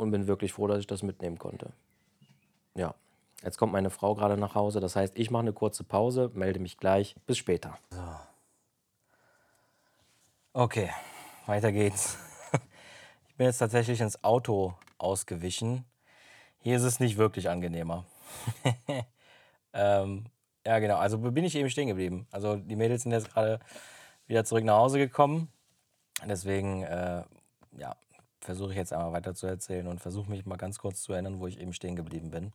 Und 0.00 0.12
bin 0.12 0.26
wirklich 0.26 0.54
froh, 0.54 0.66
dass 0.66 0.78
ich 0.78 0.86
das 0.86 1.02
mitnehmen 1.02 1.38
konnte. 1.38 1.74
Ja, 2.74 2.94
jetzt 3.42 3.58
kommt 3.58 3.74
meine 3.74 3.90
Frau 3.90 4.14
gerade 4.14 4.38
nach 4.38 4.54
Hause. 4.54 4.80
Das 4.80 4.96
heißt, 4.96 5.18
ich 5.18 5.30
mache 5.30 5.42
eine 5.42 5.52
kurze 5.52 5.84
Pause, 5.84 6.30
melde 6.32 6.58
mich 6.58 6.78
gleich. 6.78 7.16
Bis 7.26 7.36
später. 7.36 7.76
So. 7.90 8.00
Okay, 10.54 10.88
weiter 11.44 11.70
geht's. 11.70 12.16
Ich 13.28 13.36
bin 13.36 13.46
jetzt 13.46 13.58
tatsächlich 13.58 14.00
ins 14.00 14.22
Auto 14.24 14.74
ausgewichen. 14.98 15.84
Hier 16.58 16.76
ist 16.76 16.82
es 16.82 17.00
nicht 17.00 17.16
wirklich 17.16 17.48
angenehmer. 17.48 18.04
ähm, 19.74 20.24
ja, 20.66 20.78
genau. 20.78 20.96
Also 20.96 21.18
bin 21.18 21.44
ich 21.44 21.56
eben 21.56 21.68
stehen 21.70 21.88
geblieben. 21.88 22.26
Also 22.30 22.56
die 22.56 22.76
Mädels 22.76 23.02
sind 23.02 23.12
jetzt 23.12 23.32
gerade 23.32 23.60
wieder 24.26 24.44
zurück 24.44 24.64
nach 24.64 24.76
Hause 24.76 24.98
gekommen. 24.98 25.52
Deswegen, 26.26 26.84
äh, 26.84 27.22
ja, 27.78 27.96
versuche 28.50 28.72
ich 28.72 28.76
jetzt 28.76 28.92
einmal 28.92 29.12
weiter 29.12 29.32
zu 29.32 29.46
erzählen 29.46 29.86
und 29.86 30.00
versuche 30.00 30.28
mich 30.28 30.44
mal 30.44 30.56
ganz 30.56 30.80
kurz 30.80 31.02
zu 31.02 31.12
erinnern, 31.12 31.38
wo 31.38 31.46
ich 31.46 31.60
eben 31.60 31.72
stehen 31.72 31.94
geblieben 31.94 32.32
bin. 32.32 32.52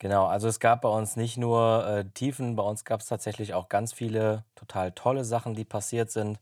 Genau, 0.00 0.26
also 0.26 0.48
es 0.48 0.58
gab 0.58 0.82
bei 0.82 0.88
uns 0.88 1.14
nicht 1.14 1.36
nur 1.36 1.86
äh, 1.86 2.04
Tiefen, 2.14 2.56
bei 2.56 2.64
uns 2.64 2.84
gab 2.84 3.00
es 3.00 3.06
tatsächlich 3.06 3.54
auch 3.54 3.68
ganz 3.68 3.92
viele 3.92 4.44
total 4.56 4.90
tolle 4.90 5.24
Sachen, 5.24 5.54
die 5.54 5.64
passiert 5.64 6.10
sind. 6.10 6.40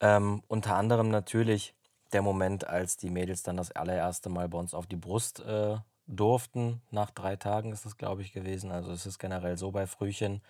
Ähm, 0.00 0.42
unter 0.46 0.76
anderem 0.76 1.08
natürlich 1.08 1.72
der 2.12 2.20
Moment, 2.20 2.66
als 2.66 2.98
die 2.98 3.08
Mädels 3.08 3.42
dann 3.42 3.56
das 3.56 3.72
allererste 3.72 4.28
Mal 4.28 4.50
bei 4.50 4.58
uns 4.58 4.74
auf 4.74 4.86
die 4.86 4.96
Brust 4.96 5.40
äh, 5.40 5.78
durften. 6.06 6.82
Nach 6.90 7.10
drei 7.10 7.36
Tagen 7.36 7.72
ist 7.72 7.86
es, 7.86 7.96
glaube 7.96 8.20
ich, 8.20 8.32
gewesen. 8.32 8.72
Also 8.72 8.92
es 8.92 9.06
ist 9.06 9.18
generell 9.18 9.56
so 9.56 9.70
bei 9.70 9.86
Frühchen, 9.86 10.42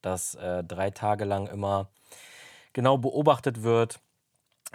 dass 0.00 0.36
äh, 0.36 0.64
drei 0.64 0.90
Tage 0.90 1.26
lang 1.26 1.48
immer 1.48 1.90
genau 2.72 2.96
beobachtet 2.96 3.62
wird, 3.62 4.00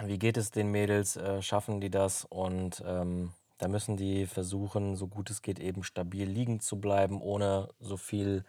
wie 0.04 0.18
geht 0.18 0.36
es 0.36 0.50
den 0.50 0.70
Mädels, 0.70 1.16
äh, 1.16 1.42
schaffen 1.42 1.80
die 1.80 1.90
das 1.90 2.24
und 2.24 2.82
ähm, 2.86 3.32
da 3.58 3.68
müssen 3.68 3.96
die 3.96 4.26
versuchen, 4.26 4.94
so 4.94 5.08
gut 5.08 5.30
es 5.30 5.42
geht, 5.42 5.58
eben 5.58 5.82
stabil 5.82 6.28
liegen 6.28 6.60
zu 6.60 6.80
bleiben, 6.80 7.20
ohne 7.20 7.68
so 7.80 7.96
viel 7.96 8.44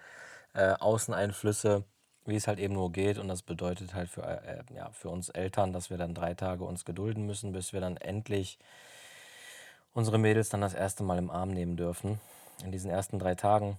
äh, 0.54 0.74
Außeneinflüsse 0.74 1.84
wie 2.30 2.36
es 2.36 2.48
halt 2.48 2.60
eben 2.60 2.74
nur 2.74 2.92
geht. 2.92 3.18
Und 3.18 3.28
das 3.28 3.42
bedeutet 3.42 3.94
halt 3.94 4.10
für, 4.10 4.24
äh, 4.24 4.64
ja, 4.74 4.90
für 4.92 5.10
uns 5.10 5.30
Eltern, 5.30 5.74
dass 5.74 5.90
wir 5.90 5.98
dann 5.98 6.14
drei 6.14 6.34
Tage 6.34 6.64
uns 6.64 6.86
gedulden 6.86 7.26
müssen, 7.26 7.52
bis 7.52 7.74
wir 7.74 7.82
dann 7.82 7.98
endlich 7.98 8.58
unsere 9.94 10.18
Mädels 10.18 10.50
dann 10.50 10.62
das 10.62 10.74
erste 10.74 11.04
Mal 11.04 11.18
im 11.18 11.30
Arm 11.30 11.50
nehmen 11.50 11.76
dürfen. 11.76 12.22
In 12.64 12.72
diesen 12.72 12.92
ersten 12.92 13.20
drei 13.20 13.36
Tagen 13.36 13.78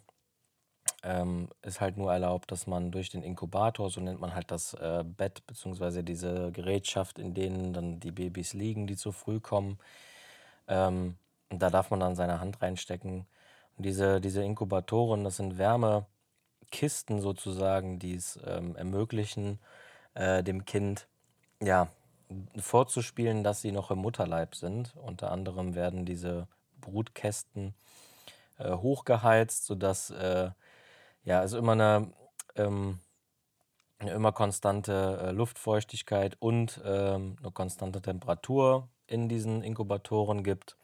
ähm, 1.02 1.48
ist 1.62 1.80
halt 1.80 1.96
nur 1.96 2.12
erlaubt, 2.12 2.50
dass 2.52 2.66
man 2.66 2.90
durch 2.90 3.10
den 3.10 3.22
Inkubator, 3.22 3.90
so 3.90 4.00
nennt 4.00 4.20
man 4.20 4.34
halt 4.34 4.50
das 4.50 4.74
äh, 4.74 5.04
Bett 5.04 5.46
beziehungsweise 5.46 6.04
diese 6.04 6.52
Gerätschaft, 6.52 7.18
in 7.18 7.34
denen 7.34 7.72
dann 7.72 8.00
die 8.00 8.12
Babys 8.12 8.52
liegen, 8.52 8.86
die 8.86 8.96
zu 8.96 9.12
früh 9.12 9.40
kommen. 9.40 9.78
Ähm, 10.68 11.16
und 11.48 11.60
da 11.60 11.70
darf 11.70 11.90
man 11.90 12.00
dann 12.00 12.16
seine 12.16 12.40
Hand 12.40 12.62
reinstecken. 12.62 13.26
Und 13.76 13.86
diese, 13.86 14.20
diese 14.20 14.42
Inkubatoren, 14.44 15.24
das 15.24 15.36
sind 15.36 15.58
Wärmekisten 15.58 17.20
sozusagen, 17.20 17.98
die 17.98 18.14
es 18.14 18.38
ähm, 18.46 18.76
ermöglichen, 18.76 19.58
äh, 20.14 20.42
dem 20.42 20.64
Kind 20.64 21.08
ja, 21.62 21.88
vorzuspielen, 22.56 23.42
dass 23.42 23.62
sie 23.62 23.72
noch 23.72 23.90
im 23.90 23.98
Mutterleib 23.98 24.54
sind. 24.54 24.94
Unter 24.96 25.32
anderem 25.32 25.74
werden 25.74 26.04
diese 26.04 26.46
Brutkästen 26.80 27.74
äh, 28.58 28.72
hochgeheizt, 28.72 29.66
sodass 29.66 30.10
äh, 30.10 30.50
ja, 31.24 31.40
also 31.40 31.58
immer 31.58 31.72
eine, 31.72 32.12
ähm, 32.56 32.98
eine 33.98 34.12
immer 34.12 34.32
konstante 34.32 35.18
äh, 35.22 35.30
Luftfeuchtigkeit 35.32 36.36
und 36.40 36.80
ähm, 36.84 37.36
eine 37.40 37.50
konstante 37.52 38.00
Temperatur 38.00 38.88
in 39.06 39.28
diesen 39.28 39.62
Inkubatoren 39.62 40.42
gibt, 40.42 40.76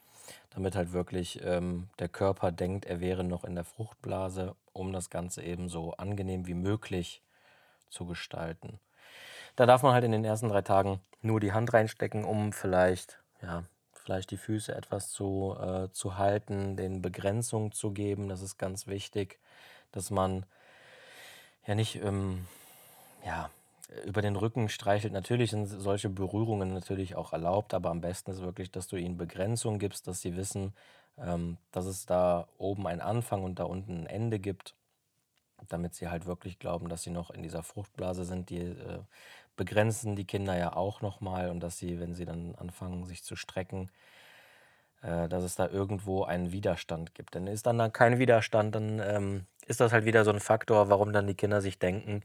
damit 0.51 0.75
halt 0.75 0.93
wirklich 0.93 1.41
ähm, 1.43 1.89
der 1.99 2.09
Körper 2.09 2.51
denkt, 2.51 2.85
er 2.85 2.99
wäre 2.99 3.23
noch 3.23 3.43
in 3.43 3.55
der 3.55 3.63
Fruchtblase, 3.63 4.55
um 4.73 4.93
das 4.93 5.09
Ganze 5.09 5.43
eben 5.43 5.69
so 5.69 5.93
angenehm 5.93 6.45
wie 6.45 6.53
möglich 6.53 7.21
zu 7.89 8.05
gestalten. 8.05 8.79
Da 9.55 9.65
darf 9.65 9.81
man 9.81 9.93
halt 9.93 10.03
in 10.03 10.11
den 10.11 10.25
ersten 10.25 10.49
drei 10.49 10.61
Tagen 10.61 10.99
nur 11.21 11.39
die 11.39 11.53
Hand 11.53 11.73
reinstecken, 11.73 12.25
um 12.25 12.53
vielleicht, 12.53 13.19
ja, 13.41 13.63
vielleicht 13.93 14.29
die 14.29 14.37
Füße 14.37 14.73
etwas 14.75 15.09
zu, 15.09 15.55
äh, 15.59 15.89
zu 15.91 16.17
halten, 16.17 16.77
den 16.77 17.01
Begrenzung 17.01 17.71
zu 17.71 17.91
geben. 17.91 18.29
Das 18.29 18.41
ist 18.41 18.57
ganz 18.57 18.85
wichtig, 18.85 19.39
dass 19.97 20.11
man 20.11 20.45
ja 21.65 21.75
nicht 21.75 21.95
ähm, 21.97 22.45
ja, 23.25 23.49
über 24.05 24.21
den 24.21 24.35
Rücken 24.35 24.69
streichelt. 24.69 25.13
Natürlich 25.13 25.51
sind 25.51 25.65
solche 25.65 26.09
Berührungen 26.09 26.73
natürlich 26.73 27.15
auch 27.15 27.33
erlaubt, 27.33 27.73
aber 27.73 27.89
am 27.89 28.01
besten 28.01 28.31
ist 28.31 28.41
wirklich, 28.41 28.71
dass 28.71 28.87
du 28.87 28.95
ihnen 28.95 29.17
Begrenzung 29.17 29.79
gibst, 29.79 30.07
dass 30.07 30.21
sie 30.21 30.35
wissen, 30.35 30.73
ähm, 31.17 31.57
dass 31.71 31.85
es 31.85 32.05
da 32.05 32.47
oben 32.57 32.87
einen 32.87 33.01
Anfang 33.01 33.43
und 33.43 33.59
da 33.59 33.63
unten 33.63 34.03
ein 34.03 34.07
Ende 34.07 34.39
gibt, 34.39 34.75
damit 35.67 35.95
sie 35.95 36.07
halt 36.07 36.25
wirklich 36.25 36.59
glauben, 36.59 36.89
dass 36.89 37.03
sie 37.03 37.09
noch 37.09 37.31
in 37.31 37.43
dieser 37.43 37.63
Fruchtblase 37.63 38.23
sind. 38.25 38.49
Die 38.49 38.59
äh, 38.59 38.99
begrenzen 39.55 40.15
die 40.15 40.25
Kinder 40.25 40.57
ja 40.57 40.75
auch 40.75 41.01
nochmal 41.01 41.49
und 41.49 41.59
dass 41.61 41.77
sie, 41.77 41.99
wenn 41.99 42.13
sie 42.13 42.25
dann 42.25 42.55
anfangen, 42.55 43.05
sich 43.05 43.23
zu 43.23 43.35
strecken, 43.35 43.89
äh, 45.01 45.27
dass 45.27 45.43
es 45.43 45.55
da 45.55 45.67
irgendwo 45.67 46.23
einen 46.23 46.51
Widerstand 46.51 47.15
gibt. 47.15 47.35
Denn 47.35 47.47
ist 47.47 47.65
dann, 47.65 47.77
dann 47.77 47.93
kein 47.93 48.19
Widerstand, 48.19 48.75
dann 48.75 48.99
ähm, 48.99 49.45
ist 49.65 49.79
das 49.79 49.91
halt 49.91 50.05
wieder 50.05 50.23
so 50.23 50.31
ein 50.31 50.39
Faktor, 50.39 50.89
warum 50.89 51.13
dann 51.13 51.27
die 51.27 51.35
Kinder 51.35 51.61
sich 51.61 51.79
denken, 51.79 52.23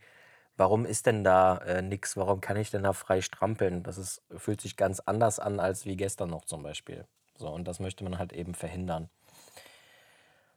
warum 0.56 0.84
ist 0.84 1.06
denn 1.06 1.24
da 1.24 1.58
äh, 1.58 1.82
nichts, 1.82 2.16
warum 2.16 2.40
kann 2.40 2.56
ich 2.56 2.70
denn 2.70 2.82
da 2.84 2.92
frei 2.92 3.20
strampeln? 3.20 3.82
Das 3.82 3.98
ist, 3.98 4.22
fühlt 4.36 4.60
sich 4.60 4.76
ganz 4.76 5.00
anders 5.00 5.38
an 5.38 5.60
als 5.60 5.86
wie 5.86 5.96
gestern 5.96 6.30
noch 6.30 6.44
zum 6.44 6.62
Beispiel. 6.62 7.06
So, 7.36 7.48
und 7.48 7.66
das 7.66 7.80
möchte 7.80 8.04
man 8.04 8.18
halt 8.18 8.32
eben 8.32 8.54
verhindern. 8.54 9.08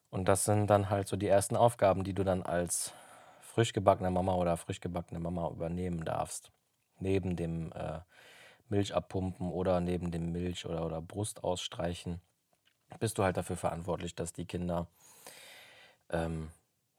Und 0.10 0.30
das 0.30 0.46
sind 0.46 0.68
dann 0.68 0.90
halt 0.90 1.08
so 1.08 1.18
die 1.18 1.28
ersten 1.28 1.56
Aufgaben, 1.56 2.04
die 2.04 2.14
du 2.14 2.24
dann 2.24 2.44
als 2.44 2.94
frisch 3.42 3.74
gebackene 3.74 4.12
Mama 4.12 4.36
oder 4.36 4.58
frisch 4.58 4.80
gebackene 4.80 5.20
Mama 5.20 5.50
übernehmen 5.50 6.06
darfst. 6.06 6.52
Neben 7.00 7.36
dem 7.36 7.72
äh, 7.74 8.00
Milch 8.70 8.96
abpumpen 8.96 9.50
oder 9.50 9.80
neben 9.80 10.12
dem 10.12 10.32
Milch 10.32 10.66
oder, 10.66 10.86
oder 10.86 11.02
Brust 11.02 11.44
ausstreichen, 11.44 12.20
bist 13.00 13.18
du 13.18 13.24
halt 13.24 13.38
dafür 13.38 13.58
verantwortlich, 13.58 14.16
dass 14.16 14.34
die 14.34 14.46
Kinder 14.46 14.88
ähm, 16.10 16.50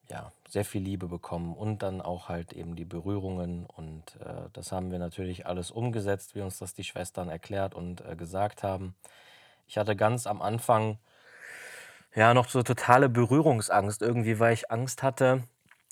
ja, 0.09 0.31
sehr 0.49 0.65
viel 0.65 0.83
Liebe 0.83 1.09
bekommen 1.09 1.55
und 1.55 1.83
dann 1.83 2.01
auch 2.01 2.29
halt 2.29 2.53
eben 2.53 2.77
die 2.77 2.85
Berührungen. 2.85 3.67
Und 3.67 4.17
äh, 4.21 4.49
das 4.53 4.73
haben 4.73 4.91
wir 4.91 4.99
natürlich 4.99 5.47
alles 5.47 5.71
umgesetzt, 5.71 6.35
wie 6.35 6.43
uns 6.43 6.59
das 6.59 6.75
die 6.75 6.85
Schwestern 6.85 7.29
erklärt 7.29 7.75
und 7.75 8.03
äh, 8.03 8.17
gesagt 8.17 8.63
haben. 8.63 8.95
Ich 9.67 9.79
hatte 9.79 9.97
ganz 9.97 10.27
am 10.27 10.43
Anfang 10.43 10.99
ja 12.15 12.35
noch 12.35 12.49
so 12.49 12.63
totale 12.63 13.09
Berührungsangst 13.09 14.01
irgendwie, 14.01 14.39
weil 14.39 14.55
ich 14.55 14.71
Angst 14.71 15.03
hatte, 15.03 15.43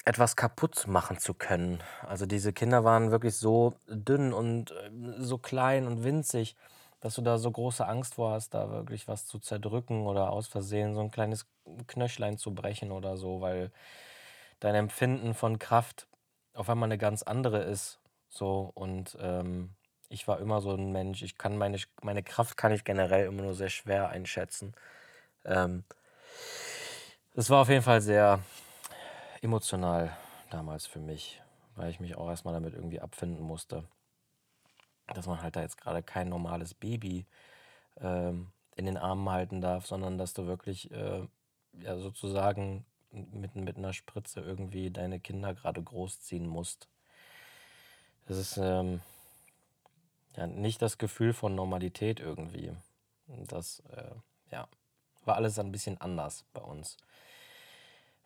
etwas 0.04 0.36
kaputt 0.36 0.86
machen 0.86 1.18
zu 1.18 1.34
können. 1.34 1.82
Also 2.06 2.26
diese 2.26 2.52
Kinder 2.52 2.84
waren 2.84 3.10
wirklich 3.10 3.36
so 3.36 3.74
dünn 3.88 4.32
und 4.32 4.70
äh, 4.70 4.90
so 5.18 5.38
klein 5.38 5.86
und 5.86 6.04
winzig, 6.04 6.56
dass 7.00 7.14
du 7.14 7.22
da 7.22 7.38
so 7.38 7.50
große 7.50 7.86
Angst 7.86 8.14
vor 8.14 8.32
hast, 8.32 8.54
da 8.54 8.70
wirklich 8.70 9.08
was 9.08 9.26
zu 9.26 9.38
zerdrücken 9.38 10.06
oder 10.06 10.30
aus 10.30 10.46
Versehen 10.46 10.94
so 10.94 11.00
ein 11.00 11.10
kleines 11.10 11.46
Knöchlein 11.86 12.38
zu 12.38 12.54
brechen 12.54 12.92
oder 12.92 13.16
so, 13.16 13.40
weil 13.40 13.70
dein 14.60 14.74
Empfinden 14.74 15.34
von 15.34 15.58
Kraft 15.58 16.06
auf 16.54 16.68
einmal 16.70 16.88
eine 16.88 16.98
ganz 16.98 17.22
andere 17.22 17.62
ist. 17.62 18.00
So 18.28 18.70
und 18.74 19.16
ähm, 19.20 19.70
ich 20.08 20.28
war 20.28 20.38
immer 20.38 20.60
so 20.60 20.72
ein 20.72 20.92
Mensch. 20.92 21.22
Ich 21.22 21.38
kann 21.38 21.56
meine, 21.56 21.78
meine 22.02 22.22
Kraft 22.22 22.56
kann 22.56 22.72
ich 22.72 22.84
generell 22.84 23.26
immer 23.26 23.42
nur 23.42 23.54
sehr 23.54 23.70
schwer 23.70 24.08
einschätzen. 24.08 24.74
Ähm, 25.44 25.84
es 27.34 27.50
war 27.50 27.62
auf 27.62 27.68
jeden 27.68 27.82
Fall 27.82 28.00
sehr 28.00 28.40
emotional 29.44 30.16
damals 30.50 30.86
für 30.86 30.98
mich, 30.98 31.40
weil 31.76 31.90
ich 31.90 32.00
mich 32.00 32.16
auch 32.16 32.28
erstmal 32.28 32.54
damit 32.54 32.74
irgendwie 32.74 33.00
abfinden 33.00 33.42
musste, 33.42 33.84
dass 35.06 35.26
man 35.26 35.42
halt 35.42 35.54
da 35.54 35.60
jetzt 35.60 35.76
gerade 35.76 36.02
kein 36.02 36.30
normales 36.30 36.72
Baby 36.72 37.26
ähm, 38.00 38.50
in 38.74 38.86
den 38.86 38.96
Armen 38.96 39.28
halten 39.28 39.60
darf, 39.60 39.86
sondern 39.86 40.18
dass 40.18 40.32
du 40.32 40.46
wirklich 40.46 40.90
äh, 40.90 41.28
ja 41.74 41.98
sozusagen 41.98 42.86
mit, 43.10 43.54
mit 43.54 43.76
einer 43.76 43.92
Spritze 43.92 44.40
irgendwie 44.40 44.90
deine 44.90 45.20
Kinder 45.20 45.54
gerade 45.54 45.82
großziehen 45.82 46.46
musst. 46.46 46.88
Das 48.26 48.38
ist 48.38 48.56
ähm, 48.56 49.02
ja 50.36 50.46
nicht 50.46 50.80
das 50.80 50.96
Gefühl 50.96 51.34
von 51.34 51.54
Normalität 51.54 52.18
irgendwie. 52.18 52.72
Das 53.26 53.80
äh, 53.90 54.14
ja, 54.50 54.66
war 55.24 55.36
alles 55.36 55.58
ein 55.58 55.70
bisschen 55.70 56.00
anders 56.00 56.46
bei 56.54 56.62
uns. 56.62 56.96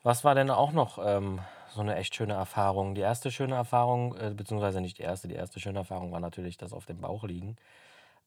Was 0.03 0.25
war 0.25 0.35
denn 0.35 0.51
auch 0.51 0.73
noch 0.73 0.99
ähm, 1.05 1.41
so 1.71 1.81
eine 1.81 1.97
echt 1.97 2.15
schöne 2.15 2.35
Erfahrung? 2.35 2.95
Die 2.95 3.01
erste 3.01 3.31
schöne 3.31 3.57
Erfahrung, 3.57 4.17
äh, 4.17 4.33
beziehungsweise 4.35 4.81
nicht 4.81 4.99
die 4.99 5.03
erste, 5.03 5.29
die 5.29 5.35
erste 5.35 5.61
schöne 5.61 5.81
Erfahrung 5.81 6.13
war 6.13 6.21
natürlich 6.21 6.57
das 6.57 6.73
auf 6.73 6.87
dem 6.87 7.01
Bauch 7.01 7.25
liegen. 7.25 7.57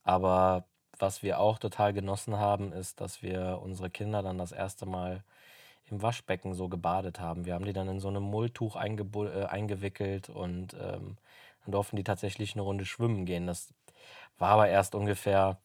Aber 0.04 0.64
was 0.98 1.22
wir 1.22 1.40
auch 1.40 1.58
total 1.58 1.92
genossen 1.92 2.38
haben, 2.38 2.72
ist, 2.72 3.00
dass 3.00 3.22
wir 3.22 3.60
unsere 3.62 3.90
Kinder 3.90 4.22
dann 4.22 4.38
das 4.38 4.52
erste 4.52 4.86
Mal 4.86 5.24
im 5.90 6.02
Waschbecken 6.02 6.54
so 6.54 6.68
gebadet 6.68 7.20
haben. 7.20 7.44
Wir 7.46 7.54
haben 7.54 7.64
die 7.64 7.72
dann 7.72 7.88
in 7.88 8.00
so 8.00 8.08
einem 8.08 8.22
Mulltuch 8.22 8.76
äh, 8.76 9.46
eingewickelt 9.46 10.28
und 10.30 10.74
ähm, 10.74 11.16
dann 11.64 11.72
durften 11.72 11.96
die 11.96 12.04
tatsächlich 12.04 12.54
eine 12.54 12.62
Runde 12.62 12.84
schwimmen 12.84 13.26
gehen. 13.26 13.46
Das 13.46 13.72
war 14.38 14.50
aber 14.50 14.68
erst 14.68 14.94
ungefähr 14.94 15.58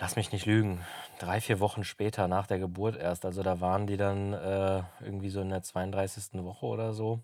Lass 0.00 0.14
mich 0.14 0.30
nicht 0.30 0.46
lügen. 0.46 0.80
Drei, 1.18 1.40
vier 1.40 1.58
Wochen 1.58 1.82
später, 1.82 2.28
nach 2.28 2.46
der 2.46 2.60
Geburt 2.60 2.96
erst. 2.96 3.24
Also 3.24 3.42
da 3.42 3.60
waren 3.60 3.88
die 3.88 3.96
dann 3.96 4.32
äh, 4.32 4.82
irgendwie 5.00 5.28
so 5.28 5.40
in 5.40 5.48
der 5.48 5.62
32. 5.62 6.44
Woche 6.44 6.66
oder 6.66 6.92
so. 6.92 7.20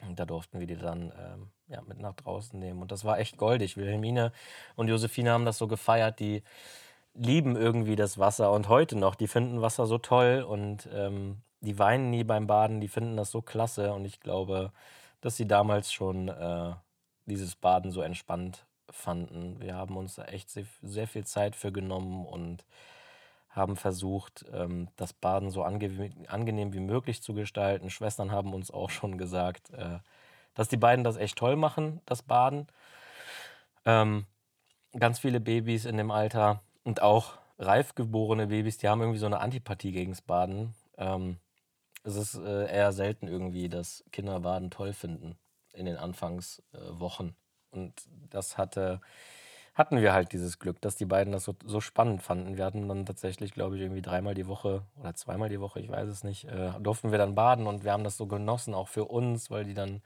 Und 0.00 0.18
da 0.18 0.24
durften 0.24 0.58
wir 0.58 0.66
die 0.66 0.76
dann 0.76 1.12
ähm, 1.18 1.50
ja, 1.68 1.82
mit 1.82 1.98
nach 1.98 2.14
draußen 2.14 2.58
nehmen. 2.58 2.80
Und 2.80 2.92
das 2.92 3.04
war 3.04 3.18
echt 3.18 3.36
goldig. 3.36 3.76
Wilhelmine 3.76 4.32
und 4.74 4.88
Josephine 4.88 5.32
haben 5.32 5.44
das 5.44 5.58
so 5.58 5.68
gefeiert. 5.68 6.18
Die 6.18 6.42
lieben 7.14 7.56
irgendwie 7.56 7.96
das 7.96 8.18
Wasser 8.18 8.52
und 8.52 8.68
heute 8.68 8.96
noch. 8.96 9.14
Die 9.14 9.28
finden 9.28 9.60
Wasser 9.60 9.86
so 9.86 9.98
toll 9.98 10.46
und 10.48 10.88
ähm, 10.94 11.42
die 11.60 11.78
weinen 11.78 12.10
nie 12.10 12.24
beim 12.24 12.46
Baden. 12.46 12.80
Die 12.80 12.88
finden 12.88 13.18
das 13.18 13.30
so 13.30 13.42
klasse. 13.42 13.92
Und 13.92 14.06
ich 14.06 14.20
glaube, 14.20 14.72
dass 15.20 15.36
sie 15.36 15.46
damals 15.46 15.92
schon 15.92 16.28
äh, 16.28 16.72
dieses 17.26 17.54
Baden 17.54 17.90
so 17.90 18.00
entspannt 18.00 18.66
fanden. 18.96 19.60
Wir 19.60 19.74
haben 19.74 19.96
uns 19.96 20.18
echt 20.18 20.50
sehr, 20.50 20.66
sehr 20.82 21.06
viel 21.06 21.24
Zeit 21.24 21.54
für 21.56 21.72
genommen 21.72 22.26
und 22.26 22.64
haben 23.50 23.76
versucht, 23.76 24.44
ähm, 24.52 24.88
das 24.96 25.12
Baden 25.12 25.50
so 25.50 25.62
ange 25.62 26.10
angenehm 26.28 26.72
wie 26.74 26.80
möglich 26.80 27.22
zu 27.22 27.32
gestalten. 27.34 27.90
Schwestern 27.90 28.30
haben 28.30 28.52
uns 28.52 28.70
auch 28.70 28.90
schon 28.90 29.16
gesagt, 29.18 29.70
äh, 29.70 29.98
dass 30.54 30.68
die 30.68 30.76
beiden 30.76 31.04
das 31.04 31.16
echt 31.16 31.38
toll 31.38 31.56
machen, 31.56 32.00
das 32.06 32.22
Baden. 32.22 32.66
Ähm, 33.84 34.26
ganz 34.98 35.18
viele 35.18 35.40
Babys 35.40 35.84
in 35.84 35.96
dem 35.96 36.10
Alter 36.10 36.62
und 36.84 37.02
auch 37.02 37.38
reif 37.58 37.94
geborene 37.94 38.48
Babys, 38.48 38.78
die 38.78 38.88
haben 38.88 39.00
irgendwie 39.00 39.18
so 39.18 39.26
eine 39.26 39.40
Antipathie 39.40 39.92
gegen 39.92 40.12
das 40.12 40.22
Baden. 40.22 40.74
Ähm, 40.98 41.38
es 42.04 42.16
ist 42.16 42.34
äh, 42.34 42.70
eher 42.70 42.92
selten 42.92 43.26
irgendwie, 43.26 43.68
dass 43.68 44.04
Kinder 44.12 44.40
Baden 44.40 44.70
toll 44.70 44.92
finden 44.92 45.36
in 45.72 45.86
den 45.86 45.96
Anfangswochen. 45.96 47.36
Und 47.76 47.92
das 48.30 48.58
hatte, 48.58 49.00
hatten 49.74 50.00
wir 50.00 50.12
halt 50.14 50.32
dieses 50.32 50.58
Glück, 50.58 50.80
dass 50.80 50.96
die 50.96 51.04
beiden 51.04 51.32
das 51.32 51.44
so, 51.44 51.54
so 51.64 51.80
spannend 51.80 52.22
fanden. 52.22 52.56
Wir 52.56 52.64
hatten 52.64 52.88
dann 52.88 53.06
tatsächlich, 53.06 53.52
glaube 53.52 53.76
ich, 53.76 53.82
irgendwie 53.82 54.02
dreimal 54.02 54.34
die 54.34 54.46
Woche 54.48 54.82
oder 55.00 55.14
zweimal 55.14 55.48
die 55.50 55.60
Woche, 55.60 55.80
ich 55.80 55.90
weiß 55.90 56.08
es 56.08 56.24
nicht, 56.24 56.44
äh, 56.46 56.70
durften 56.80 57.10
wir 57.10 57.18
dann 57.18 57.34
baden 57.34 57.66
und 57.66 57.84
wir 57.84 57.92
haben 57.92 58.04
das 58.04 58.16
so 58.16 58.26
genossen, 58.26 58.74
auch 58.74 58.88
für 58.88 59.04
uns, 59.06 59.50
weil 59.50 59.64
die 59.64 59.74
dann 59.74 60.02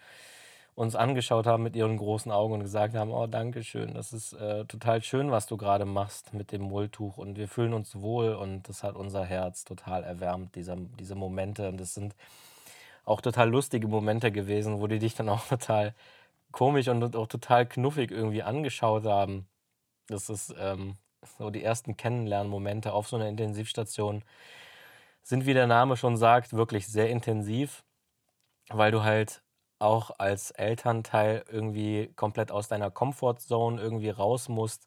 uns 0.74 0.94
angeschaut 0.96 1.46
haben 1.46 1.62
mit 1.62 1.76
ihren 1.76 1.96
großen 1.96 2.32
Augen 2.32 2.54
und 2.54 2.60
gesagt 2.60 2.94
haben: 2.94 3.10
„Oh, 3.12 3.26
danke 3.26 3.62
schön. 3.64 3.94
Das 3.94 4.12
ist, 4.12 4.32
äh, 4.34 4.64
total 4.66 5.02
schön, 5.02 5.30
was 5.30 5.46
du 5.46 5.56
gerade 5.56 5.84
machst 5.84 6.32
mit 6.32 6.52
dem 6.52 6.62
Mulltuch 6.62 7.18
und 7.18 7.36
wir 7.36 7.48
fühlen 7.48 7.74
uns 7.74 8.00
wohl.“ 8.00 8.34
Und 8.34 8.68
das 8.68 8.82
hat 8.82 8.96
unser 8.96 9.24
Herz 9.24 9.64
total 9.64 10.04
erwärmt, 10.04 10.54
dieser 10.54 10.76
diese 10.98 11.14
Momente. 11.16 11.68
Und 11.68 11.80
das 11.80 11.94
sind 11.94 12.14
auch 13.04 13.20
total 13.20 13.50
lustige 13.50 13.88
Momente 13.88 14.32
gewesen, 14.32 14.80
wo 14.80 14.86
die 14.86 14.98
dich 14.98 15.14
dann 15.14 15.28
auch 15.28 15.46
total 15.48 15.94
komisch 16.52 16.88
und 16.88 17.16
auch 17.16 17.26
total 17.26 17.66
knuffig 17.66 18.10
irgendwie 18.10 18.42
angeschaut 18.42 19.04
haben. 19.04 19.48
Das 20.08 20.28
ist, 20.28 20.54
ähm, 20.58 20.96
so 21.38 21.50
die 21.50 21.62
ersten 21.62 21.96
Kennenlernmomente 21.96 22.92
auf 22.92 23.08
so 23.08 23.16
einer 23.16 23.28
Intensivstation 23.28 24.24
sind, 25.22 25.46
wie 25.46 25.54
der 25.54 25.66
Name 25.66 25.96
schon 25.96 26.16
sagt, 26.16 26.52
wirklich 26.52 26.86
sehr 26.88 27.10
intensiv, 27.10 27.84
weil 28.70 28.90
du 28.90 29.02
halt 29.02 29.42
auch 29.78 30.12
als 30.18 30.50
Elternteil 30.50 31.44
irgendwie 31.50 32.12
komplett 32.16 32.52
aus 32.52 32.68
deiner 32.68 32.90
Comfortzone 32.90 33.80
irgendwie 33.80 34.10
raus 34.10 34.48
musst. 34.48 34.86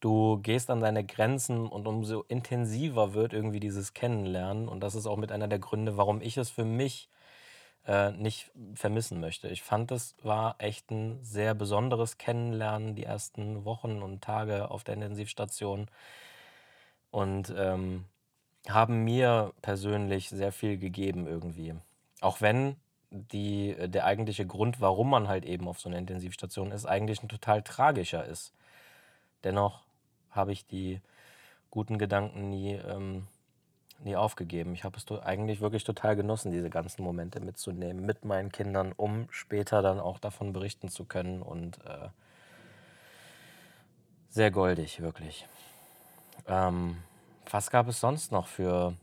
Du 0.00 0.38
gehst 0.42 0.68
an 0.70 0.80
deine 0.80 1.04
Grenzen 1.04 1.68
und 1.68 1.86
umso 1.86 2.22
intensiver 2.22 3.14
wird 3.14 3.32
irgendwie 3.32 3.60
dieses 3.60 3.94
Kennenlernen. 3.94 4.68
Und 4.68 4.80
das 4.80 4.96
ist 4.96 5.06
auch 5.06 5.16
mit 5.16 5.30
einer 5.30 5.46
der 5.46 5.60
Gründe, 5.60 5.96
warum 5.96 6.20
ich 6.20 6.36
es 6.38 6.50
für 6.50 6.64
mich 6.64 7.08
äh, 7.86 8.12
nicht 8.12 8.50
vermissen 8.74 9.20
möchte. 9.20 9.48
Ich 9.48 9.62
fand, 9.62 9.90
es 9.90 10.14
war 10.22 10.56
echt 10.58 10.90
ein 10.90 11.18
sehr 11.24 11.54
besonderes 11.54 12.18
Kennenlernen, 12.18 12.94
die 12.94 13.04
ersten 13.04 13.64
Wochen 13.64 14.02
und 14.02 14.22
Tage 14.22 14.70
auf 14.70 14.84
der 14.84 14.94
Intensivstation 14.94 15.88
und 17.10 17.52
ähm, 17.56 18.04
haben 18.68 19.04
mir 19.04 19.52
persönlich 19.62 20.28
sehr 20.28 20.52
viel 20.52 20.78
gegeben 20.78 21.26
irgendwie. 21.26 21.74
Auch 22.20 22.40
wenn 22.40 22.76
die, 23.10 23.70
äh, 23.70 23.88
der 23.88 24.04
eigentliche 24.04 24.46
Grund, 24.46 24.80
warum 24.80 25.10
man 25.10 25.28
halt 25.28 25.44
eben 25.44 25.68
auf 25.68 25.80
so 25.80 25.88
einer 25.88 25.98
Intensivstation 25.98 26.72
ist, 26.72 26.86
eigentlich 26.86 27.22
ein 27.22 27.28
total 27.28 27.62
tragischer 27.62 28.24
ist. 28.24 28.52
Dennoch 29.44 29.82
habe 30.30 30.52
ich 30.52 30.66
die 30.66 31.00
guten 31.70 31.98
Gedanken 31.98 32.48
nie 32.48 32.74
ähm, 32.74 33.26
nie 34.04 34.16
aufgegeben. 34.16 34.74
Ich 34.74 34.84
habe 34.84 34.96
es 34.96 35.10
eigentlich 35.22 35.60
wirklich 35.60 35.84
total 35.84 36.16
genossen, 36.16 36.52
diese 36.52 36.70
ganzen 36.70 37.02
Momente 37.02 37.40
mitzunehmen 37.40 38.04
mit 38.04 38.24
meinen 38.24 38.50
Kindern, 38.50 38.92
um 38.96 39.26
später 39.30 39.82
dann 39.82 40.00
auch 40.00 40.18
davon 40.18 40.52
berichten 40.52 40.88
zu 40.88 41.04
können 41.04 41.42
und 41.42 41.78
äh, 41.84 42.08
sehr 44.28 44.50
goldig, 44.50 45.00
wirklich. 45.00 45.46
Ähm, 46.46 46.96
was 47.50 47.70
gab 47.70 47.88
es 47.88 48.00
sonst 48.00 48.32
noch 48.32 48.46
für 48.46 48.94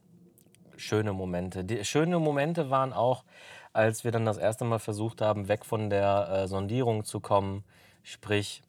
schöne 0.76 1.14
Momente? 1.14 1.64
Die 1.64 1.84
schöne 1.86 2.20
Momente 2.20 2.70
waren 2.70 2.94
auch, 2.94 3.24
als 3.74 4.04
wir 4.04 4.12
dann 4.12 4.26
das 4.26 4.38
erste 4.38 4.66
Mal 4.66 4.80
versucht 4.80 5.22
haben, 5.22 5.48
weg 5.48 5.66
von 5.66 5.90
der 5.90 6.30
äh, 6.30 6.48
Sondierung 6.48 7.06
zu 7.06 7.20
kommen, 7.20 7.64
sprich, 8.04 8.64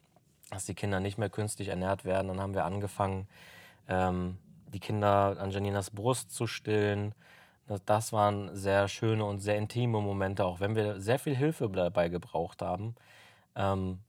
dass 0.51 0.67
die 0.67 0.75
Kinder 0.75 1.01
nicht 1.01 1.17
mehr 1.17 1.31
künstlich 1.31 1.69
ernährt 1.69 2.05
werden. 2.05 2.29
Dann 2.29 2.41
haben 2.41 2.55
wir 2.55 2.65
angefangen, 2.65 3.27
ähm, 3.89 4.37
die 4.73 4.81
Kinder 4.81 5.37
an 5.39 5.51
Janinas 5.51 5.91
Brust 5.91 6.33
zu 6.33 6.47
stillen. 6.47 7.15
Das, 7.87 8.13
waren 8.13 8.55
sehr 8.57 8.89
schöne 8.89 9.25
und 9.25 9.39
sehr 9.41 9.57
intime 9.57 10.01
Momente, 10.01 10.45
auch 10.45 10.59
wenn 10.59 10.75
wir 10.75 11.01
sehr 11.01 11.21
viel 11.21 11.37
Hilfe 11.37 11.69
dabei 11.69 12.09
gebraucht 12.09 12.63
haben. 12.63 12.97
Ähm, 13.55 14.01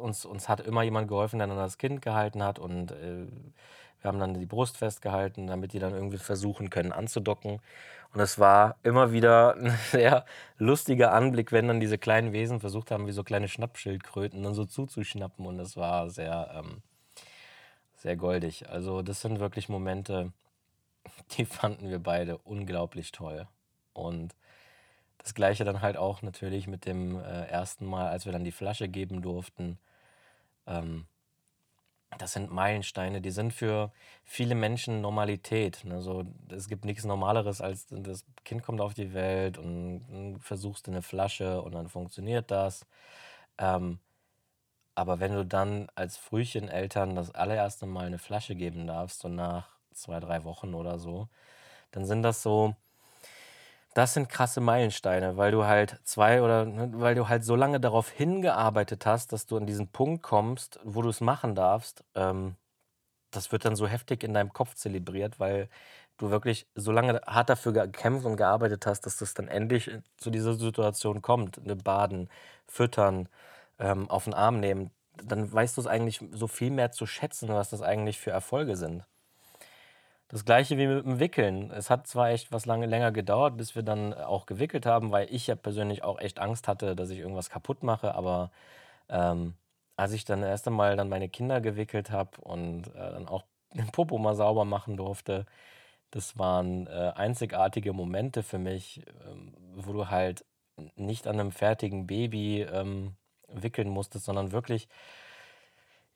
uns, 0.00 0.24
uns 0.24 0.48
hat 0.48 0.60
immer 0.60 0.82
jemand 0.82 1.06
geholfen, 1.06 1.38
der 1.38 1.46
dann 1.46 1.56
das 1.56 1.78
Kind 1.78 2.02
gehalten 2.02 2.42
hat 2.42 2.58
und 2.58 2.90
äh, 2.90 3.26
wir 4.00 4.08
haben 4.08 4.18
dann 4.20 4.34
die 4.34 4.46
Brust 4.46 4.76
festgehalten, 4.76 5.46
damit 5.46 5.72
die 5.72 5.78
dann 5.78 5.94
irgendwie 5.94 6.18
versuchen 6.18 6.70
können 6.70 6.92
anzudocken. 6.92 7.60
Und 8.14 8.20
es 8.20 8.38
war 8.38 8.76
immer 8.82 9.12
wieder 9.12 9.56
ein 9.60 9.70
sehr 9.90 10.24
lustiger 10.58 11.12
Anblick, 11.12 11.52
wenn 11.52 11.68
dann 11.68 11.80
diese 11.80 11.98
kleinen 11.98 12.32
Wesen 12.32 12.60
versucht 12.60 12.90
haben, 12.90 13.06
wie 13.06 13.12
so 13.12 13.24
kleine 13.24 13.48
Schnappschildkröten 13.48 14.42
dann 14.42 14.54
so 14.54 14.64
zuzuschnappen. 14.64 15.46
Und 15.46 15.58
es 15.60 15.76
war 15.76 16.08
sehr, 16.10 16.50
ähm, 16.54 16.82
sehr 17.96 18.16
goldig. 18.16 18.68
Also 18.68 19.02
das 19.02 19.20
sind 19.20 19.40
wirklich 19.40 19.68
Momente, 19.68 20.32
die 21.36 21.44
fanden 21.44 21.90
wir 21.90 21.98
beide 21.98 22.38
unglaublich 22.38 23.12
toll. 23.12 23.46
Und 23.92 24.34
das 25.18 25.34
gleiche 25.34 25.64
dann 25.64 25.80
halt 25.80 25.96
auch 25.96 26.22
natürlich 26.22 26.68
mit 26.68 26.86
dem 26.86 27.18
äh, 27.18 27.46
ersten 27.46 27.86
Mal, 27.86 28.08
als 28.08 28.26
wir 28.26 28.32
dann 28.32 28.44
die 28.44 28.52
Flasche 28.52 28.88
geben 28.88 29.22
durften. 29.22 29.78
Ähm, 30.66 31.06
das 32.18 32.32
sind 32.32 32.52
Meilensteine, 32.52 33.20
die 33.20 33.30
sind 33.30 33.52
für 33.52 33.92
viele 34.24 34.54
Menschen 34.54 35.00
Normalität. 35.00 35.84
Also 35.90 36.24
es 36.48 36.68
gibt 36.68 36.84
nichts 36.84 37.04
Normaleres, 37.04 37.60
als 37.60 37.86
das 37.90 38.24
Kind 38.44 38.62
kommt 38.62 38.80
auf 38.80 38.94
die 38.94 39.12
Welt 39.12 39.58
und, 39.58 40.04
und 40.08 40.38
versuchst 40.40 40.88
eine 40.88 41.02
Flasche 41.02 41.60
und 41.62 41.72
dann 41.72 41.88
funktioniert 41.88 42.50
das. 42.50 42.86
Ähm, 43.58 43.98
aber 44.96 45.20
wenn 45.20 45.34
du 45.34 45.44
dann 45.44 45.88
als 45.94 46.16
Frühcheneltern 46.16 47.14
das 47.14 47.34
allererste 47.34 47.86
Mal 47.86 48.06
eine 48.06 48.18
Flasche 48.18 48.56
geben 48.56 48.86
darfst, 48.86 49.20
so 49.20 49.28
nach 49.28 49.68
zwei, 49.92 50.20
drei 50.20 50.44
Wochen 50.44 50.74
oder 50.74 50.98
so, 50.98 51.28
dann 51.92 52.06
sind 52.06 52.22
das 52.22 52.42
so 52.42 52.74
das 53.96 54.12
sind 54.12 54.28
krasse 54.28 54.60
Meilensteine, 54.60 55.38
weil 55.38 55.52
du 55.52 55.64
halt 55.64 55.98
zwei 56.04 56.42
oder 56.42 56.66
ne, 56.66 56.90
weil 56.96 57.14
du 57.14 57.28
halt 57.30 57.44
so 57.46 57.56
lange 57.56 57.80
darauf 57.80 58.10
hingearbeitet 58.10 59.06
hast, 59.06 59.32
dass 59.32 59.46
du 59.46 59.56
an 59.56 59.64
diesen 59.66 59.88
Punkt 59.88 60.22
kommst, 60.22 60.78
wo 60.84 61.00
du 61.00 61.08
es 61.08 61.22
machen 61.22 61.54
darfst. 61.54 62.04
Ähm, 62.14 62.56
das 63.30 63.52
wird 63.52 63.64
dann 63.64 63.76
so 63.76 63.86
heftig 63.88 64.24
in 64.24 64.34
deinem 64.34 64.52
Kopf 64.52 64.74
zelebriert, 64.74 65.40
weil 65.40 65.68
du 66.18 66.30
wirklich 66.30 66.66
so 66.74 66.92
lange 66.92 67.22
hart 67.26 67.50
dafür 67.50 67.72
gekämpft 67.72 68.26
und 68.26 68.36
gearbeitet 68.36 68.86
hast, 68.86 69.02
dass 69.06 69.18
das 69.18 69.34
dann 69.34 69.48
endlich 69.48 69.90
zu 70.18 70.30
dieser 70.30 70.54
Situation 70.54 71.22
kommt. 71.22 71.64
Ne, 71.66 71.76
baden, 71.76 72.28
füttern, 72.66 73.28
ähm, 73.78 74.08
auf 74.10 74.24
den 74.24 74.34
Arm 74.34 74.60
nehmen, 74.60 74.90
dann 75.22 75.50
weißt 75.52 75.76
du 75.76 75.80
es 75.80 75.86
eigentlich 75.86 76.20
so 76.32 76.46
viel 76.46 76.70
mehr 76.70 76.92
zu 76.92 77.06
schätzen, 77.06 77.48
was 77.48 77.70
das 77.70 77.82
eigentlich 77.82 78.18
für 78.18 78.30
Erfolge 78.30 78.76
sind. 78.76 79.04
Das 80.28 80.44
gleiche 80.44 80.76
wie 80.76 80.88
mit 80.88 81.04
dem 81.04 81.20
Wickeln. 81.20 81.70
Es 81.70 81.88
hat 81.88 82.08
zwar 82.08 82.30
echt 82.30 82.50
was 82.50 82.66
lange 82.66 82.86
länger 82.86 83.12
gedauert, 83.12 83.56
bis 83.56 83.76
wir 83.76 83.82
dann 83.84 84.12
auch 84.12 84.46
gewickelt 84.46 84.84
haben, 84.84 85.12
weil 85.12 85.32
ich 85.32 85.46
ja 85.46 85.54
persönlich 85.54 86.02
auch 86.02 86.18
echt 86.18 86.40
Angst 86.40 86.66
hatte, 86.66 86.96
dass 86.96 87.10
ich 87.10 87.20
irgendwas 87.20 87.48
kaputt 87.48 87.84
mache, 87.84 88.14
aber 88.14 88.50
ähm, 89.08 89.54
als 89.96 90.12
ich 90.12 90.24
dann 90.24 90.42
erst 90.42 90.66
einmal 90.66 90.96
dann 90.96 91.08
meine 91.08 91.28
Kinder 91.28 91.60
gewickelt 91.60 92.10
habe 92.10 92.40
und 92.40 92.88
äh, 92.88 93.12
dann 93.12 93.28
auch 93.28 93.44
den 93.74 93.86
Popo 93.88 94.18
mal 94.18 94.34
sauber 94.34 94.64
machen 94.64 94.96
durfte, 94.96 95.46
das 96.10 96.38
waren 96.38 96.86
äh, 96.86 97.12
einzigartige 97.14 97.92
Momente 97.92 98.42
für 98.42 98.58
mich, 98.58 99.02
ähm, 99.28 99.54
wo 99.74 99.92
du 99.92 100.08
halt 100.08 100.44
nicht 100.96 101.26
an 101.26 101.40
einem 101.40 101.52
fertigen 101.52 102.06
Baby 102.06 102.62
ähm, 102.62 103.16
wickeln 103.62 103.88
musstest, 103.88 104.24
sondern 104.26 104.52
wirklich, 104.52 104.88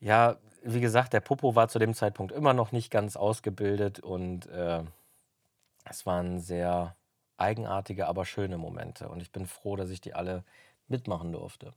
ja, 0.01 0.37
wie 0.63 0.81
gesagt, 0.81 1.13
der 1.13 1.21
Popo 1.21 1.55
war 1.55 1.69
zu 1.69 1.79
dem 1.79 1.95
Zeitpunkt 1.95 2.33
immer 2.33 2.53
noch 2.55 2.73
nicht 2.73 2.91
ganz 2.91 3.17
ausgebildet 3.17 4.01
und 4.01 4.47
äh, 4.47 4.83
es 5.85 6.07
waren 6.07 6.41
sehr 6.41 6.97
eigenartige, 7.39 8.07
aber 8.07 8.25
schöne 8.25 8.59
Momente 8.59 9.09
und 9.09 9.21
ich 9.21 9.33
bin 9.33 9.47
froh, 9.47 9.77
dass 9.77 9.91
ich 9.91 10.01
die 10.01 10.15
alle 10.15 10.45
mitmachen 10.89 11.33
durfte. 11.33 11.73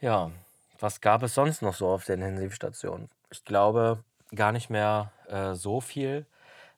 Ja, 0.00 0.30
was 0.78 1.00
gab 1.00 1.22
es 1.22 1.34
sonst 1.34 1.62
noch 1.62 1.74
so 1.74 1.88
auf 1.88 2.04
der 2.04 2.16
Intensivstation? 2.16 3.08
Ich 3.30 3.44
glaube 3.44 4.02
gar 4.34 4.52
nicht 4.52 4.70
mehr 4.70 5.12
äh, 5.28 5.54
so 5.54 5.80
viel. 5.80 6.26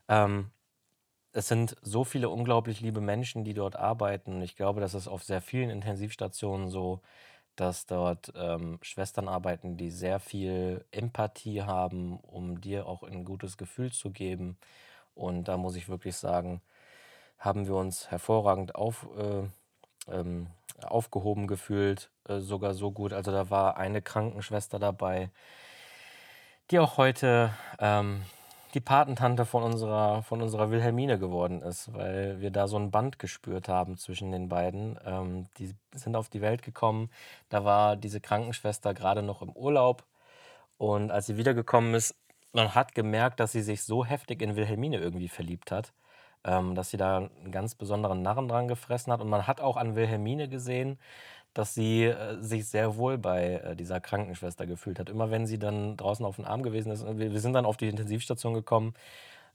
Ähm, 0.09 0.51
es 1.33 1.49
sind 1.49 1.77
so 1.83 2.05
viele 2.05 2.29
unglaublich 2.31 2.81
liebe 2.81 3.01
Menschen, 3.01 3.45
die 3.45 3.55
dort 3.55 3.77
arbeiten. 3.77 4.41
Ich 4.43 4.57
glaube, 4.57 4.81
das 4.81 4.95
ist 4.95 5.09
auf 5.09 5.23
sehr 5.23 5.43
vielen 5.43 5.71
Intensivstationen 5.71 6.71
so 6.71 7.01
dass 7.57 7.87
dort 7.87 8.33
ähm, 8.37 8.79
Schwestern 8.83 9.29
arbeiten, 9.29 9.77
die 9.77 9.91
sehr 9.91 10.21
viel 10.21 10.85
Empathie 10.91 11.63
haben, 11.63 12.19
um 12.21 12.61
dir 12.61 12.87
auch 12.87 13.03
ein 13.03 13.25
gutes 13.25 13.57
Gefühl 13.57 13.93
zu 13.93 14.11
geben. 14.11 14.59
Und 15.15 15.45
da 15.49 15.57
muss 15.57 15.77
ich 15.77 15.89
wirklich 15.89 16.17
sagen, 16.17 16.61
haben 17.39 17.67
wir 17.67 17.75
uns 17.75 18.11
hervorragend 18.11 18.75
auf, 18.75 19.09
äh, 19.19 20.13
ähm, 20.13 20.49
aufgehoben 20.83 21.47
gefühlt, 21.47 22.11
äh, 22.29 22.41
sogar 22.41 22.75
so 22.75 22.93
gut. 22.93 23.13
Also 23.13 23.33
da 23.33 23.51
war 23.51 23.77
eine 23.77 24.03
Krankenschwester 24.03 24.79
dabei, 24.79 25.31
die 26.71 26.79
auch 26.79 26.97
heute 26.99 27.55
ähm, 27.79 28.23
die 28.77 28.81
Patentante 28.81 29.47
von 29.47 29.63
unserer, 29.63 30.23
von 30.23 30.43
unserer 30.43 30.71
Wilhelmine 30.71 31.19
geworden 31.19 31.63
ist, 31.63 31.95
weil 31.95 32.43
wir 32.43 32.51
da 32.51 32.69
so 32.69 32.77
ein 32.79 32.91
Band 32.91 33.19
gespürt 33.19 33.71
haben 33.71 33.97
zwischen 33.97 34.33
den 34.33 34.51
beiden. 34.51 34.99
Ähm, 35.07 35.47
die 35.57 35.73
sind 35.95 36.15
auf 36.15 36.29
die 36.29 36.43
Welt 36.43 36.63
gekommen. 36.63 37.09
Da 37.49 37.65
war 37.65 37.97
diese 37.97 38.21
Krankenschwester 38.21 38.93
gerade 38.93 39.23
noch 39.23 39.41
im 39.41 39.49
Urlaub. 39.49 40.05
Und 40.77 41.11
als 41.11 41.25
sie 41.25 41.39
wiedergekommen 41.39 41.95
ist, 41.95 42.15
man 42.53 42.75
hat 42.75 42.95
gemerkt, 42.95 43.41
dass 43.41 43.53
sie 43.53 43.63
sich 43.63 43.83
so 43.83 44.05
heftig 44.05 44.43
in 44.43 44.57
Wilhelmine 44.57 44.99
irgendwie 44.99 45.29
verliebt 45.29 45.71
hat, 45.71 45.95
ähm, 46.45 46.75
dass 46.75 46.91
sie 46.91 46.99
da 46.99 47.17
einen 47.17 47.53
ganz 47.53 47.75
besonderen 47.77 48.21
Narren 48.21 48.47
dran 48.47 48.69
gefressen 48.69 49.11
hat. 49.11 49.23
Und 49.23 49.31
man 49.31 49.47
hat 49.47 49.63
auch 49.63 49.79
an 49.79 49.97
Wilhelmine 49.97 50.51
gesehen, 50.51 50.99
dass 51.57 51.73
sie 51.75 52.05
äh, 52.05 52.37
sich 52.43 52.69
sehr 52.69 52.97
wohl 52.97 53.17
bei 53.17 53.55
äh, 53.55 53.77
dieser 53.77 53.99
Krankenschwester 53.99 54.67
gefühlt 54.67 54.99
hat. 54.99 55.09
Immer 55.09 55.31
wenn 55.31 55.47
sie 55.47 55.59
dann 55.59 55.97
draußen 55.97 56.25
auf 56.27 56.37
dem 56.37 56.45
Arm 56.45 56.63
gewesen 56.63 56.93
ist, 56.93 57.07
wir, 57.07 57.33
wir 57.33 57.41
sind 57.41 57.55
dann 57.55 57.65
auf 57.65 57.79
die 57.79 57.89
Intensivstation 57.89 58.53
gekommen, 58.53 58.93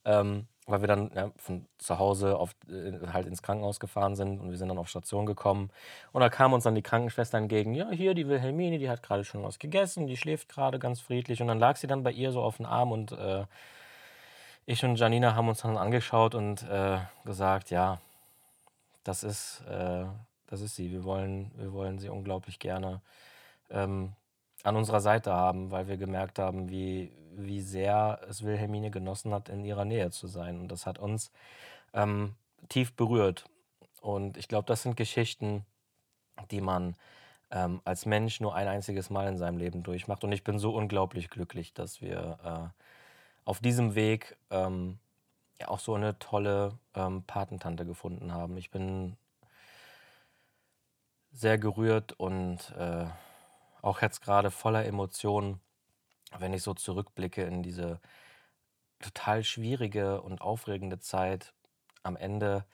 ähm, 0.04 0.48
weil 0.66 0.82
wir 0.82 0.88
dann 0.88 1.12
ja, 1.16 1.32
von 1.38 1.68
zu 1.78 2.00
Hause 2.00 2.38
auf, 2.38 2.56
äh, 2.70 2.94
halt 3.14 3.28
ins 3.28 3.44
Krankenhaus 3.44 3.80
gefahren 3.80 4.16
sind 4.16 4.40
und 4.40 4.50
wir 4.50 4.58
sind 4.58 4.70
dann 4.70 4.80
auf 4.80 4.90
Station 4.90 5.28
gekommen. 5.28 5.70
Und 6.12 6.22
da 6.22 6.30
kam 6.30 6.54
uns 6.54 6.64
dann 6.64 6.74
die 6.74 6.82
Krankenschwester 6.82 7.38
entgegen, 7.38 7.76
ja, 7.76 7.92
hier 7.92 8.16
die 8.16 8.28
Wilhelmine, 8.28 8.80
die 8.80 8.90
hat 8.90 9.04
gerade 9.04 9.24
schon 9.24 9.44
was 9.44 9.60
gegessen, 9.60 10.08
die 10.08 10.18
schläft 10.18 10.50
gerade 10.50 10.80
ganz 10.80 11.02
friedlich. 11.02 11.40
Und 11.40 11.50
dann 11.50 11.60
lag 11.60 11.76
sie 11.76 11.88
dann 11.88 12.02
bei 12.02 12.12
ihr 12.12 12.32
so 12.32 12.42
auf 12.42 12.58
dem 12.58 12.66
Arm 12.66 12.92
und 12.92 13.12
äh, 13.12 13.46
ich 14.66 14.84
und 14.84 14.96
Janina 14.96 15.36
haben 15.36 15.50
uns 15.50 15.62
dann 15.62 15.78
angeschaut 15.78 16.34
und 16.34 16.64
äh, 16.64 16.98
gesagt, 17.26 17.70
ja, 17.70 18.02
das 19.04 19.24
ist, 19.24 19.64
äh, 19.70 20.06
das 20.52 20.62
ist 20.62 20.76
sie. 20.76 20.92
Wir 20.92 21.06
wollen, 21.06 21.50
wir 21.56 21.72
wollen 21.72 21.98
sie 21.98 22.10
unglaublich 22.10 22.60
gerne 22.60 23.02
ähm, 23.70 24.12
an 24.64 24.76
unserer 24.76 25.00
Seite 25.00 25.32
haben, 25.34 25.72
weil 25.72 25.88
wir 25.88 25.96
gemerkt 25.96 26.40
haben, 26.40 26.70
wie, 26.70 27.12
wie 27.36 27.62
sehr 27.62 28.20
es 28.30 28.44
Wilhelmine 28.44 28.92
genossen 28.92 29.34
hat, 29.34 29.48
in 29.48 29.64
ihrer 29.64 29.86
Nähe 29.86 30.12
zu 30.12 30.28
sein. 30.28 30.60
Und 30.60 30.68
das 30.68 30.86
hat 30.86 31.00
uns 31.00 31.32
ähm, 31.94 32.36
tief 32.68 32.94
berührt. 32.94 33.46
Und 34.02 34.36
ich 34.36 34.50
glaube, 34.50 34.66
das 34.68 34.84
sind 34.84 34.98
Geschichten, 34.98 35.66
die 36.52 36.60
man 36.60 36.96
ähm, 37.50 37.80
als 37.86 38.06
Mensch 38.06 38.42
nur 38.42 38.54
ein 38.54 38.68
einziges 38.68 39.10
Mal 39.10 39.30
in 39.30 39.38
seinem 39.38 39.58
Leben 39.58 39.84
durchmacht. 39.84 40.26
Und 40.26 40.34
ich 40.34 40.44
bin 40.44 40.60
so 40.60 40.76
unglaublich 40.76 41.30
glücklich, 41.30 41.74
dass 41.74 42.02
wir 42.02 42.38
äh, 42.44 42.82
auf 43.46 43.60
diesem 43.60 43.96
Weg 43.96 44.36
ähm, 44.50 45.00
ja 45.62 45.70
auch 45.70 45.80
so 45.80 45.94
eine 45.96 46.20
tolle 46.20 46.78
ähm, 46.94 47.24
Patentante 47.24 47.86
gefunden 47.86 48.34
haben. 48.34 48.58
Ich 48.58 48.70
bin 48.70 49.16
sehr 51.32 51.58
gerührt 51.58 52.14
und 52.14 52.60
äh, 52.78 53.06
auch 53.82 54.02
jetzt 54.02 54.22
gerade 54.22 54.52
voller 54.52 54.86
Emotionen, 54.86 55.60
wenn 56.38 56.54
ich 56.54 56.64
so 56.64 56.74
zurückblicke 56.74 57.44
in 57.44 57.64
diese 57.64 58.00
total 59.00 59.44
schwierige 59.44 60.22
und 60.22 60.42
aufregende 60.42 61.00
Zeit. 61.00 61.54
Am 62.04 62.16
Ende 62.16 62.66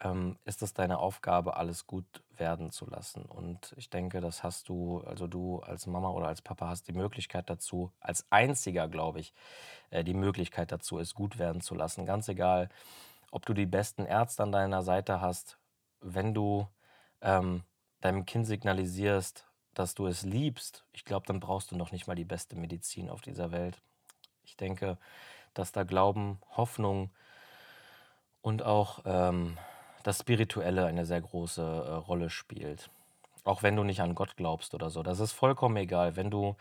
ähm, 0.00 0.38
ist 0.44 0.62
es 0.62 0.74
deine 0.74 0.98
Aufgabe, 0.98 1.56
alles 1.56 1.86
gut 1.86 2.22
werden 2.36 2.70
zu 2.70 2.86
lassen. 2.86 3.22
Und 3.22 3.74
ich 3.76 3.90
denke, 3.90 4.20
das 4.20 4.42
hast 4.42 4.68
du, 4.68 5.00
also 5.06 5.26
du 5.26 5.60
als 5.60 5.86
Mama 5.86 6.10
oder 6.10 6.28
als 6.28 6.42
Papa 6.42 6.68
hast 6.68 6.88
die 6.88 6.92
Möglichkeit 6.92 7.50
dazu, 7.50 7.92
als 8.00 8.26
einziger, 8.30 8.88
glaube 8.88 9.20
ich, 9.20 9.34
äh, 9.90 10.04
die 10.04 10.14
Möglichkeit 10.14 10.72
dazu, 10.72 10.98
es 10.98 11.14
gut 11.14 11.38
werden 11.38 11.60
zu 11.60 11.74
lassen. 11.74 12.06
Ganz 12.06 12.28
egal, 12.28 12.68
ob 13.30 13.46
du 13.46 13.54
die 13.54 13.66
besten 13.66 14.06
Ärzte 14.06 14.42
an 14.42 14.52
deiner 14.52 14.82
Seite 14.82 15.20
hast, 15.20 15.58
wenn 16.00 16.34
du 16.34 16.66
ähm, 17.20 17.62
deinem 18.00 18.26
Kind 18.26 18.46
signalisierst, 18.46 19.46
dass 19.74 19.94
du 19.94 20.06
es 20.06 20.22
liebst, 20.22 20.84
ich 20.92 21.04
glaube, 21.04 21.26
dann 21.26 21.40
brauchst 21.40 21.70
du 21.70 21.76
noch 21.76 21.92
nicht 21.92 22.06
mal 22.06 22.16
die 22.16 22.24
beste 22.24 22.56
Medizin 22.56 23.08
auf 23.08 23.20
dieser 23.20 23.52
Welt. 23.52 23.80
Ich 24.44 24.56
denke, 24.56 24.98
dass 25.54 25.72
da 25.72 25.84
Glauben, 25.84 26.40
Hoffnung 26.56 27.10
und 28.42 28.62
auch 28.62 29.00
ähm, 29.04 29.58
das 30.02 30.20
Spirituelle 30.20 30.86
eine 30.86 31.06
sehr 31.06 31.20
große 31.20 31.62
äh, 31.62 31.92
Rolle 31.94 32.30
spielt. 32.30 32.90
Auch 33.44 33.62
wenn 33.62 33.76
du 33.76 33.84
nicht 33.84 34.00
an 34.00 34.14
Gott 34.14 34.36
glaubst 34.36 34.74
oder 34.74 34.90
so. 34.90 35.02
Das 35.02 35.20
ist 35.20 35.32
vollkommen 35.32 35.76
egal. 35.76 36.16
Wenn 36.16 36.30
du 36.30 36.56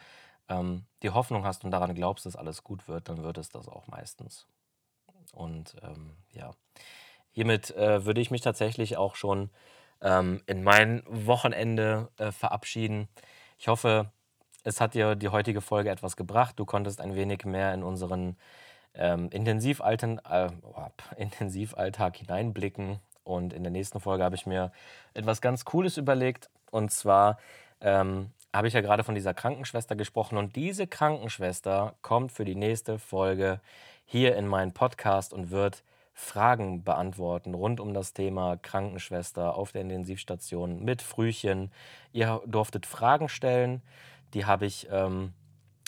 ähm, 0.47 0.85
die 1.03 1.09
Hoffnung 1.09 1.45
hast 1.45 1.63
und 1.63 1.71
daran 1.71 1.95
glaubst, 1.95 2.25
dass 2.25 2.35
alles 2.35 2.63
gut 2.63 2.87
wird, 2.87 3.09
dann 3.09 3.23
wird 3.23 3.37
es 3.37 3.49
das 3.49 3.67
auch 3.67 3.87
meistens. 3.87 4.47
Und 5.33 5.75
ähm, 5.83 6.17
ja, 6.31 6.51
hiermit 7.31 7.71
äh, 7.71 8.05
würde 8.05 8.21
ich 8.21 8.31
mich 8.31 8.41
tatsächlich 8.41 8.97
auch 8.97 9.15
schon 9.15 9.49
ähm, 10.01 10.41
in 10.45 10.63
mein 10.63 11.03
Wochenende 11.07 12.09
äh, 12.17 12.31
verabschieden. 12.31 13.07
Ich 13.57 13.67
hoffe, 13.67 14.11
es 14.63 14.81
hat 14.81 14.93
dir 14.93 15.15
die 15.15 15.29
heutige 15.29 15.61
Folge 15.61 15.89
etwas 15.89 16.15
gebracht. 16.15 16.59
Du 16.59 16.65
konntest 16.65 17.01
ein 17.01 17.15
wenig 17.15 17.45
mehr 17.45 17.73
in 17.73 17.83
unseren 17.83 18.37
ähm, 18.93 19.29
Intensivallten, 19.31 20.19
äh, 20.25 20.49
Intensivalltag 21.17 22.17
hineinblicken. 22.17 22.99
Und 23.23 23.53
in 23.53 23.63
der 23.63 23.71
nächsten 23.71 23.99
Folge 23.99 24.23
habe 24.23 24.35
ich 24.35 24.45
mir 24.45 24.71
etwas 25.13 25.41
ganz 25.41 25.65
Cooles 25.65 25.97
überlegt. 25.97 26.49
Und 26.71 26.91
zwar 26.91 27.37
ähm, 27.81 28.31
habe 28.53 28.67
ich 28.67 28.73
ja 28.73 28.81
gerade 28.81 29.03
von 29.03 29.15
dieser 29.15 29.33
Krankenschwester 29.33 29.95
gesprochen. 29.95 30.37
Und 30.37 30.55
diese 30.55 30.87
Krankenschwester 30.87 31.95
kommt 32.01 32.31
für 32.31 32.45
die 32.45 32.55
nächste 32.55 32.97
Folge 32.99 33.59
hier 34.05 34.35
in 34.35 34.47
meinen 34.47 34.73
Podcast 34.73 35.33
und 35.33 35.51
wird 35.51 35.83
Fragen 36.19 36.83
beantworten 36.83 37.53
rund 37.53 37.79
um 37.79 37.93
das 37.93 38.13
Thema 38.13 38.57
Krankenschwester 38.57 39.55
auf 39.55 39.71
der 39.71 39.81
Intensivstation 39.81 40.83
mit 40.83 41.01
Frühchen. 41.01 41.71
Ihr 42.11 42.41
durftet 42.45 42.85
Fragen 42.85 43.29
stellen, 43.29 43.81
die 44.33 44.45
habe 44.45 44.65
ich 44.65 44.87
ähm, 44.91 45.33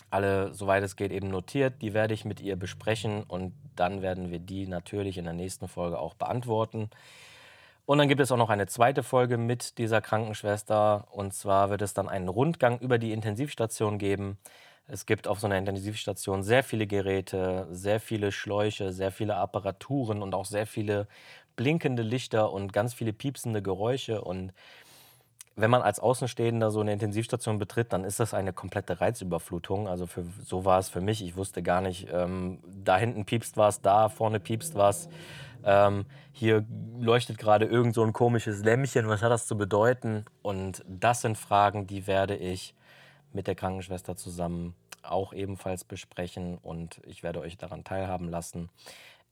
alle, 0.10 0.54
soweit 0.54 0.84
es 0.84 0.96
geht, 0.96 1.12
eben 1.12 1.28
notiert. 1.28 1.82
Die 1.82 1.94
werde 1.94 2.14
ich 2.14 2.26
mit 2.26 2.40
ihr 2.40 2.56
besprechen 2.56 3.24
und 3.24 3.54
dann 3.76 4.02
werden 4.02 4.32
wir 4.32 4.40
die 4.40 4.68
natürlich 4.68 5.18
in 5.18 5.26
der 5.26 5.34
nächsten 5.34 5.68
Folge 5.68 6.00
auch 6.00 6.14
beantworten. 6.14 6.90
Und 7.86 7.98
dann 7.98 8.08
gibt 8.08 8.22
es 8.22 8.32
auch 8.32 8.38
noch 8.38 8.50
eine 8.50 8.68
zweite 8.68 9.04
Folge 9.04 9.38
mit 9.38 9.78
dieser 9.78 10.02
Krankenschwester. 10.02 11.08
Und 11.12 11.34
zwar 11.34 11.70
wird 11.70 11.82
es 11.82 11.94
dann 11.94 12.08
einen 12.08 12.30
Rundgang 12.30 12.80
über 12.80 12.98
die 12.98 13.12
Intensivstation 13.12 13.98
geben. 13.98 14.38
Es 14.88 15.06
gibt 15.06 15.28
auf 15.28 15.40
so 15.40 15.48
einer 15.48 15.58
Intensivstation 15.58 16.44
sehr 16.44 16.64
viele 16.64 16.88
Geräte, 16.88 17.68
sehr 17.72 18.00
viele 18.00 18.32
Schläuche, 18.32 18.92
sehr 18.92 19.12
viele 19.12 19.36
Apparaturen 19.36 20.22
und 20.22 20.34
auch 20.34 20.46
sehr 20.46 20.68
viele 20.68 21.08
blinkende 21.56 22.04
Lichter 22.04 22.52
und 22.52 22.74
ganz 22.74 22.94
viele 22.94 23.14
piepsende 23.14 23.62
Geräusche. 23.62 24.22
Und 24.22 24.54
wenn 25.56 25.70
man 25.70 25.82
als 25.82 26.00
Außenstehender 26.00 26.72
so 26.72 26.82
eine 26.82 26.94
Intensivstation 26.94 27.60
betritt, 27.60 27.94
dann 27.94 28.04
ist 28.04 28.20
das 28.20 28.34
eine 28.34 28.54
komplette 28.54 29.00
Reizüberflutung. 29.00 29.88
Also 29.88 30.08
für, 30.08 30.26
so 30.44 30.66
war 30.66 30.80
es 30.80 30.90
für 30.90 31.02
mich. 31.02 31.24
Ich 31.24 31.36
wusste 31.36 31.62
gar 31.62 31.82
nicht, 31.82 32.08
ähm, 32.12 32.60
da 32.84 32.98
hinten 32.98 33.26
piepst 33.26 33.58
was, 33.58 33.82
da 33.82 34.10
vorne 34.10 34.40
piepst 34.40 34.76
was. 34.76 35.10
Ähm, 35.64 36.06
hier 36.32 36.66
leuchtet 37.00 37.38
gerade 37.38 37.66
irgend 37.66 37.94
so 37.94 38.04
ein 38.04 38.14
komisches 38.14 38.64
Lämpchen. 38.64 39.08
Was 39.08 39.22
hat 39.22 39.32
das 39.32 39.46
zu 39.46 39.58
bedeuten? 39.58 40.26
Und 40.42 40.84
das 40.88 41.22
sind 41.22 41.38
Fragen, 41.38 41.86
die 41.86 42.08
werde 42.08 42.36
ich 42.36 42.74
mit 43.34 43.48
der 43.48 43.56
Krankenschwester 43.56 44.16
zusammen 44.16 44.76
auch 45.04 45.34
ebenfalls 45.34 45.84
besprechen 45.84 46.58
und 46.62 47.02
ich 47.06 47.24
werde 47.24 47.40
euch 47.40 47.58
daran 47.58 47.84
teilhaben 47.84 48.30
lassen. 48.30 48.70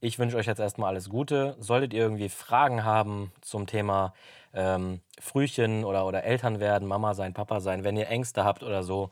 Ich 0.01 0.17
wünsche 0.17 0.37
euch 0.37 0.47
jetzt 0.47 0.59
erstmal 0.59 0.89
alles 0.89 1.09
Gute. 1.09 1.57
Solltet 1.59 1.93
ihr 1.93 2.01
irgendwie 2.01 2.29
Fragen 2.29 2.85
haben 2.85 3.33
zum 3.41 3.67
Thema 3.67 4.13
ähm, 4.53 5.01
Frühchen 5.19 5.83
oder, 5.83 6.05
oder 6.07 6.23
Eltern 6.23 6.59
werden, 6.59 6.87
Mama 6.87 7.13
sein, 7.13 7.33
Papa 7.33 7.59
sein, 7.59 7.83
wenn 7.83 7.97
ihr 7.97 8.07
Ängste 8.07 8.45
habt 8.45 8.63
oder 8.63 8.83
so, 8.83 9.09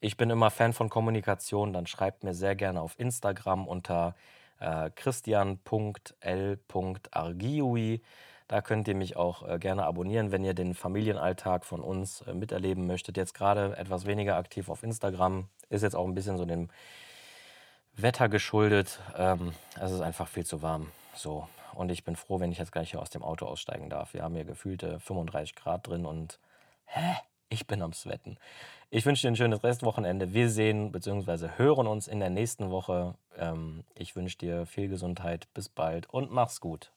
ich 0.00 0.16
bin 0.16 0.30
immer 0.30 0.50
Fan 0.50 0.72
von 0.72 0.88
Kommunikation, 0.88 1.74
dann 1.74 1.86
schreibt 1.86 2.24
mir 2.24 2.32
sehr 2.32 2.56
gerne 2.56 2.80
auf 2.80 2.98
Instagram 2.98 3.68
unter 3.68 4.14
äh, 4.58 4.88
christian.l.argiui. 4.94 5.60
Da 8.50 8.62
könnt 8.62 8.88
ihr 8.88 8.96
mich 8.96 9.16
auch 9.16 9.48
äh, 9.48 9.60
gerne 9.60 9.84
abonnieren, 9.84 10.32
wenn 10.32 10.42
ihr 10.42 10.54
den 10.54 10.74
Familienalltag 10.74 11.64
von 11.64 11.80
uns 11.80 12.22
äh, 12.22 12.34
miterleben 12.34 12.84
möchtet. 12.84 13.16
Jetzt 13.16 13.32
gerade 13.32 13.76
etwas 13.76 14.06
weniger 14.06 14.34
aktiv 14.34 14.68
auf 14.68 14.82
Instagram. 14.82 15.46
Ist 15.68 15.82
jetzt 15.82 15.94
auch 15.94 16.04
ein 16.04 16.16
bisschen 16.16 16.36
so 16.36 16.44
dem 16.44 16.68
Wetter 17.94 18.28
geschuldet. 18.28 18.98
Ähm, 19.16 19.52
es 19.80 19.92
ist 19.92 20.00
einfach 20.00 20.26
viel 20.26 20.44
zu 20.44 20.62
warm. 20.62 20.90
So. 21.14 21.46
Und 21.74 21.92
ich 21.92 22.02
bin 22.02 22.16
froh, 22.16 22.40
wenn 22.40 22.50
ich 22.50 22.58
jetzt 22.58 22.72
gleich 22.72 22.90
hier 22.90 23.00
aus 23.00 23.10
dem 23.10 23.22
Auto 23.22 23.46
aussteigen 23.46 23.88
darf. 23.88 24.14
Wir 24.14 24.24
haben 24.24 24.34
hier 24.34 24.44
gefühlte 24.44 24.98
35 24.98 25.54
Grad 25.54 25.86
drin 25.86 26.04
und 26.04 26.40
hä? 26.86 27.18
Ich 27.50 27.68
bin 27.68 27.82
am 27.82 27.92
Sweaten. 27.92 28.36
Ich 28.90 29.06
wünsche 29.06 29.22
dir 29.22 29.28
ein 29.30 29.36
schönes 29.36 29.62
Restwochenende. 29.62 30.32
Wir 30.34 30.50
sehen 30.50 30.90
bzw. 30.90 31.50
hören 31.56 31.86
uns 31.86 32.08
in 32.08 32.18
der 32.18 32.30
nächsten 32.30 32.72
Woche. 32.72 33.14
Ähm, 33.38 33.84
ich 33.94 34.16
wünsche 34.16 34.38
dir 34.38 34.66
viel 34.66 34.88
Gesundheit. 34.88 35.46
Bis 35.54 35.68
bald 35.68 36.10
und 36.10 36.32
mach's 36.32 36.60
gut. 36.60 36.90